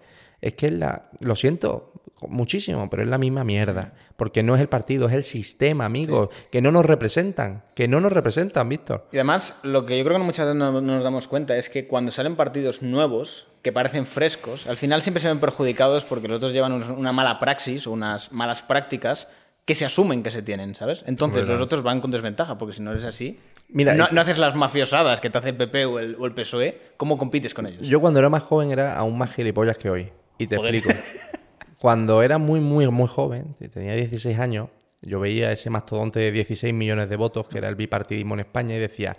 [0.41, 1.93] Es que es la, lo siento
[2.26, 3.93] muchísimo, pero es la misma mierda.
[4.16, 8.01] Porque no es el partido, es el sistema, amigos, que no nos representan, que no
[8.01, 9.07] nos representan, Víctor.
[9.12, 11.68] Y además, lo que yo creo que muchas veces no, no nos damos cuenta es
[11.68, 16.28] que cuando salen partidos nuevos, que parecen frescos, al final siempre se ven perjudicados porque
[16.28, 19.28] los otros llevan una mala praxis o unas malas prácticas
[19.64, 21.05] que se asumen que se tienen, ¿sabes?
[21.07, 24.55] Entonces los otros van con desventaja, porque si no eres así, Mira, no, haces las
[24.55, 27.86] mafiosadas que te hace el PP o el, o el PSOE, ¿cómo compites con ellos?
[27.86, 30.11] Yo cuando era más joven era aún más gilipollas que hoy.
[30.39, 30.74] Y te Joder.
[30.74, 30.99] explico.
[31.78, 34.68] Cuando era muy, muy, muy joven, tenía 16 años,
[35.01, 38.74] yo veía ese mastodonte de 16 millones de votos, que era el bipartidismo en España,
[38.74, 39.16] y decía,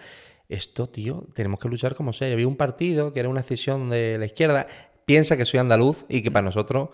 [0.49, 2.28] esto, tío, tenemos que luchar como sea.
[2.30, 4.67] Yo vi un partido que era una escisión de la izquierda,
[5.05, 6.89] piensa que soy andaluz y que para nosotros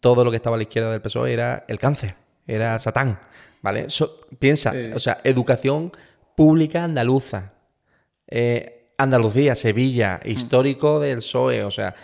[0.00, 2.14] todo lo que estaba a la izquierda del PSOE era el cáncer,
[2.46, 3.18] era Satán,
[3.62, 3.88] ¿vale?
[3.88, 5.92] So- piensa, o sea, educación
[6.36, 7.54] pública andaluza,
[8.28, 11.94] eh, Andalucía, Sevilla, histórico del PSOE, o sea,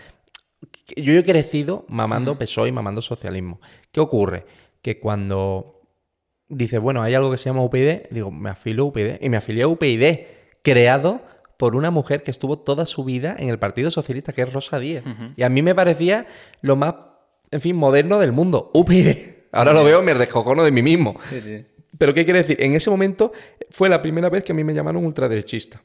[0.96, 3.60] yo he crecido mamando PSOE y mamando socialismo.
[3.90, 4.44] ¿Qué ocurre?
[4.82, 5.80] Que cuando
[6.48, 9.22] dices, bueno, hay algo que se llama UPyD, digo, me afilo a UPyD.
[9.22, 10.20] Y me afilié a UPyD,
[10.62, 11.22] creado
[11.56, 14.78] por una mujer que estuvo toda su vida en el Partido Socialista, que es Rosa
[14.78, 15.04] Díez.
[15.36, 16.26] Y a mí me parecía
[16.60, 16.94] lo más,
[17.50, 18.70] en fin, moderno del mundo.
[18.74, 19.16] UPyD.
[19.52, 21.14] Ahora lo veo, me descojono de mí mismo.
[21.98, 22.56] Pero ¿qué quiere decir?
[22.60, 23.32] En ese momento
[23.70, 25.82] fue la primera vez que a mí me llamaron ultraderechista.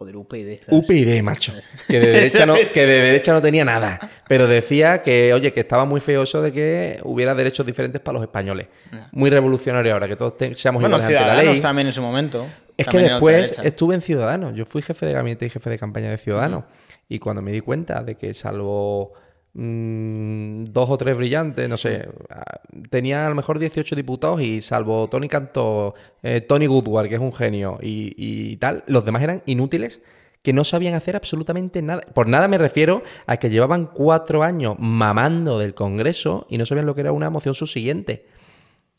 [0.00, 0.58] Joder, UPyD.
[0.64, 0.66] ¿sabes?
[0.82, 1.52] UPyD, macho.
[1.86, 4.00] Que de, derecha no, que de derecha no tenía nada.
[4.26, 8.14] Pero decía que, oye, que estaba muy feo eso de que hubiera derechos diferentes para
[8.14, 8.68] los españoles.
[9.12, 11.60] Muy revolucionario ahora, que todos te- seamos Bueno, iguales ante la ley.
[11.60, 12.46] también en su momento.
[12.78, 14.54] Es que después estuve en Ciudadanos.
[14.56, 16.64] Yo fui jefe de gabinete y jefe de campaña de Ciudadanos.
[17.06, 19.12] Y cuando me di cuenta de que salvo
[19.54, 22.08] mm, dos o tres brillantes, no sé,
[22.90, 27.20] tenía a lo mejor 18 diputados y salvo Tony Cantó, eh, Tony Goodward, que es
[27.20, 30.02] un genio, y, y tal, los demás eran inútiles
[30.42, 32.02] que no sabían hacer absolutamente nada.
[32.14, 36.86] Por nada me refiero a que llevaban cuatro años mamando del Congreso y no sabían
[36.86, 38.24] lo que era una moción subsiguiente.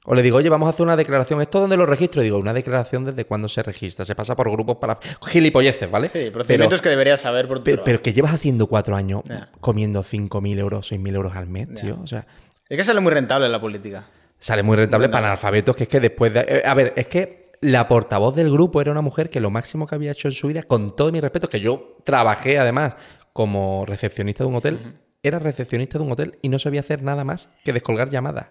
[0.06, 1.42] O le digo, oye, vamos a hacer una declaración.
[1.42, 2.22] ¿Esto dónde lo registro?
[2.22, 4.04] Y digo, una declaración desde cuándo se registra.
[4.04, 4.98] Se pasa por grupos para...
[5.28, 6.08] Gilipolleces, ¿vale?
[6.08, 9.50] Sí, procedimientos pero, que deberías saber por tu pero, que llevas haciendo cuatro años Ya.
[9.60, 12.00] comiendo 5.000 euros, 6.000 euros al mes, tío.
[12.04, 12.26] O sea,
[12.68, 14.08] Es que sale muy rentable en la política.
[14.40, 16.40] sale muy rentable para analfabetos, que es que después de...
[16.48, 19.86] eh, a ver, es que la portavoz del grupo era una mujer que lo máximo
[19.86, 22.96] que había hecho en su vida, con todo mi respeto, que yo trabajé además
[23.34, 27.24] como recepcionista de un hotel, era recepcionista de un hotel y no sabía hacer nada
[27.24, 28.48] más que descolgar llamadas.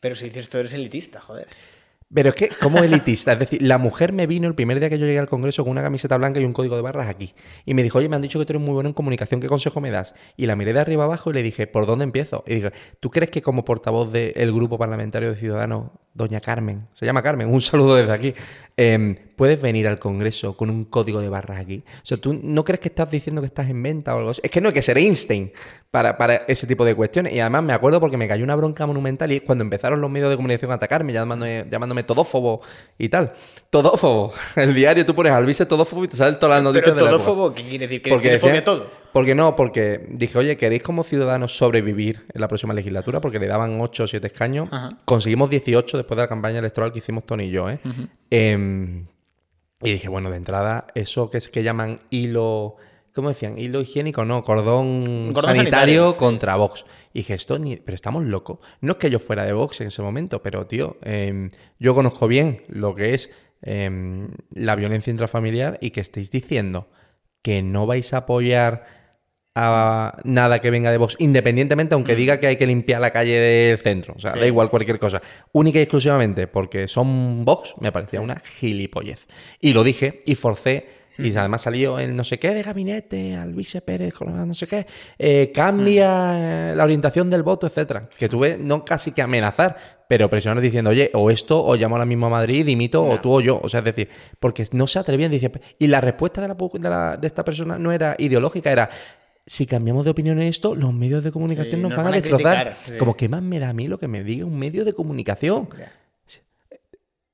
[0.00, 1.48] Pero si dices esto, eres elitista, joder.
[2.12, 4.98] Pero es que, como elitista, es decir, la mujer me vino el primer día que
[4.98, 7.34] yo llegué al Congreso con una camiseta blanca y un código de barras aquí.
[7.66, 9.46] Y me dijo, oye, me han dicho que tú eres muy bueno en comunicación, ¿qué
[9.46, 10.14] consejo me das?
[10.34, 12.44] Y la miré de arriba abajo y le dije, ¿por dónde empiezo?
[12.46, 17.04] Y dije, ¿tú crees que como portavoz del grupo parlamentario de Ciudadanos, doña Carmen, se
[17.04, 18.34] llama Carmen, un saludo desde aquí,
[18.78, 21.82] em, puedes venir al Congreso con un código de barras aquí?
[22.02, 24.40] O sea, ¿tú no crees que estás diciendo que estás en venta o algo así?
[24.42, 25.52] Es que no hay que ser Einstein
[25.90, 27.32] para, para ese tipo de cuestiones.
[27.34, 30.10] Y además me acuerdo porque me cayó una bronca monumental y es cuando empezaron los
[30.10, 32.62] medios de comunicación a atacarme, llamándome, llamándome todófobo
[32.96, 33.32] y tal.
[33.68, 34.32] Todófobo.
[34.56, 37.02] El diario tú pones al vice todófobo y te salen todas las noticias Pero de
[37.02, 38.02] la todófobo, ¿qué quiere decir?
[38.02, 38.90] ¿Que Porque tiene fobia a todo?
[39.12, 43.20] Porque no, porque dije, oye, ¿queréis como ciudadanos sobrevivir en la próxima legislatura?
[43.20, 44.68] Porque le daban 8 o 7 escaños.
[44.70, 44.90] Ajá.
[45.04, 47.80] Conseguimos 18 después de la campaña electoral que hicimos Tony y yo, ¿eh?
[48.30, 49.06] Em,
[49.80, 52.76] y dije, bueno, de entrada, eso que es que llaman hilo.
[53.14, 53.58] ¿Cómo decían?
[53.58, 56.84] Hilo higiénico, no, cordón, Cordón sanitario, sanitario, contra Vox.
[57.12, 57.76] Y dije, esto ni.
[57.76, 58.58] Pero estamos locos.
[58.80, 62.28] No es que yo fuera de Vox en ese momento, pero, tío, em, yo conozco
[62.28, 63.30] bien lo que es
[63.62, 66.88] em, la violencia intrafamiliar y que estéis diciendo
[67.42, 68.97] que no vais a apoyar
[69.60, 73.38] a nada que venga de Vox, independientemente, aunque diga que hay que limpiar la calle
[73.40, 74.14] del centro.
[74.16, 74.34] O sea, Mm.
[74.34, 74.40] Sí.
[74.40, 75.20] da igual cualquier cosa.
[75.52, 79.26] Única y exclusivamente porque son Vox, me parecía una gilipollez.
[79.60, 80.96] Y lo dije y forcé.
[81.18, 81.24] Mm.
[81.26, 84.86] Y además salió el no sé qué de gabinete, al vice Pérez, no sé qué,
[85.18, 88.08] eh, cambia eh, la orientación del voto, etcétera.
[88.16, 89.76] Que tuve no casi que amenazar,
[90.08, 93.32] pero presionar diciendo, oye, o esto, o llamo a la misma Madrid, dimito, o tú
[93.34, 93.60] o yo.
[93.62, 94.08] O sea, es decir,
[94.38, 95.32] porque no se atrevían,
[95.78, 98.88] y la respuesta de, la, pu- de, la- de esta persona no era ideológica, era,
[99.48, 102.10] si cambiamos de opinión en esto, los medios de comunicación Sí, nos, nos van a
[102.12, 102.66] destrozar.
[102.66, 102.98] criticar, sí.
[102.98, 105.68] Como que más me da a mí lo que me diga un medio de comunicación.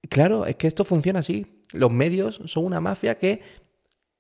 [0.08, 1.60] Claro, es que esto funciona así.
[1.72, 3.42] Los medios son una mafia que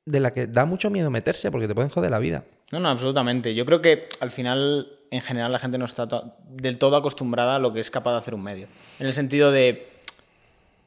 [0.06, 2.44] de la que da mucho miedo meterse porque te pueden joder la vida.
[2.72, 3.54] No, no, absolutamente.
[3.54, 7.56] Yo creo que al final, en general, la gente no está to- del todo acostumbrada
[7.56, 8.66] a lo que es capaz de hacer un medio.
[8.98, 9.86] En el sentido de.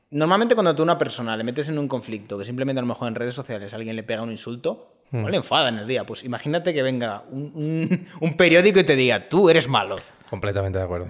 [0.09, 2.87] Normalmente, cuando tú a una persona le metes en un conflicto, que simplemente a lo
[2.87, 6.05] mejor en redes sociales alguien le pega un insulto, o le enfada en el día.
[6.05, 9.97] Pues imagínate que venga un, un- un periódico y te diga, tú eres malo.
[10.29, 11.07] Completamente de acuerdo.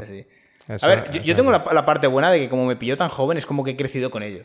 [0.84, 3.38] A ver, yo, tengo la, la parte buena de que como me pilló tan joven,
[3.38, 4.44] es como que he crecido con ello.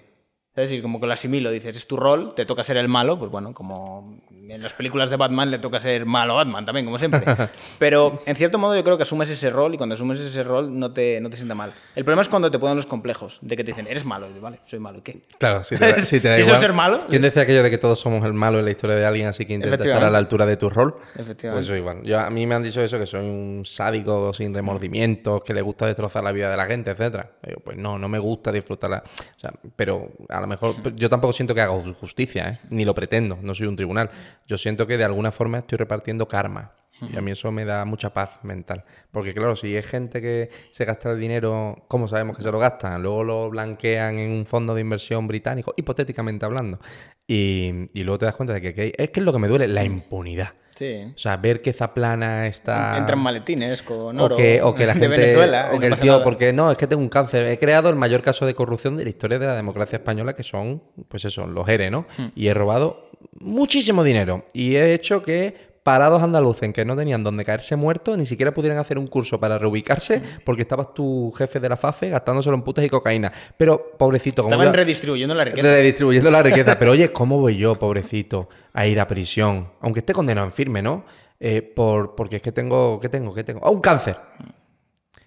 [0.54, 3.18] Es decir, como que lo asimilo, dices, es tu rol, te toca ser el malo,
[3.18, 4.18] pues bueno, como
[4.50, 7.24] en las películas de Batman le toca ser malo a Batman también, como siempre.
[7.78, 10.78] Pero en cierto modo yo creo que asumes ese rol y cuando asumes ese rol
[10.78, 11.72] no te, no te sienta mal.
[11.96, 14.28] El problema es cuando te ponen los complejos, de que te dicen, eres malo, y
[14.28, 15.22] dices, vale, soy malo, ¿y qué?
[15.38, 16.58] Claro, si te da, si te da igual.
[16.58, 17.04] ser malo.
[17.08, 19.46] ¿Quién decía aquello de que todos somos el malo en la historia de alguien, así
[19.46, 20.96] que intenta estar a la altura de tu rol?
[21.14, 21.52] Efectivamente.
[21.52, 22.02] Pues soy igual.
[22.02, 25.62] Yo, a mí me han dicho eso, que soy un sádico sin remordimientos, que le
[25.62, 27.30] gusta destrozar la vida de la gente, etcétera.
[27.42, 29.02] Digo, pues no, no me gusta disfrutarla.
[29.06, 32.58] O sea, pero a lo mejor yo tampoco siento que haga justicia, ¿eh?
[32.70, 34.10] ni lo pretendo, no soy un tribunal.
[34.46, 36.72] Yo siento que de alguna forma estoy repartiendo karma.
[37.00, 38.84] Y a mí eso me da mucha paz mental.
[39.10, 42.58] Porque claro, si hay gente que se gasta el dinero, ¿cómo sabemos que se lo
[42.58, 43.02] gastan?
[43.02, 46.78] Luego lo blanquean en un fondo de inversión británico, hipotéticamente hablando.
[47.26, 49.66] Y, y luego te das cuenta de que, es que es lo que me duele,
[49.66, 50.54] la impunidad.
[50.76, 51.12] Sí.
[51.14, 52.96] O sea, ver que Zaplana está...
[52.96, 55.16] Entran maletines con O oro que, o que la de gente.
[55.16, 55.68] Venezuela.
[55.68, 56.24] y o no que el tío, nada.
[56.24, 57.46] porque no, es que tengo un cáncer.
[57.46, 60.42] He creado el mayor caso de corrupción de la historia de la democracia española, que
[60.42, 62.06] son, pues eso, los ERE, ¿no?
[62.16, 62.28] Hmm.
[62.34, 64.46] Y he robado muchísimo dinero.
[64.52, 68.78] Y he hecho que parados andaluces que no tenían donde caerse muertos, ni siquiera pudieran
[68.78, 72.84] hacer un curso para reubicarse, porque estabas tu jefe de la FAFE gastándoselo en putas
[72.84, 73.32] y cocaína.
[73.56, 75.62] Pero, pobrecito, como Estaban yo- redistribuyendo la riqueza.
[75.68, 76.78] redistribuyendo la riqueza.
[76.78, 79.70] Pero oye, ¿cómo voy yo, pobrecito, a ir a prisión?
[79.80, 81.04] Aunque esté condenado en firme, ¿no?
[81.40, 83.34] Eh, por, porque es que tengo, ¿qué tengo?
[83.34, 83.60] ¿Qué tengo?
[83.64, 84.16] ¡Ah, un cáncer!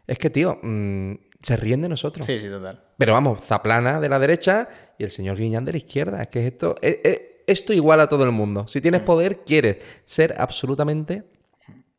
[0.07, 2.25] Es que, tío, mm, se ríen de nosotros.
[2.25, 2.81] Sí, sí, total.
[2.97, 6.21] Pero vamos, Zaplana de la derecha y el señor Guiñán de la izquierda.
[6.21, 8.67] Es que esto, eh, eh, esto igual a todo el mundo.
[8.67, 11.23] Si tienes poder, quieres ser absolutamente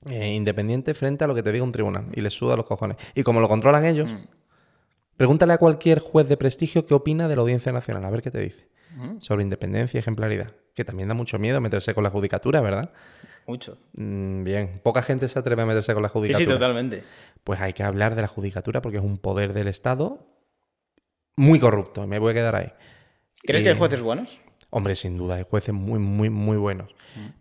[0.09, 2.07] eh, independiente frente a lo que te diga un tribunal.
[2.15, 2.97] Y les suda los cojones.
[3.15, 4.09] Y como lo controlan ellos,
[5.17, 8.05] pregúntale a cualquier juez de prestigio qué opina de la Audiencia Nacional.
[8.05, 8.69] A ver qué te dice.
[9.21, 10.53] Sobre independencia y ejemplaridad.
[10.75, 12.93] Que también da mucho miedo meterse con la judicatura, ¿verdad?
[13.47, 13.79] Mucho.
[13.99, 16.45] Mm, bien, poca gente se atreve a meterse con la judicatura.
[16.47, 17.03] sí, totalmente.
[17.45, 20.27] Pues hay que hablar de la judicatura porque es un poder del Estado
[21.37, 22.05] muy corrupto.
[22.05, 22.73] y Me voy a quedar ahí.
[23.43, 24.39] ¿Crees Y- que hay jueces buenos?
[24.71, 26.95] Hombre, sin duda, hay jueces muy, muy, muy buenos.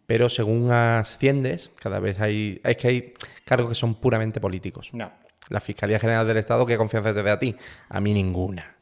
[0.05, 2.61] Pero según asciendes, cada vez hay.
[2.63, 4.89] Es que hay cargos que son puramente políticos.
[4.93, 5.11] No.
[5.49, 7.55] La Fiscalía General del Estado, ¿qué confianza te da a ti?
[7.89, 8.74] A mí ninguna.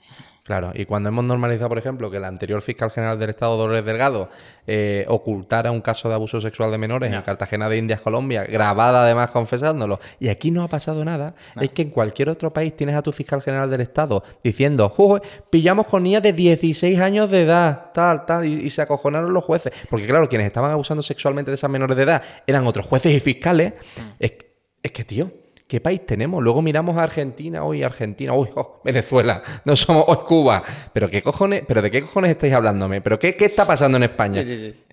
[0.44, 3.86] Claro, y cuando hemos normalizado, por ejemplo, que el anterior fiscal general del Estado, Dolores
[3.86, 4.30] Delgado,
[4.68, 9.06] eh, ocultara un caso de abuso sexual de menores en Cartagena de Indias, Colombia, grabada
[9.06, 12.98] además confesándolo, y aquí no ha pasado nada, es que en cualquier otro país tienes
[12.98, 17.44] a tu fiscal general del Estado diciendo, "Joder, pillamos con niñas de 16 años de
[17.44, 19.72] edad, tal, tal, y, y se acojonaron los jueces.
[19.90, 23.22] Porque claro, quienes estaban abusando sexualmente de esas menores de edad eran otros jueces y
[23.22, 23.74] fiscales.
[24.20, 24.34] Es,
[24.82, 25.32] es que, tío,
[25.73, 26.43] ¿Qué país tenemos?
[26.43, 30.61] Luego miramos a Argentina, hoy Argentina, uy, oh, Venezuela, no somos, hoy Cuba.
[30.93, 33.01] ¿Pero qué cojones, pero de qué cojones estáis hablándome?
[33.01, 34.43] ¿Pero qué, qué está pasando en España?
[34.43, 34.83] Sí, sí, sí.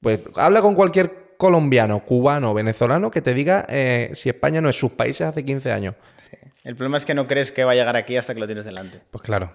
[0.00, 4.76] Pues habla con cualquier colombiano, cubano, venezolano que te diga eh, si España no es
[4.76, 5.94] sus países hace 15 años.
[6.62, 8.64] El problema es que no crees que va a llegar aquí hasta que lo tienes
[8.64, 9.02] delante.
[9.10, 9.52] Pues claro.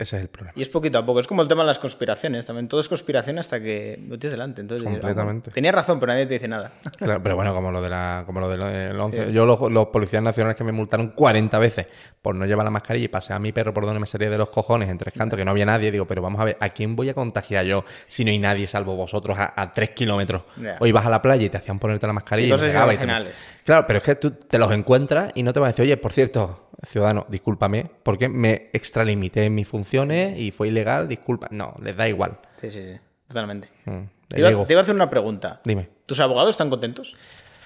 [0.00, 0.54] Ese es el problema.
[0.56, 1.20] Y es poquito a poco.
[1.20, 2.46] Es como el tema de las conspiraciones.
[2.46, 4.62] También todo es conspiración hasta que lo tienes delante.
[4.62, 5.50] Entonces, Completamente.
[5.50, 6.72] Tenía razón, pero nadie te dice nada.
[7.00, 9.32] Claro, pero bueno, como lo de la, como lo del eh, 11.
[9.32, 11.86] Yo los, los policías nacionales que me multaron 40 veces
[12.22, 14.38] por no llevar la mascarilla y pasé a mi perro por donde me salía de
[14.38, 15.90] los cojones en tres cantos, que no había nadie.
[15.90, 18.66] Digo, pero vamos a ver, ¿a quién voy a contagiar yo si no hay nadie
[18.66, 20.42] salvo vosotros a, a tres kilómetros?
[20.56, 20.76] Ya.
[20.80, 22.56] O ibas a la playa y te hacían ponerte la mascarilla.
[22.56, 23.32] Y y y te-.
[23.64, 25.96] Claro, pero es que tú te los encuentras y no te van a decir, oye,
[25.96, 31.48] por cierto, ciudadano, discúlpame, porque me extralimité en mis funciones y fue ilegal, disculpa.
[31.50, 32.38] No, les da igual.
[32.56, 33.00] Sí, sí, sí.
[33.28, 33.68] Totalmente.
[33.84, 33.98] Mm,
[34.28, 34.64] Te iba, ego.
[34.66, 35.60] te iba a hacer una pregunta.
[35.64, 35.88] Dime.
[36.06, 37.14] ¿Tus abogados están contentos?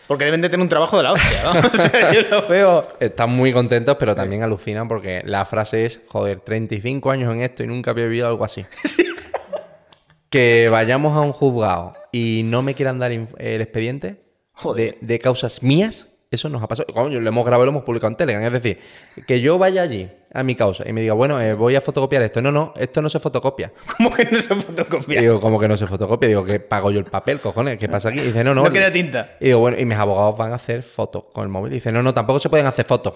[0.07, 1.61] Porque deben de tener un trabajo de la hostia, ¿no?
[1.73, 2.87] O sea, yo lo veo.
[3.01, 7.63] Están muy contentos, pero también alucinan porque la frase es, joder, 35 años en esto
[7.63, 8.67] y nunca había vivido algo así.
[10.29, 14.21] que vayamos a un juzgado y no me quieran dar el expediente
[14.55, 14.99] Joder.
[15.01, 16.93] de, de causas mías, eso nos ha pasado.
[16.93, 18.45] Coño, lo hemos grabado y lo hemos publicado en Telegram.
[18.45, 18.79] Es decir,
[19.27, 22.23] que yo vaya allí a mi causa y me diga, bueno, eh, voy a fotocopiar
[22.23, 22.43] esto.
[22.43, 23.73] No, no, esto no se fotocopia.
[23.97, 25.21] ¿Cómo que no se fotocopia?
[25.21, 26.29] Digo, como que no se fotocopia.
[26.29, 27.79] Digo, que pago yo el papel, cojones.
[27.79, 28.21] ¿Qué pasa aquí?
[28.21, 28.65] Y dice, no, no.
[28.65, 29.31] No queda tinta.
[29.41, 31.73] Y digo, bueno, y mis abogados van a hacer fotos con el móvil.
[31.73, 33.15] Y dice, no, no, tampoco se pueden hacer fotos.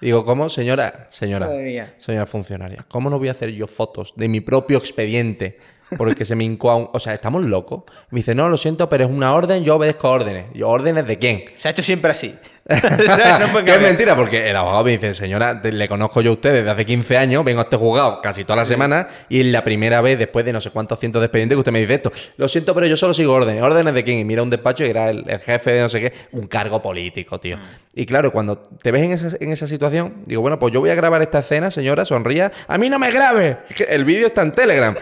[0.00, 0.48] Digo, ¿cómo?
[0.48, 1.50] Señora, señora,
[1.98, 5.58] señora funcionaria, ¿cómo no voy a hacer yo fotos de mi propio expediente
[5.96, 6.88] por el que se me hincó a un...
[6.92, 7.84] O sea, ¿estamos locos?
[8.10, 10.46] Me dice, no, lo siento, pero es una orden, yo obedezco órdenes.
[10.54, 11.44] ¿Y órdenes de quién?
[11.56, 12.34] Se ha hecho siempre así.
[12.68, 16.34] No que es mentira, porque el abogado me dice, señora, te- le conozco yo a
[16.34, 19.46] usted desde hace 15 años, vengo a este juzgado casi toda la semana y es
[19.46, 21.94] la primera vez después de no sé cuántos cientos de expedientes que usted me dice
[21.94, 22.12] esto.
[22.36, 23.62] Lo siento, pero yo solo sigo órdenes.
[23.62, 24.18] ¿Órdenes de quién?
[24.18, 26.82] Y mira un despacho y era el, el jefe de no sé qué, un cargo
[26.82, 27.56] político, tío.
[27.94, 30.90] Y claro, cuando te ves en esa, en esa situación, digo, bueno, pues yo voy
[30.90, 32.52] a grabar esta escena, señora, sonría.
[32.68, 33.58] A mí no me grabe.
[33.70, 34.94] Es que el vídeo está en Telegram.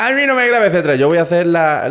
[0.00, 0.94] A mí no me grabe, etcétera.
[0.94, 1.88] Yo voy a hacer las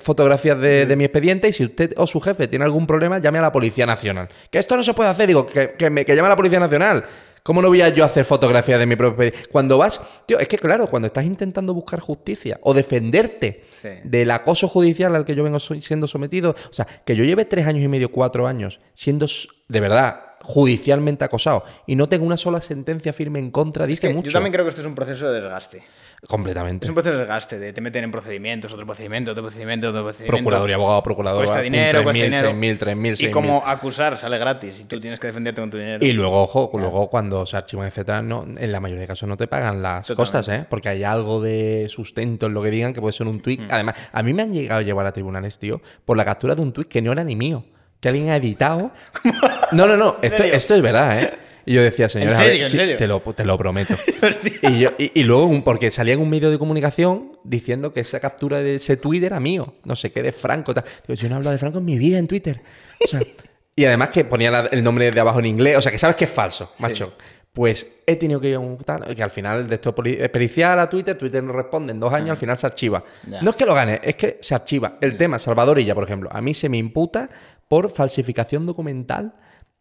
[0.00, 3.38] fotografías de, de mi expediente y si usted o su jefe tiene algún problema, llame
[3.38, 4.28] a la Policía Nacional.
[4.50, 5.26] Que esto no se puede hacer.
[5.26, 7.04] Digo, que, que, me, que llame a la Policía Nacional.
[7.42, 9.48] ¿Cómo no voy a yo hacer fotografías de mi propio expediente?
[9.50, 9.98] Cuando vas...
[10.26, 13.88] Tío, es que claro, cuando estás intentando buscar justicia o defenderte Sí.
[14.04, 17.66] del acoso judicial al que yo vengo siendo sometido, o sea, que yo lleve tres
[17.66, 19.24] años y medio, cuatro años siendo
[19.68, 24.08] de verdad judicialmente acosado y no tengo una sola sentencia firme en contra, Es dice
[24.08, 24.28] que mucho.
[24.28, 25.82] Yo también creo que esto es un proceso de desgaste.
[26.28, 26.84] Completamente.
[26.84, 30.02] Es un proceso de desgaste, de te meten en procedimientos, otro procedimiento, otro procedimiento, otro
[30.02, 30.36] procedimiento.
[30.36, 31.44] Procuraduría, abogado, procurador.
[31.44, 32.50] Cuesta dinero, cuesta dinero.
[32.50, 33.28] 6.000, 3.000, 6.000.
[33.28, 36.04] Y como acusar sale gratis y tú tienes que defenderte con tu dinero.
[36.04, 39.36] Y luego, ojo, luego cuando se archivan, etcétera, no, en la mayoría de casos no
[39.36, 40.16] te pagan las Totalmente.
[40.16, 40.66] costas, ¿eh?
[40.68, 43.58] Porque hay algo de sustento en lo que digan que puede ser un tweet.
[43.58, 43.68] Mm.
[43.70, 46.60] Además, a mí me han llegado a llevar a tribunales, tío, por la captura de
[46.60, 47.64] un tweet que no era ni mío.
[47.98, 48.92] Que alguien ha editado.
[49.72, 50.16] No, no, no.
[50.20, 51.30] Esto, esto es verdad, ¿eh?
[51.70, 52.64] Y yo decía, señora, ¿En ver, serio?
[52.64, 52.96] ¿En sí, serio?
[52.96, 53.94] Te, lo, te lo prometo.
[54.62, 58.00] Y, yo- y- y luego, un- porque salía en un medio de comunicación diciendo que
[58.00, 60.74] esa captura de ese Twitter era mío, no sé qué, de Franco.
[60.74, 60.82] Tal.
[61.06, 62.60] Digo, yo no he hablado de Franco en mi vida en Twitter.
[63.04, 63.20] O sea,
[63.76, 66.16] y además que ponía la- el nombre de abajo en inglés, o sea, que sabes
[66.16, 67.12] que es falso, macho.
[67.52, 70.78] Pues he tenido que ir a un tal, que al final de esto eh, pericial
[70.80, 73.04] a Twitter, Twitter no responde en dos años, al final se archiva.
[73.42, 74.96] No es que lo gane, es que se archiva.
[75.00, 77.28] El tema, Salvadorilla, por ejemplo, a mí se me imputa
[77.68, 79.34] por falsificación documental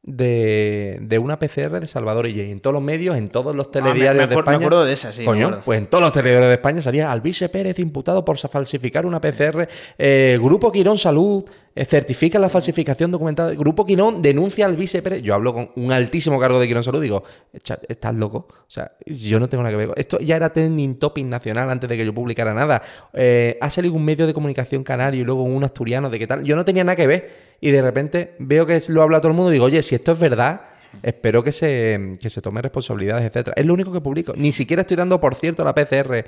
[0.03, 2.43] de, de una PCR de Salvadorilla.
[2.43, 4.51] Y en todos los medios, en todos los Ah, me- telediarios me de acuer- me
[4.53, 4.57] España.
[4.57, 7.79] acuerdo de esa, sí, Coño, pues en todos los telediarios de España salía Alvise Pérez
[7.79, 9.67] imputado por falsificar una PCR.
[9.97, 11.43] eh, Grupo Quirón Salud
[11.75, 13.55] eh, certifica la falsificación documental.
[13.55, 15.21] Grupo Quirón denuncia al Alvise Pérez.
[15.21, 17.23] Yo hablo con un altísimo cargo de Quirón Salud y digo,
[17.53, 18.47] "Echa- ¿estás loco?
[18.49, 19.87] O sea, yo no tengo nada que ver.
[19.89, 22.81] con- Esto ya era trending topic nacional antes de que yo publicara nada.
[23.13, 26.43] Eh, ha salido un medio de comunicación canario y luego un asturiano de qué tal.
[26.43, 27.48] Yo no tenía nada que ver.
[27.61, 30.13] Y de repente veo que lo habla todo el mundo y digo, oye, si esto
[30.13, 30.61] es verdad,
[31.03, 33.53] espero que se, que se tome responsabilidades, etcétera.
[33.57, 34.33] Es lo único que publico.
[34.35, 36.25] Ni siquiera estoy dando por cierto la PCR.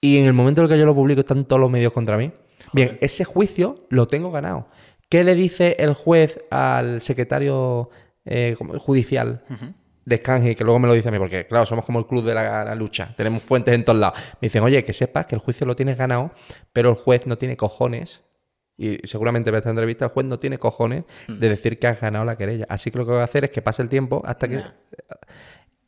[0.00, 2.16] Y en el momento en el que yo lo publico están todos los medios contra
[2.16, 2.32] mí.
[2.72, 4.68] Bien, ese juicio lo tengo ganado.
[5.08, 7.90] ¿Qué le dice el juez al secretario
[8.24, 9.44] eh, judicial
[10.04, 11.18] de Escanje, que luego me lo dice a mí?
[11.18, 13.12] Porque, claro, somos como el club de la, la lucha.
[13.16, 14.18] Tenemos fuentes en todos lados.
[14.40, 16.30] Me dicen, oye, que sepas que el juicio lo tienes ganado,
[16.72, 18.22] pero el juez no tiene cojones.
[18.82, 22.24] Y seguramente ve esta entrevista, el juez no tiene cojones de decir que has ganado
[22.24, 22.64] la querella.
[22.68, 24.56] Así que lo que voy a hacer es que pase el tiempo hasta que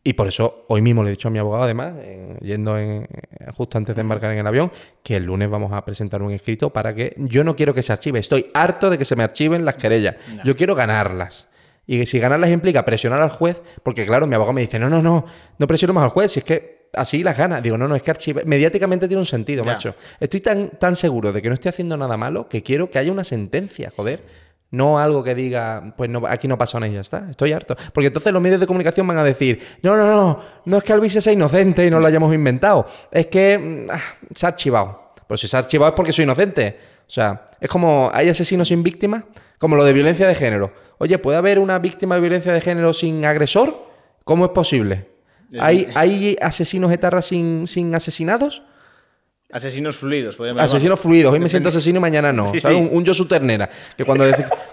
[0.05, 3.06] y por eso hoy mismo le he dicho a mi abogado, además, en- yendo en-
[3.55, 6.70] justo antes de embarcar en el avión, que el lunes vamos a presentar un escrito
[6.70, 8.19] para que yo no quiero que se archive.
[8.19, 10.16] Estoy harto de que se me archiven las querellas.
[10.44, 11.47] Yo quiero ganarlas.
[11.86, 15.01] Y si ganarlas implica presionar al juez, porque claro, mi abogado me dice, no, no,
[15.01, 15.24] no,
[15.59, 17.62] no presiono más al juez, si es que así las ganas.
[17.62, 18.44] Digo, no, no, es que archive.
[18.44, 19.73] Mediáticamente tiene un sentido, Ya.
[19.73, 19.94] macho.
[20.20, 23.12] Estoy tan, tan seguro de que no estoy haciendo nada malo que quiero que haya
[23.12, 24.23] una sentencia, joder.
[24.70, 27.27] No algo que diga, pues no, aquí no pasa nada y ya está.
[27.28, 27.77] Estoy harto.
[27.93, 30.93] Porque entonces los medios de comunicación van a decir, no, no, no, no es que
[30.94, 32.86] Alvise sea inocente y no lo hayamos inventado.
[33.10, 34.01] Es que mm, ah,
[34.35, 35.12] se ha archivado.
[35.27, 36.78] Pues si se ha archivado es porque soy inocente.
[37.06, 39.24] O sea, es como, ¿hay asesinos sin víctimas?
[39.59, 40.73] Como lo de violencia de género.
[40.97, 43.86] Oye, ¿puede haber una víctima de violencia de género sin agresor?
[44.24, 45.11] ¿Cómo es posible?
[45.60, 48.62] ¿Hay, ¿Hay asesinos etarras sin, sin asesinados?
[49.52, 51.30] Asesinos fluidos, podemos Asesinos fluidos.
[51.30, 52.46] Hoy me siento asesino y mañana no.
[52.52, 52.78] Sí, ¿sabes?
[52.78, 52.82] sí.
[52.82, 53.68] Un, un Josu Ternera.
[53.98, 54.24] Que cuando,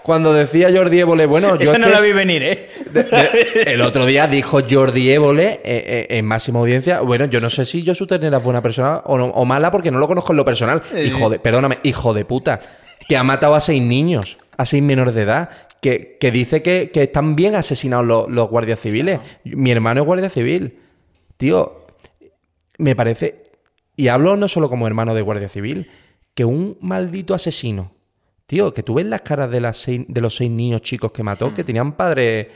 [0.02, 2.70] cuando decía Jordi Évole, bueno, yo Eso es no la vi venir, ¿eh?
[2.90, 7.00] de- de- el otro día dijo Jordi Évole eh, eh, en máxima audiencia.
[7.02, 9.90] Bueno, yo no sé si Josu Ternera es buena persona o, no- o mala porque
[9.90, 10.82] no lo conozco en lo personal.
[11.04, 12.60] Hijo de, perdóname, hijo de puta.
[13.06, 15.50] Que ha matado a seis niños, a seis menores de edad.
[15.82, 19.20] Que, que dice que, que están bien asesinados los, los guardias civiles.
[19.44, 20.78] Mi hermano es guardia civil.
[21.36, 21.86] Tío,
[22.78, 23.42] me parece,
[23.96, 25.90] y hablo no solo como hermano de Guardia Civil,
[26.34, 27.92] que un maldito asesino,
[28.46, 31.22] tío, que tú ves las caras de, las seis- de los seis niños chicos que
[31.22, 32.50] mató, que tenían padre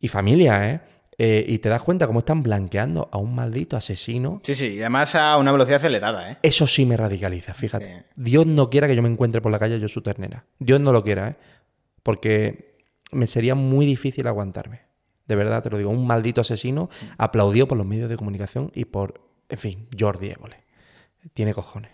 [0.00, 0.80] y familia, ¿eh?
[1.18, 4.40] Eh, Y te das cuenta cómo están blanqueando a un maldito asesino.
[4.42, 6.38] Sí, sí, y además a una velocidad acelerada, ¿eh?
[6.42, 7.86] Eso sí me radicaliza, fíjate.
[7.86, 8.02] Sí.
[8.16, 10.44] Dios no quiera que yo me encuentre por la calle yo su ternera.
[10.58, 11.36] Dios no lo quiera, ¿eh?
[12.02, 12.76] Porque
[13.10, 14.82] me sería muy difícil aguantarme.
[15.26, 15.90] De verdad, te lo digo.
[15.90, 20.56] Un maldito asesino aplaudido por los medios de comunicación y por, en fin, Jordi Évole.
[21.34, 21.90] Tiene cojones.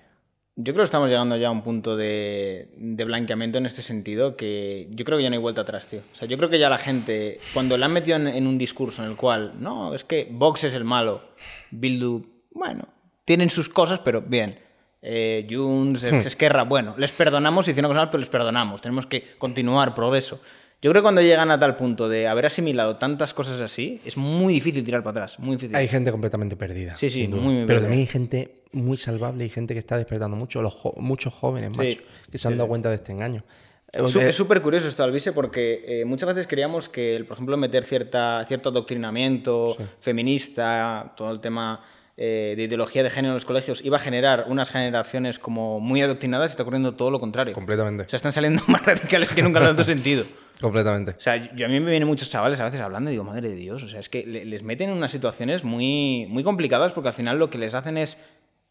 [0.56, 4.35] Yo creo que estamos llegando ya a un punto de, de blanqueamiento en este sentido
[4.35, 6.01] que yo creo que ya no hay vuelta atrás, tío.
[6.12, 8.59] O sea, yo creo que ya la gente, cuando la han metido en, en un
[8.59, 11.22] discurso en el cual, no, es que Vox es el malo,
[11.70, 12.89] Bildu, bueno,
[13.24, 14.59] tienen sus cosas, pero bien.
[15.00, 18.80] Eh, Junts, Esquerra, bueno, les perdonamos hicieron cosas mal, pero les perdonamos.
[18.82, 20.40] Tenemos que continuar, progreso.
[20.80, 24.16] Yo creo que cuando llegan a tal punto de haber asimilado tantas cosas así, es
[24.16, 25.74] muy difícil tirar para atrás, muy difícil.
[25.74, 26.94] Hay gente completamente perdida.
[26.94, 27.80] Sí, sí, muy, muy Pero perdida.
[27.82, 30.62] también hay gente muy salvable y gente que está despertando mucho.
[30.62, 31.78] Los jo- muchos jóvenes, Sí.
[31.78, 32.00] macho,
[32.30, 33.44] que se han dado cuenta de este engaño.
[33.90, 37.36] Es su- Eh, es súper curioso esto, Alvise, porque eh, muchas veces creíamos que, por
[37.36, 41.80] ejemplo, meter cierta, cierto adoctrinamiento feminista, todo el tema
[42.20, 46.02] eh, de ideología de género en los colegios, iba a generar unas generaciones como muy
[46.02, 47.54] adoctrinadas está ocurriendo todo lo contrario.
[47.54, 48.02] Completamente.
[48.04, 50.24] O sea, están saliendo más radicales que nunca en otro sentido.
[50.60, 51.12] Completamente.
[51.12, 53.48] O sea, yo, a mí me vienen muchos chavales a veces hablando y digo, madre
[53.50, 56.90] de Dios, o sea, es que le- les meten en unas situaciones muy, muy complicadas
[56.92, 58.18] porque al final lo que les hacen es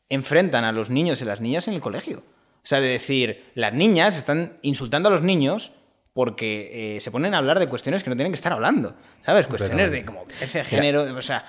[0.09, 2.19] enfrentan a los niños y las niñas en el colegio.
[2.19, 5.71] O sea, de decir, las niñas están insultando a los niños
[6.13, 9.47] porque eh, se ponen a hablar de cuestiones que no tienen que estar hablando, ¿sabes?
[9.47, 11.45] Cuestiones de como de género, o sea,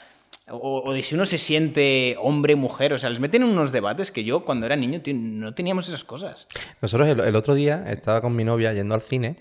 [0.51, 3.73] o, o de si uno se siente hombre, mujer, o sea, les meten en unos
[3.73, 6.47] debates que yo cuando era niño tío, no teníamos esas cosas.
[6.81, 9.37] Nosotros el, el otro día estaba con mi novia yendo al cine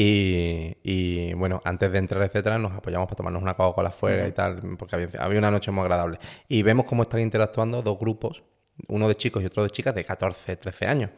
[0.00, 4.32] y, y, bueno, antes de entrar, etcétera, nos apoyamos para tomarnos una Coca-Cola afuera y
[4.32, 6.18] tal, porque había, había una noche muy agradable.
[6.46, 8.44] Y vemos cómo están interactuando dos grupos,
[8.86, 11.10] uno de chicos y otro de chicas de 14, 13 años.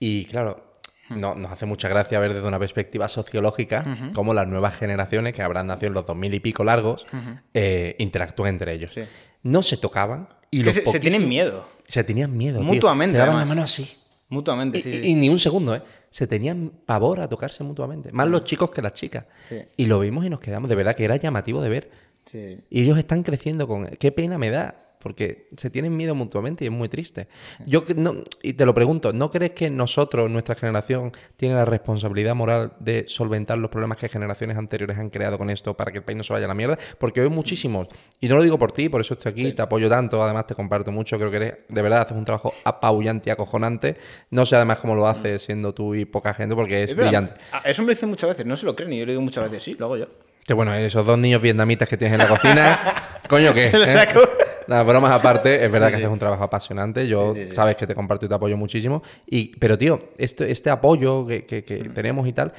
[0.00, 0.71] Y claro,
[1.10, 5.42] no- nos hace mucha gracia ver desde una perspectiva sociológica cómo las nuevas generaciones, que
[5.42, 7.06] habrán nacido en los 2000 y pico largos,
[7.54, 8.92] eh, interactúan entre ellos.
[8.92, 9.02] Sí.
[9.42, 12.58] No se tocaban y los se, se tienen miedo, Se tenían miedo.
[12.60, 12.66] tío.
[12.66, 13.48] Mutuamente, Se daban además.
[13.48, 13.96] la mano así.
[14.28, 14.78] mutuamente.
[14.78, 15.08] Y, sí, y- sí.
[15.10, 15.82] y ni un segundo, ¿eh?
[16.10, 18.12] Se tenían pavor a tocarse mutuamente.
[18.12, 19.24] Más los chicos que las chicas.
[19.76, 20.68] Y lo vimos y nos quedamos.
[20.70, 21.90] De verdad que era llamativo de ver.
[22.70, 23.86] Y ellos están creciendo con...
[23.98, 24.76] Qué pena me da.
[25.02, 27.28] Porque se tienen miedo mutuamente y es muy triste.
[27.66, 32.34] Yo no, y te lo pregunto, ¿no crees que nosotros, nuestra generación, tiene la responsabilidad
[32.34, 36.04] moral de solventar los problemas que generaciones anteriores han creado con esto para que el
[36.04, 36.78] país no se vaya a la mierda?
[36.98, 37.88] Porque hoy muchísimos,
[38.20, 40.54] y no lo digo por ti, por eso estoy aquí, te apoyo tanto, además te
[40.54, 43.96] comparto mucho, creo que eres, de verdad haces un trabajo apabullante y acojonante.
[44.30, 47.34] No sé además cómo lo haces siendo tú y poca gente, porque es, brillante.
[47.50, 49.22] Ah, Eso me lo dicen muchas veces, no se lo creen y yo le digo
[49.22, 50.06] muchas veces, sí, lo hago yo.
[50.44, 52.80] Que bueno, esos dos niños vietnamitas que tienes en la cocina,
[53.28, 53.66] coño, ¿qué?
[53.66, 54.06] ¿Eh?
[54.66, 56.02] Nada, bromas aparte, es verdad Sí, que sí.
[56.04, 57.06] haces un trabajo apasionante.
[57.08, 57.48] Yo sí.
[57.52, 59.02] sabes que te comparto y te apoyo muchísimo.
[59.26, 61.94] Y, pero, tío, este, este apoyo que, que- que Mm.
[61.94, 62.52] tenemos y tal,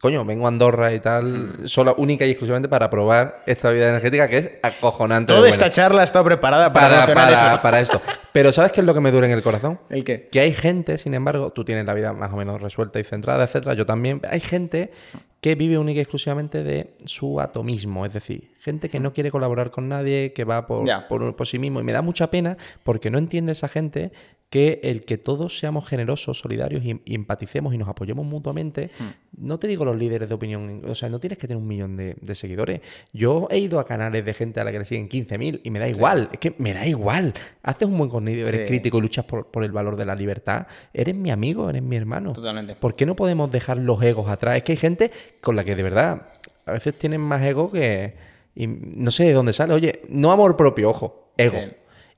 [0.00, 4.28] coño, vengo a Andorra y tal, solo única y exclusivamente para probar esta vida energética
[4.28, 5.32] que es acojonante.
[5.32, 7.62] Toda esta charla está preparada para, para, mencionar para- eso.
[7.62, 8.02] para esto.
[8.32, 9.80] Pero ¿sabes qué es lo que me duele en el corazón?
[9.90, 10.28] ¿El qué?
[10.30, 13.44] Que hay gente, sin embargo, tú tienes la vida más o menos resuelta y centrada,
[13.44, 13.74] etcétera.
[13.74, 14.20] Yo también.
[14.30, 14.92] Hay gente
[15.40, 19.70] que vive única y exclusivamente de su atomismo, es decir, gente que no quiere colaborar
[19.70, 21.80] con nadie, que va por, por, por sí mismo.
[21.80, 24.10] Y me da mucha pena porque no entiende esa gente
[24.50, 28.90] que el que todos seamos generosos, solidarios y, y empaticemos y nos apoyemos mutuamente,
[29.36, 31.96] no te digo los líderes de opinión, o sea, no tienes que tener un millón
[31.98, 32.80] de, de seguidores.
[33.12, 35.78] Yo he ido a canales de gente a la que le siguen 15.000 y me
[35.78, 37.34] da igual, es que me da igual.
[37.62, 38.66] Haces un buen contenido, eres Sí.
[38.68, 41.96] crítico y luchas por, por el valor de la libertad, eres mi amigo, eres mi
[41.96, 42.32] hermano.
[42.32, 42.74] Totalmente.
[42.76, 44.56] ¿Por qué no podemos dejar los egos atrás?
[44.56, 45.10] Es que hay gente
[45.42, 46.28] con la que de verdad
[46.64, 48.14] a veces tienen más ego que...
[48.54, 49.74] y no sé de dónde sale.
[49.74, 51.58] Oye, no amor propio, ojo, ego.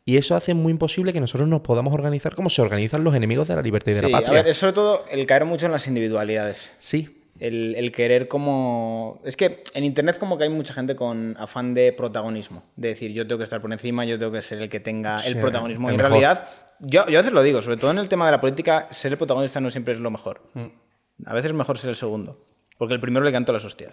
[0.04, 3.46] Y eso hace muy imposible que nosotros nos podamos organizar como se organizan los enemigos
[3.48, 4.42] de la libertad y de Sí, la a patria.
[4.42, 6.72] ver, es sobre todo el caer mucho en las individualidades.
[6.78, 9.20] Sí, El, el querer como...
[9.24, 12.64] Es que en Internet como que hay mucha gente con afán de protagonismo.
[12.76, 15.16] De decir, yo tengo que estar por encima, yo tengo que ser el que tenga
[15.16, 15.88] el Sí, protagonismo.
[15.88, 16.10] el y en mejor.
[16.20, 16.48] realidad,
[16.80, 19.12] yo, yo a veces lo digo, sobre todo en el tema de la política, ser
[19.12, 20.42] el protagonista no siempre es lo mejor.
[20.54, 20.66] Mm.
[21.26, 22.46] A veces es mejor ser el segundo.
[22.80, 23.92] Porque el primero le canto las hostias.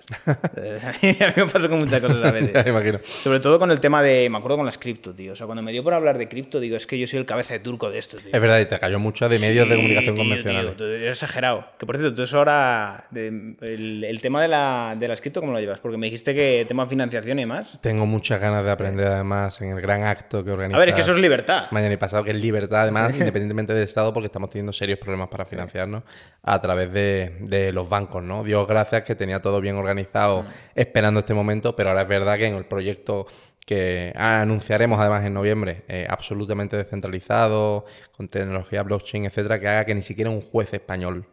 [0.55, 0.79] Eh,
[1.21, 2.53] a mí me pasó con muchas cosas a veces.
[2.65, 2.99] Me imagino.
[3.03, 4.29] Sobre todo con el tema de.
[4.29, 5.33] Me acuerdo con las cripto, tío.
[5.33, 7.25] O sea, cuando me dio por hablar de cripto, digo, es que yo soy el
[7.25, 8.29] cabeza de turco de esto, tío.
[8.31, 10.77] Es verdad, y te cayó mucho de medios de Sí, comunicación tío, convencionales.
[10.77, 11.67] tío, exagerado.
[11.77, 13.07] Que por cierto, tú eso ahora.
[13.11, 13.27] de-
[13.59, 15.79] el, el tema de la, de las cripto, ¿cómo lo llevas?
[15.79, 17.77] Porque me dijiste que tema de financiación y más.
[17.81, 20.95] Tengo muchas ganas de aprender además en el gran acto que organiza A ver, es
[20.95, 21.65] que eso es libertad.
[21.71, 25.27] mañana y pasado, que es libertad además, independientemente del Estado, porque estamos teniendo serios problemas
[25.27, 26.03] para financiarnos
[26.41, 28.45] a través de, de los bancos, ¿no?
[28.45, 30.45] Dios gracias que tenía todo bien organizado
[30.75, 33.25] esperando este momento, pero ahora es verdad que en el proyecto
[33.65, 37.85] que anunciaremos además en noviembre, eh, absolutamente descentralizado,
[38.15, 41.25] con tecnología blockchain, etcétera, que haga que ni siquiera un juez español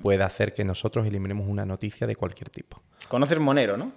[0.00, 2.80] pueda hacer que nosotros eliminemos una noticia de cualquier tipo.
[3.08, 3.92] Conoces Monero, ¿no?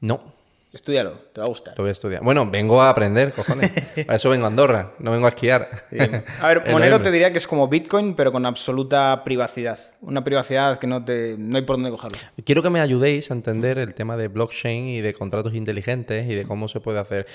[0.00, 0.34] No,
[0.74, 1.74] Estudialo, te va a gustar.
[1.78, 2.22] lo voy a estudiar.
[2.24, 3.70] Bueno, vengo a aprender, cojones.
[4.06, 5.86] Para eso vengo a Andorra, no vengo a esquiar.
[6.40, 9.78] A ver, Monero te diría que es como Bitcoin, pero con absoluta privacidad.
[10.00, 12.18] Una privacidad que no, te, no hay por dónde cogerlo.
[12.44, 16.34] Quiero que me ayudéis a entender el tema de blockchain y de contratos inteligentes y
[16.34, 17.26] de cómo se puede hacer.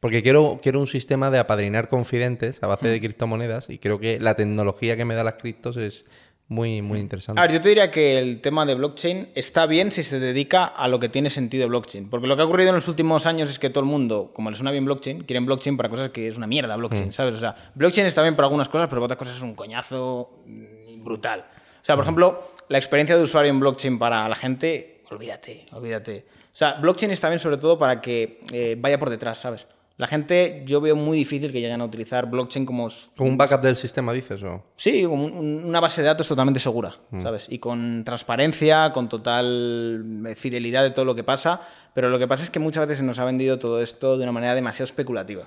[0.00, 2.68] Porque quiero, quiero un sistema de apadrinar confidentes a Mm.
[2.68, 6.04] base de criptomonedas y creo que la tecnología que me da las criptos es
[6.46, 7.40] muy, muy interesante.
[7.40, 10.66] A ver, yo te diría que el tema de blockchain está bien si se dedica
[10.66, 12.10] a lo que tiene sentido blockchain.
[12.10, 14.50] Porque lo que ha ocurrido en los últimos años es que todo el mundo, como
[14.50, 17.34] le suena bien blockchain, quieren blockchain para cosas que es una mierda blockchain, ¿sabes?
[17.34, 20.42] O sea, blockchain está bien para algunas cosas, pero para otras cosas es un coñazo
[20.46, 21.40] mm, brutal.
[21.40, 26.26] O sea, por ejemplo, la experiencia de usuario en blockchain para la gente, olvídate, olvídate.
[26.28, 29.66] O sea, blockchain está bien sobre todo para que eh, vaya por detrás, ¿sabes?
[29.96, 33.60] La gente, yo veo muy difícil que lleguen a utilizar blockchain como Como un backup
[33.60, 34.64] del sistema, dices, o...
[34.76, 37.46] Sí, como un- un- una base de datos totalmente segura, ¿sabes?
[37.48, 41.60] Y con transparencia, con total eh, fidelidad de todo lo que pasa.
[41.94, 44.24] Pero lo que pasa es que muchas veces se nos ha vendido todo esto de
[44.24, 45.46] una manera demasiado especulativa.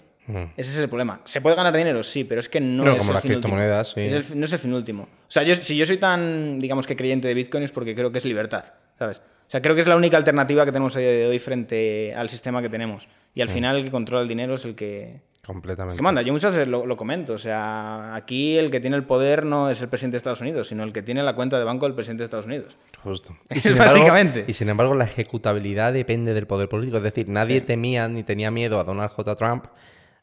[0.56, 1.20] Ese es el problema.
[1.26, 2.02] ¿Se puede ganar dinero?
[2.04, 3.58] Sí, pero es que no Pero es como el las fin último.
[3.84, 4.00] sí.
[4.02, 5.04] Es el fi- no es el fin último.
[5.04, 8.14] O sea, yo, si yo soy tan, digamos que creyente de Bitcoin es porque creo
[8.14, 8.64] que es libertad,
[8.98, 9.22] ¿sabes?
[9.48, 12.14] O sea, creo que es la única alternativa que tenemos a día de hoy frente
[12.14, 13.08] al sistema que tenemos.
[13.34, 15.96] Y al final el que controla el dinero es el que, Completamente.
[15.96, 16.22] ¿Qué manda?
[16.22, 17.32] Yo muchas veces lo, lo comento.
[17.32, 20.68] O sea, aquí el que tiene el poder no es el presidente de Estados Unidos,
[20.68, 22.76] sino el que tiene la cuenta de banco del presidente de Estados Unidos.
[23.02, 23.38] Justo.
[23.50, 24.44] Es sin embargo- básicamente.
[24.46, 26.98] y sin embargo, la ejecutabilidad depende del poder político.
[26.98, 29.36] Es decir, nadie temía ni tenía miedo a Donald J.
[29.38, 29.66] Trump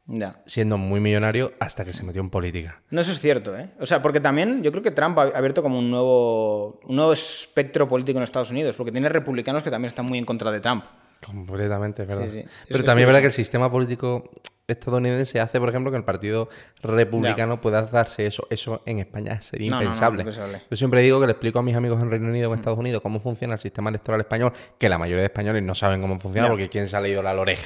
[0.06, 0.42] Ya.
[0.44, 2.82] siendo muy millonario hasta que se metió en política.
[2.90, 3.70] No, eso es cierto, ¿eh?
[3.80, 7.12] O sea, porque también yo creo que Trump ha abierto como un nuevo, un nuevo
[7.14, 10.60] espectro político en Estados Unidos, porque tiene republicanos que también están muy en contra de
[10.60, 10.84] Trump.
[11.24, 12.24] Completamente, es verdad.
[12.26, 12.38] Sí, sí.
[12.40, 14.30] Eso Pero es también es verdad que el sistema político
[14.66, 16.48] estadounidense hace, por ejemplo, que el Partido
[16.82, 18.46] Republicano pueda darse eso.
[18.50, 20.62] Eso en España sería No, no, no, impensable.
[20.70, 22.78] Yo siempre digo que le explico a mis amigos en Reino Unido o en Estados
[22.78, 26.18] Unidos cómo funciona el sistema electoral español, que la mayoría de españoles no saben cómo
[26.18, 26.50] funciona Ya.
[26.50, 27.58] porque ¿quién se ha leído la LOREG?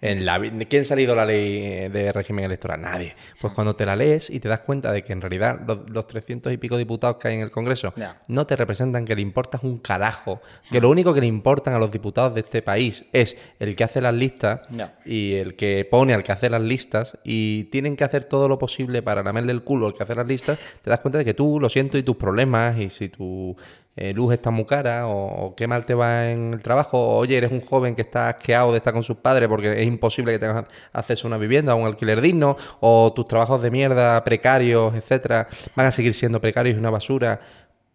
[0.00, 2.80] En la, ¿Quién se ha leído la ley de régimen electoral?
[2.80, 3.14] Nadie.
[3.40, 6.06] Pues cuando te la lees y te das cuenta de que en realidad los, los
[6.06, 7.94] 300 y pico diputados que hay en el Congreso
[8.28, 10.40] no te representan, que le importas un carajo,
[10.70, 13.84] que lo único que le importan a los diputados de este país es el que
[13.84, 14.60] hace las listas
[15.04, 18.58] y el que pone al que hace las listas y tienen que hacer todo lo
[18.58, 21.34] posible para lamerle el culo al que hace las listas, te das cuenta de que
[21.34, 23.56] tú lo siento y tus problemas y si tu
[23.96, 27.16] eh, luz está muy cara o, o qué mal te va en el trabajo o
[27.18, 30.32] oye, eres un joven que está asqueado de estar con sus padres porque es imposible
[30.32, 34.22] que tengas acceso a una vivienda o un alquiler digno o tus trabajos de mierda
[34.24, 37.40] precarios, etcétera, van a seguir siendo precarios y una basura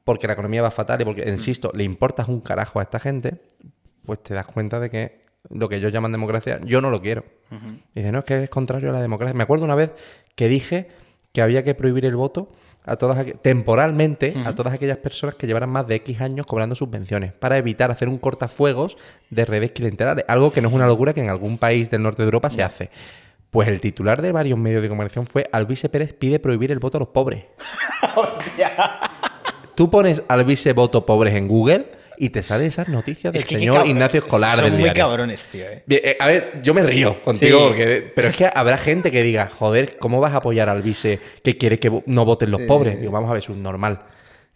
[0.04, 3.42] porque la economía va fatal y porque, insisto, le importas un carajo a esta gente,
[4.06, 7.26] pues te das cuenta de que lo que ellos llaman democracia, yo no lo quiero.
[7.94, 9.36] Y dice, no, es que es contrario a la democracia.
[9.36, 9.92] Me acuerdo una vez
[10.36, 10.88] que dije
[11.32, 12.52] que había que prohibir el voto
[12.90, 17.34] a todas temporalmente a todas aquellas personas que llevaran más de X años cobrando subvenciones
[17.34, 18.98] para evitar hacer un cortafuegos
[19.30, 22.24] de redes clientelares, algo que no es una locura que en algún país del norte
[22.24, 22.90] de Europa se hace.
[23.52, 26.98] Pues el titular de varios medios de comunicación fue Alvise Pérez pide prohibir el voto
[26.98, 27.46] a los pobres.
[29.76, 33.56] Tú pones Alvise voto pobres en Google y te salen esas noticias del Es que
[33.56, 35.04] qué señor cabrones, Ignacio Escolar Son del muy diario.
[35.08, 35.64] cabrones, tío.
[35.66, 35.84] ¿eh?
[35.86, 37.66] Bien, eh, a ver, yo me río contigo, Sí.
[37.68, 41.20] porque, pero es que habrá gente que diga, joder, ¿cómo vas a apoyar al vice
[41.44, 43.00] que quiere que no voten los pobres?
[43.00, 44.02] Digo, vamos a ver, es un normal.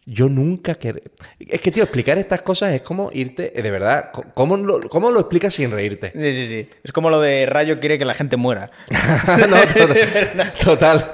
[0.05, 1.01] Yo nunca que
[1.39, 5.19] Es que, tío, explicar estas cosas es como irte, de verdad, ¿cómo lo, cómo lo
[5.21, 6.11] explicas sin reírte?
[6.13, 6.69] Sí, sí, sí.
[6.83, 8.69] Es como lo de Rayo quiere que la gente muera.
[9.49, 10.51] no, total.
[10.63, 11.11] total.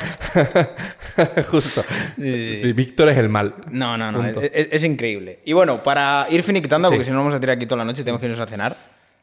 [1.48, 1.84] Justo.
[2.18, 2.57] Sí, sí.
[2.57, 3.53] Sí, Víctor es el mal.
[3.72, 4.28] No, no, no.
[4.41, 5.40] Es, es- es increíble.
[5.45, 6.94] Y bueno, para ir finiquitando, Sí.
[6.94, 8.48] porque si no vamos a tirar aquí toda la noche y tenemos que irnos a
[8.48, 8.76] cenar.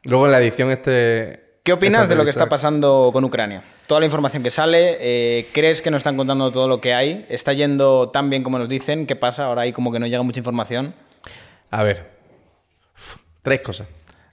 [0.03, 1.46] Luego en la edición este...
[1.67, 3.61] ¿Qué opinas de lo que está pasando con Ucrania?
[3.87, 7.25] Toda la información que sale, eh, ¿crees que nos están contando todo lo que hay?
[7.27, 9.05] ¿Está yendo tan bien como nos dicen?
[9.05, 9.47] ¿Qué pasa?
[9.47, 10.95] Ahora hay como que no llega mucha información.
[11.69, 12.09] A ver.
[13.41, 13.85] Tres cosas.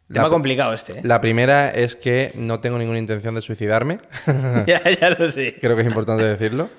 [0.07, 1.03] Tema La- complicado este, ¿eh?
[1.03, 3.99] La primera es que no tengo ninguna intención de suicidarme.
[4.69, 5.57] ya, ya lo sé.
[5.61, 6.71] Creo que es importante decirlo.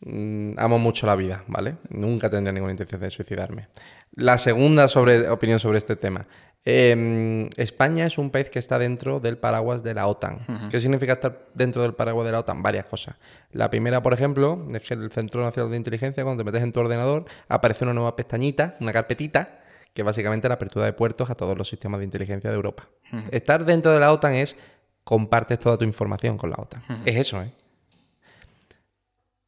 [0.00, 1.76] mm, amo mucho la vida, ¿vale?
[1.90, 3.68] Nunca tendría ninguna intención de suicidarme.
[4.16, 6.26] La segunda sobre, opinión sobre este tema.
[6.66, 10.68] Eh, España es un país que está dentro del paraguas de la OTAN.
[10.70, 12.62] ¿Qué significa estar dentro del paraguas de la OTAN?
[12.62, 13.16] Varias cosas.
[13.52, 16.72] La primera, por ejemplo, es que el Centro Nacional de Inteligencia, cuando te metes en
[16.72, 19.60] tu ordenador, aparece una nueva pestañita, una carpetita,
[19.92, 22.88] que es básicamente la apertura de puertos a todos los sistemas de inteligencia de Europa.
[23.30, 24.56] Estar dentro de la OTAN es
[25.04, 26.82] compartes toda tu información con la OTAN.
[27.04, 27.52] Es eso, ¿eh?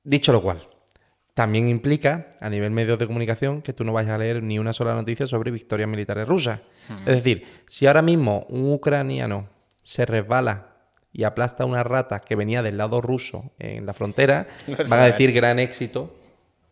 [0.05, 0.69] Dicho lo cual,
[1.37, 4.73] también implica, a nivel medios de comunicación, que tú no vayas a leer ni una
[4.73, 6.61] sola noticia sobre victorias militares rusas.
[7.05, 9.47] Es decir, si ahora mismo un ucraniano
[9.83, 10.69] se resbala
[11.13, 15.05] y aplasta una rata que venía del lado ruso en la frontera, Lo van a
[15.05, 16.16] decir gran éxito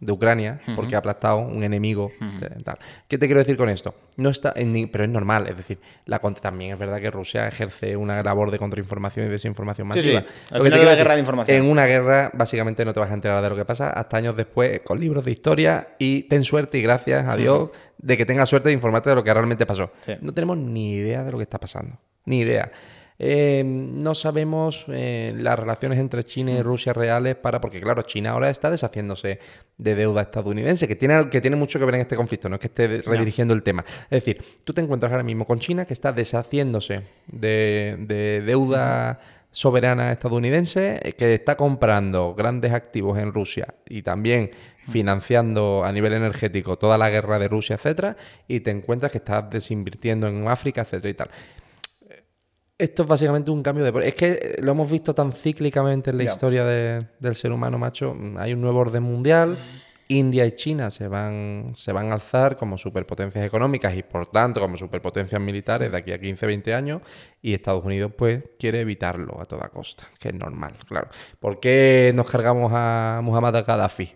[0.04, 2.10] de Ucrania porque ha aplastado un enemigo.
[2.40, 2.78] de- tal.
[3.08, 3.94] ¿Qué te quiero decir con esto?
[4.16, 7.96] No está en pero es normal, es decir, la también es verdad que Rusia ejerce
[7.96, 10.20] una labor de contrainformación y desinformación masiva.
[10.20, 10.26] sí.
[10.50, 11.56] Al final quiero la guerra de información.
[11.56, 14.36] En una guerra básicamente no te vas a enterar de lo que pasa hasta años
[14.36, 18.48] después con libros de historia y ten suerte y gracias a Dios de que tengas
[18.48, 19.90] suerte de informarte de lo que realmente pasó.
[20.02, 20.12] Sí.
[20.20, 21.96] No tenemos ni idea de lo que está pasando.
[22.26, 22.70] Ni idea.
[23.18, 28.30] Eh, no sabemos eh, las relaciones entre China y Rusia reales para, porque claro, China
[28.30, 29.38] ahora está deshaciéndose
[29.78, 32.60] de deuda estadounidense, que tiene, que tiene mucho que ver en este conflicto, no es
[32.60, 33.84] que esté redirigiendo el tema.
[34.04, 39.20] Es decir, tú te encuentras ahora mismo con China que está deshaciéndose de, de deuda
[39.54, 44.50] soberana estadounidense, eh, que está comprando grandes activos en Rusia y también
[44.82, 48.16] financiando a nivel energético toda la guerra de Rusia, etcétera,
[48.48, 51.30] y te encuentras que estás desinvirtiendo en África, etcétera y tal.
[52.76, 54.08] Esto es básicamente un cambio de...
[54.08, 57.78] Es que eh, lo hemos visto tan cíclicamente en la historia de- del ser humano,
[57.78, 58.14] macho.
[58.14, 59.58] Mm, Hay un nuevo orden mundial.
[60.08, 64.60] India y China se van, se van a alzar como superpotencias económicas y por tanto
[64.60, 67.00] como superpotencias militares de aquí a 15, 20 años
[67.40, 71.08] y Estados Unidos pues quiere evitarlo a toda costa, que es normal, claro.
[71.40, 74.12] ¿Por qué nos cargamos a Muhammad Gaddafi?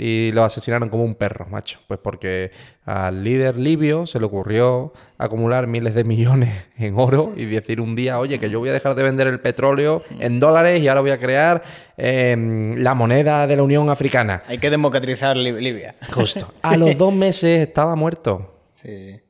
[0.00, 1.80] Y lo asesinaron como un perro, macho.
[1.88, 2.52] Pues porque
[2.84, 7.96] al líder libio se le ocurrió acumular miles de millones en oro y decir un
[7.96, 11.00] día, oye, que yo voy a dejar de vender el petróleo en dólares y ahora
[11.00, 11.64] voy a crear
[11.96, 14.40] em, la moneda de la Unión Africana.
[14.46, 15.96] Hay que democratizar Lib- Libia.
[16.14, 16.54] Justo.
[16.62, 18.54] A los dos meses estaba muerto.
[18.76, 19.20] Sí.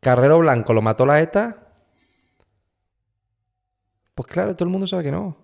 [0.00, 1.58] Carrero Blanco lo mató la ETA.
[4.14, 5.36] Pues claro, todo el mundo sabe que no.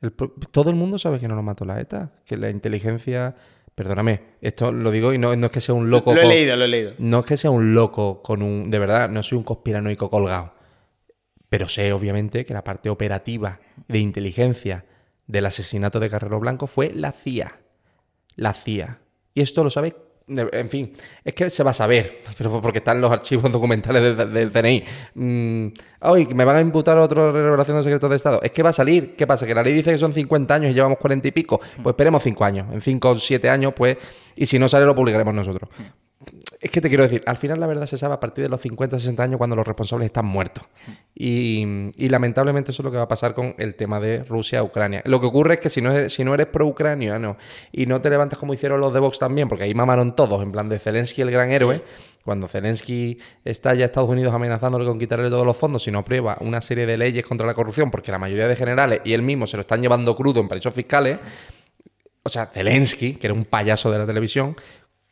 [0.00, 2.12] El todo el mundo sabe que no lo mató la ETA.
[2.24, 3.34] Que la inteligencia.
[3.74, 6.12] Perdóname, esto lo digo y no, no es que sea un loco.
[6.12, 6.92] Lo he con- leído, lo he leído.
[6.98, 8.70] No es que sea un loco con un.
[8.70, 10.52] De verdad, no soy un conspiranoico colgado.
[11.48, 14.84] Pero sé, obviamente, que la parte operativa de inteligencia
[15.26, 17.58] del asesinato de Carrero Blanco fue la CIA.
[18.36, 18.98] La CIA.
[19.34, 19.96] Y esto lo sabe.
[20.34, 20.92] De- En fin,
[21.24, 24.84] es que se va a saber, pero porque están los archivos documentales del, del CNI.
[25.14, 25.66] Mm,
[26.34, 28.40] me van a imputar otra revelación de secretos de Estado.
[28.42, 29.14] Es que va a salir.
[29.16, 29.46] ¿Qué pasa?
[29.46, 31.60] Que la ley dice que son 50 años y llevamos 40 y pico.
[31.82, 32.66] Pues esperemos 5 años.
[32.72, 33.96] En 5 o 7 años, pues.
[34.36, 35.68] Y si no sale, lo publicaremos nosotros.
[36.60, 38.60] Es que te quiero decir, al final la verdad se sabe a partir de los
[38.60, 40.64] 50, 60 años cuando los responsables están muertos.
[41.14, 45.02] Y, y lamentablemente eso es lo que va a pasar con el tema de Rusia-Ucrania.
[45.06, 47.38] Lo que ocurre es que si no eres, si no eres pro-ucraniano
[47.72, 50.52] y no te levantas como hicieron los de Vox también, porque ahí mamaron todos, en
[50.52, 51.82] plan de Zelensky el gran héroe,
[52.22, 56.36] cuando Zelensky está ya Estados Unidos amenazándole con quitarle todos los fondos si no aprueba
[56.40, 59.46] una serie de leyes contra la corrupción, porque la mayoría de generales y él mismo
[59.46, 61.18] se lo están llevando crudo en paraísos fiscales,
[62.22, 64.54] o sea, Zelensky, que era un payaso de la televisión,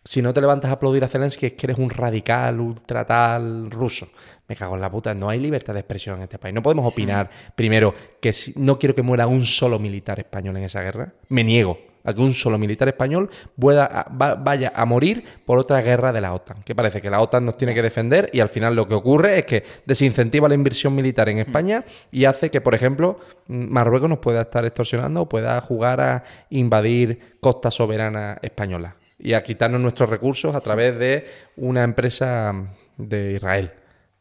[0.05, 3.71] si no te levantas a aplaudir a Zelensky es que eres un radical, ultra tal
[3.71, 4.09] ruso.
[4.49, 5.13] Me cago en la puta.
[5.15, 6.55] No hay libertad de expresión en este país.
[6.55, 10.65] No podemos opinar, primero, que si- no quiero que muera un solo militar español en
[10.65, 11.13] esa guerra.
[11.29, 15.83] Me niego a que un solo militar español pueda, va- vaya a morir por otra
[15.83, 16.63] guerra de la OTAN.
[16.63, 19.41] Que parece que la OTAN nos tiene que defender y al final lo que ocurre
[19.41, 24.09] es que desincentiva la inversión militar en España y hace que, por ejemplo, mm, Marruecos
[24.09, 29.81] nos pueda estar extorsionando o pueda jugar a invadir costa soberana española y a quitarnos
[29.81, 31.27] nuestros recursos a través de
[31.57, 32.55] una empresa
[32.97, 33.73] de Israel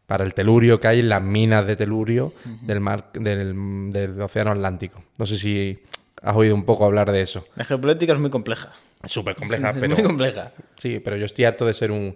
[0.07, 4.51] para el telurio que hay en las minas de telurio del mar del, del océano
[4.51, 5.03] Atlántico.
[5.17, 5.79] No sé si
[6.21, 7.45] has oído un poco hablar de eso.
[7.55, 8.71] La geopolítica es muy compleja.
[9.03, 10.51] Súper compleja, pero muy compleja.
[10.75, 12.13] sí, pero yo estoy harto de ser un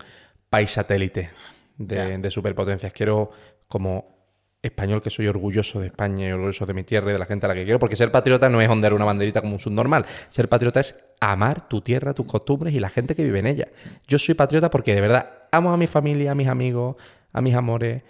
[0.49, 1.29] país satélite
[1.77, 2.91] de, de superpotencias.
[2.93, 3.31] Quiero
[3.67, 4.21] como
[4.61, 7.45] español que soy orgulloso de España y orgulloso de mi tierra y de la gente
[7.45, 10.05] a la que quiero, porque ser patriota no es ondear una banderita como un subnormal.
[10.29, 13.67] Ser patriota es amar tu tierra, tus costumbres y la gente que vive en ella.
[14.07, 16.95] Yo soy patriota porque de verdad amo a mi familia, a mis amigos,
[17.31, 18.01] a mis amores,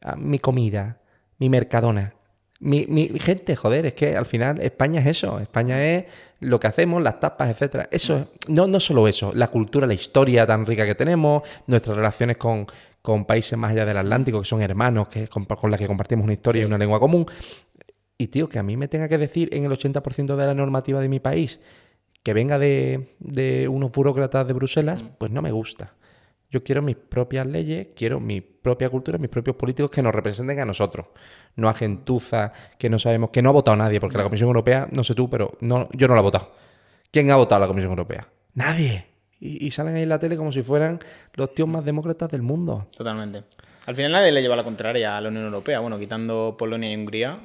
[0.00, 1.00] a mi comida,
[1.38, 2.14] mi mercadona.
[2.60, 5.40] Mi, mi gente, joder, es que al final España es eso.
[5.40, 6.04] España es
[6.40, 7.88] lo que hacemos, las tapas, etcétera.
[7.90, 11.96] Eso es, no, no solo eso, la cultura, la historia tan rica que tenemos, nuestras
[11.96, 12.66] relaciones con,
[13.02, 16.22] con países más allá del Atlántico, que son hermanos, que, con, con las que compartimos
[16.22, 17.26] una historia y una lengua común.
[18.16, 21.00] Y tío, que a mí me tenga que decir en el 80% de la normativa
[21.00, 21.58] de mi país
[22.22, 25.94] que venga de, de unos burócratas de Bruselas, pues no me gusta.
[26.50, 30.58] Yo quiero mis propias leyes, quiero mi propia cultura, mis propios políticos que nos representen
[30.58, 31.06] a nosotros.
[31.54, 34.88] No a gentuza que no sabemos, que no ha votado nadie, porque la Comisión Europea,
[34.90, 36.52] no sé tú, pero no, yo no la he votado.
[37.12, 38.28] ¿Quién ha votado la Comisión Europea?
[38.54, 39.06] Nadie.
[39.38, 40.98] Y, y salen ahí en la tele como si fueran
[41.34, 42.88] los tíos más demócratas del mundo.
[42.96, 43.44] Totalmente.
[43.86, 46.96] Al final nadie le lleva la contraria a la Unión Europea, bueno, quitando Polonia y
[46.96, 47.40] Hungría.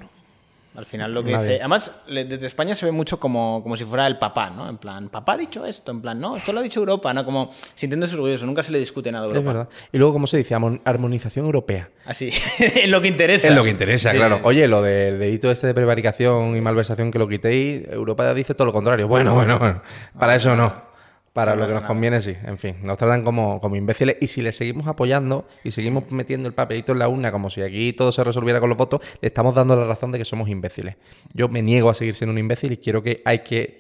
[0.76, 1.46] Al final lo que Nadie.
[1.48, 1.60] dice...
[1.62, 4.70] Además, desde España se ve mucho como, como si fuera el papá, ¿no?
[4.70, 7.24] En plan, papá ha dicho esto, en plan, no, esto lo ha dicho Europa, ¿no?
[7.24, 9.54] Como sintiéndose orgulloso, nunca se le discute nada a Es Europa.
[9.54, 9.70] verdad.
[9.92, 10.56] Y luego, ¿cómo se dice?
[10.56, 11.90] Armon- Armonización europea.
[12.06, 12.30] Así,
[12.60, 13.48] en lo que interesa.
[13.48, 14.40] Es lo que interesa, Sí, claro.
[14.44, 18.66] Oye, lo del delito este de prevaricación y malversación que lo quitéis, Europa dice todo
[18.66, 19.08] lo contrario.
[19.08, 19.82] Bueno, bueno, bueno.
[20.20, 20.95] Para eso no.
[21.36, 21.88] Para No lo que nos nada.
[21.90, 22.34] conviene, sí.
[22.46, 24.16] En fin, nos tratan como, como imbéciles.
[24.22, 27.62] Y si le seguimos apoyando y seguimos metiendo el papelito en la urna como si
[27.62, 30.48] aquí todo se resolviera con los votos, le estamos dando la razón de que somos
[30.48, 30.96] imbéciles.
[31.34, 33.80] Yo me niego a seguir siendo un imbécil y quiero que hay que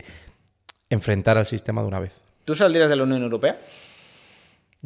[0.90, 2.11] enfrentar al sistema de una vez.
[2.44, 3.57] ¿Tú saldrías de la Unión Europea?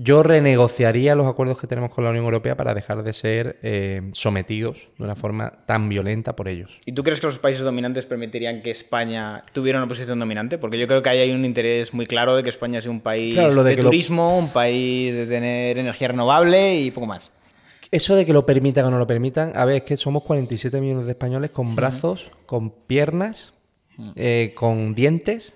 [0.01, 4.01] Yo renegociaría los acuerdos que tenemos con la Unión Europea para dejar de ser eh,
[4.13, 6.79] sometidos de una forma tan violenta por ellos.
[6.85, 10.57] ¿Y tú crees que los países dominantes permitirían que España tuviera una posición dominante?
[10.57, 13.01] Porque yo creo que ahí hay un interés muy claro de que España sea un
[13.01, 16.91] país Claro, lo de de, que lo- turismo, un país de tener energía renovable y
[16.91, 17.29] poco más.
[17.91, 20.79] Eso de que lo permitan o no lo permitan, a ver, es que somos 47
[20.79, 23.51] millones de españoles con brazos, con piernas,
[24.15, 25.55] eh, con dientes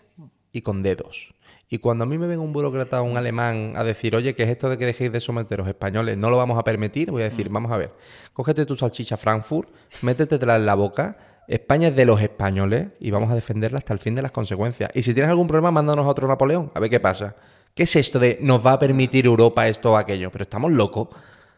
[0.51, 1.33] y con dedos.
[1.73, 4.43] Y cuando a mí me venga un burócrata o un alemán a decir, oye, ¿qué
[4.43, 6.15] es esto de que dejéis de someteros españoles?
[6.19, 7.89] No lo vamos a permitir, voy a decir, vamos a ver,
[8.31, 9.69] cógete tu salchicha Frankfurt,
[10.03, 11.17] métetela en la boca.
[11.47, 14.91] España es de los españoles y vamos a defenderla hasta el fin de las consecuencias.
[14.93, 17.35] Y si tienes algún problema, mándanos a otro Napoleón, a ver qué pasa.
[17.73, 20.29] ¿Qué es esto de nos va a permitir Europa esto o aquello?
[20.29, 21.07] Pero estamos locos.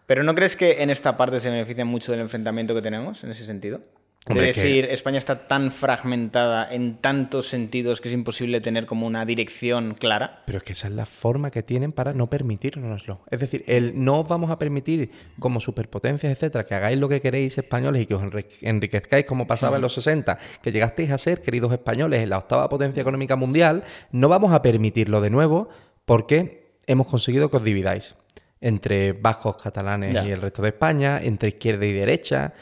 [0.06, 3.32] ¿Pero no crees que en esta parte se benefician mucho del enfrentamiento que tenemos en
[3.32, 3.82] ese sentido?
[4.28, 8.60] Hombre, de es que- decir, España está tan fragmentada en tantos sentidos que es imposible
[8.60, 10.42] tener como una dirección clara.
[10.48, 13.22] Pero es que esa es la forma que tienen para no permitírnoslo.
[13.30, 17.22] Es decir, el no os vamos a permitir como superpotencias, etcétera, que hagáis lo que
[17.22, 21.18] queréis españoles y que os enri- enriquezcáis como pasaba en los 60, que llegasteis a
[21.20, 25.70] ser, queridos españoles, en la octava potencia económica mundial, no vamos a permitirlo de nuevo
[26.06, 28.16] porque hemos conseguido que os dividáis
[28.62, 30.26] entre vascos, catalanes Ya.
[30.26, 32.54] y el resto de España, entre izquierda y derecha.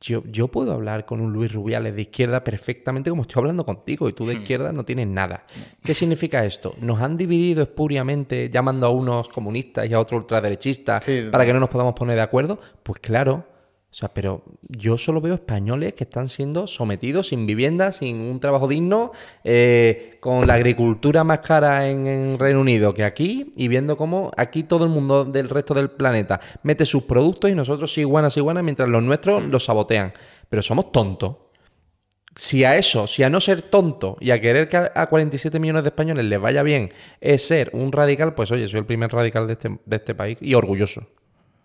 [0.00, 4.08] Yo, yo puedo hablar con un Luis Rubiales de izquierda perfectamente como estoy hablando contigo
[4.08, 4.38] y tú de Hmm.
[4.38, 5.44] izquierda no tienes nada.
[5.82, 6.74] ¿Qué significa esto?
[6.80, 11.52] Nos han dividido espuriamente llamando a unos comunistas y a otros ultraderechistas Sí, para que
[11.52, 12.60] no nos podamos poner de acuerdo.
[12.84, 13.44] Pues claro,
[13.98, 18.68] sea, pero yo solo veo españoles que están siendo sometidos sin vivienda, sin un trabajo
[18.68, 19.10] digno,
[19.42, 24.30] eh, con la agricultura más cara en, en Reino Unido que aquí y viendo cómo
[24.36, 28.36] aquí todo el mundo del resto del planeta mete sus productos y nosotros sí iguanas
[28.36, 30.12] iguanas mientras los nuestros los sabotean.
[30.48, 31.34] Pero somos tontos.
[32.36, 35.58] Si a eso, si a no ser tonto y a querer que a a 47
[35.58, 39.10] millones de españoles les vaya bien es ser un radical, pues oye, soy el primer
[39.10, 41.08] radical de este, de este país y orgulloso.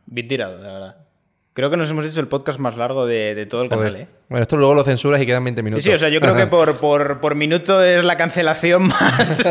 [0.08, 1.13] Bien tirado, la verdad.
[1.56, 3.92] Creo que nos hemos hecho el podcast más largo de, de todo el Joder.
[3.92, 4.08] canal, ¿eh?
[4.28, 5.84] Bueno, esto luego lo censuras y quedan 20 Sí, minutos.
[5.84, 9.44] sí, o sea, yo creo que por, por, por minuto es la cancelación más,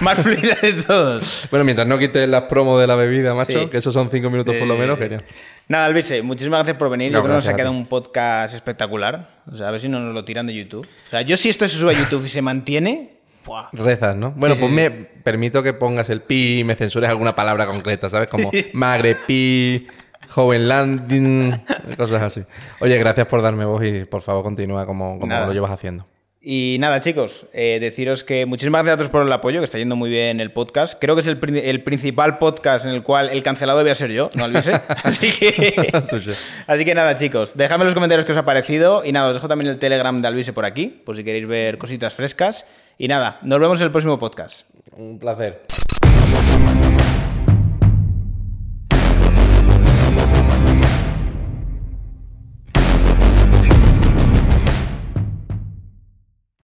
[0.00, 1.48] más fluida de todos.
[1.50, 3.66] Bueno, mientras no quites las promos de la bebida, macho, Sí.
[3.68, 5.24] que esos son 5 minutos por lo menos, genial.
[5.68, 7.10] Nada, Alvise, muchísimas gracias por venir.
[7.10, 9.42] No, yo creo que nos ha quedado un podcast espectacular.
[9.50, 10.86] O sea, a ver si no nos lo tiran de YouTube.
[11.06, 13.18] O sea, yo si esto se sube a YouTube y se mantiene...
[13.44, 13.70] ¡buah!
[13.72, 14.30] Rezas, ¿no?
[14.36, 17.66] Bueno, Sí, pues sí, me permito que pongas el pi y me censures alguna palabra
[17.66, 18.28] concreta, ¿sabes?
[18.28, 19.88] Como magre, pi,
[20.28, 21.52] joven landing,
[21.96, 22.42] cosas así.
[22.80, 26.06] Oye, gracias por darme voz y por favor continúa como, lo llevas haciendo.
[26.44, 29.78] Y nada, chicos, eh, deciros que muchísimas gracias a todos por el apoyo, que está
[29.78, 30.98] yendo muy bien el podcast.
[31.00, 33.94] Creo que es el, pri- el principal podcast en el cual el cancelado voy a
[33.94, 34.72] ser yo, no Alvise.
[35.04, 35.92] Así que...
[36.66, 39.04] Así que nada, chicos, dejadme en los comentarios qué os ha parecido.
[39.04, 41.78] Y nada, os dejo también el Telegram de Alvise por aquí, por si queréis ver
[41.78, 42.66] cositas frescas.
[42.98, 44.66] Y nada, nos vemos en el próximo podcast.
[44.96, 45.62] Un placer.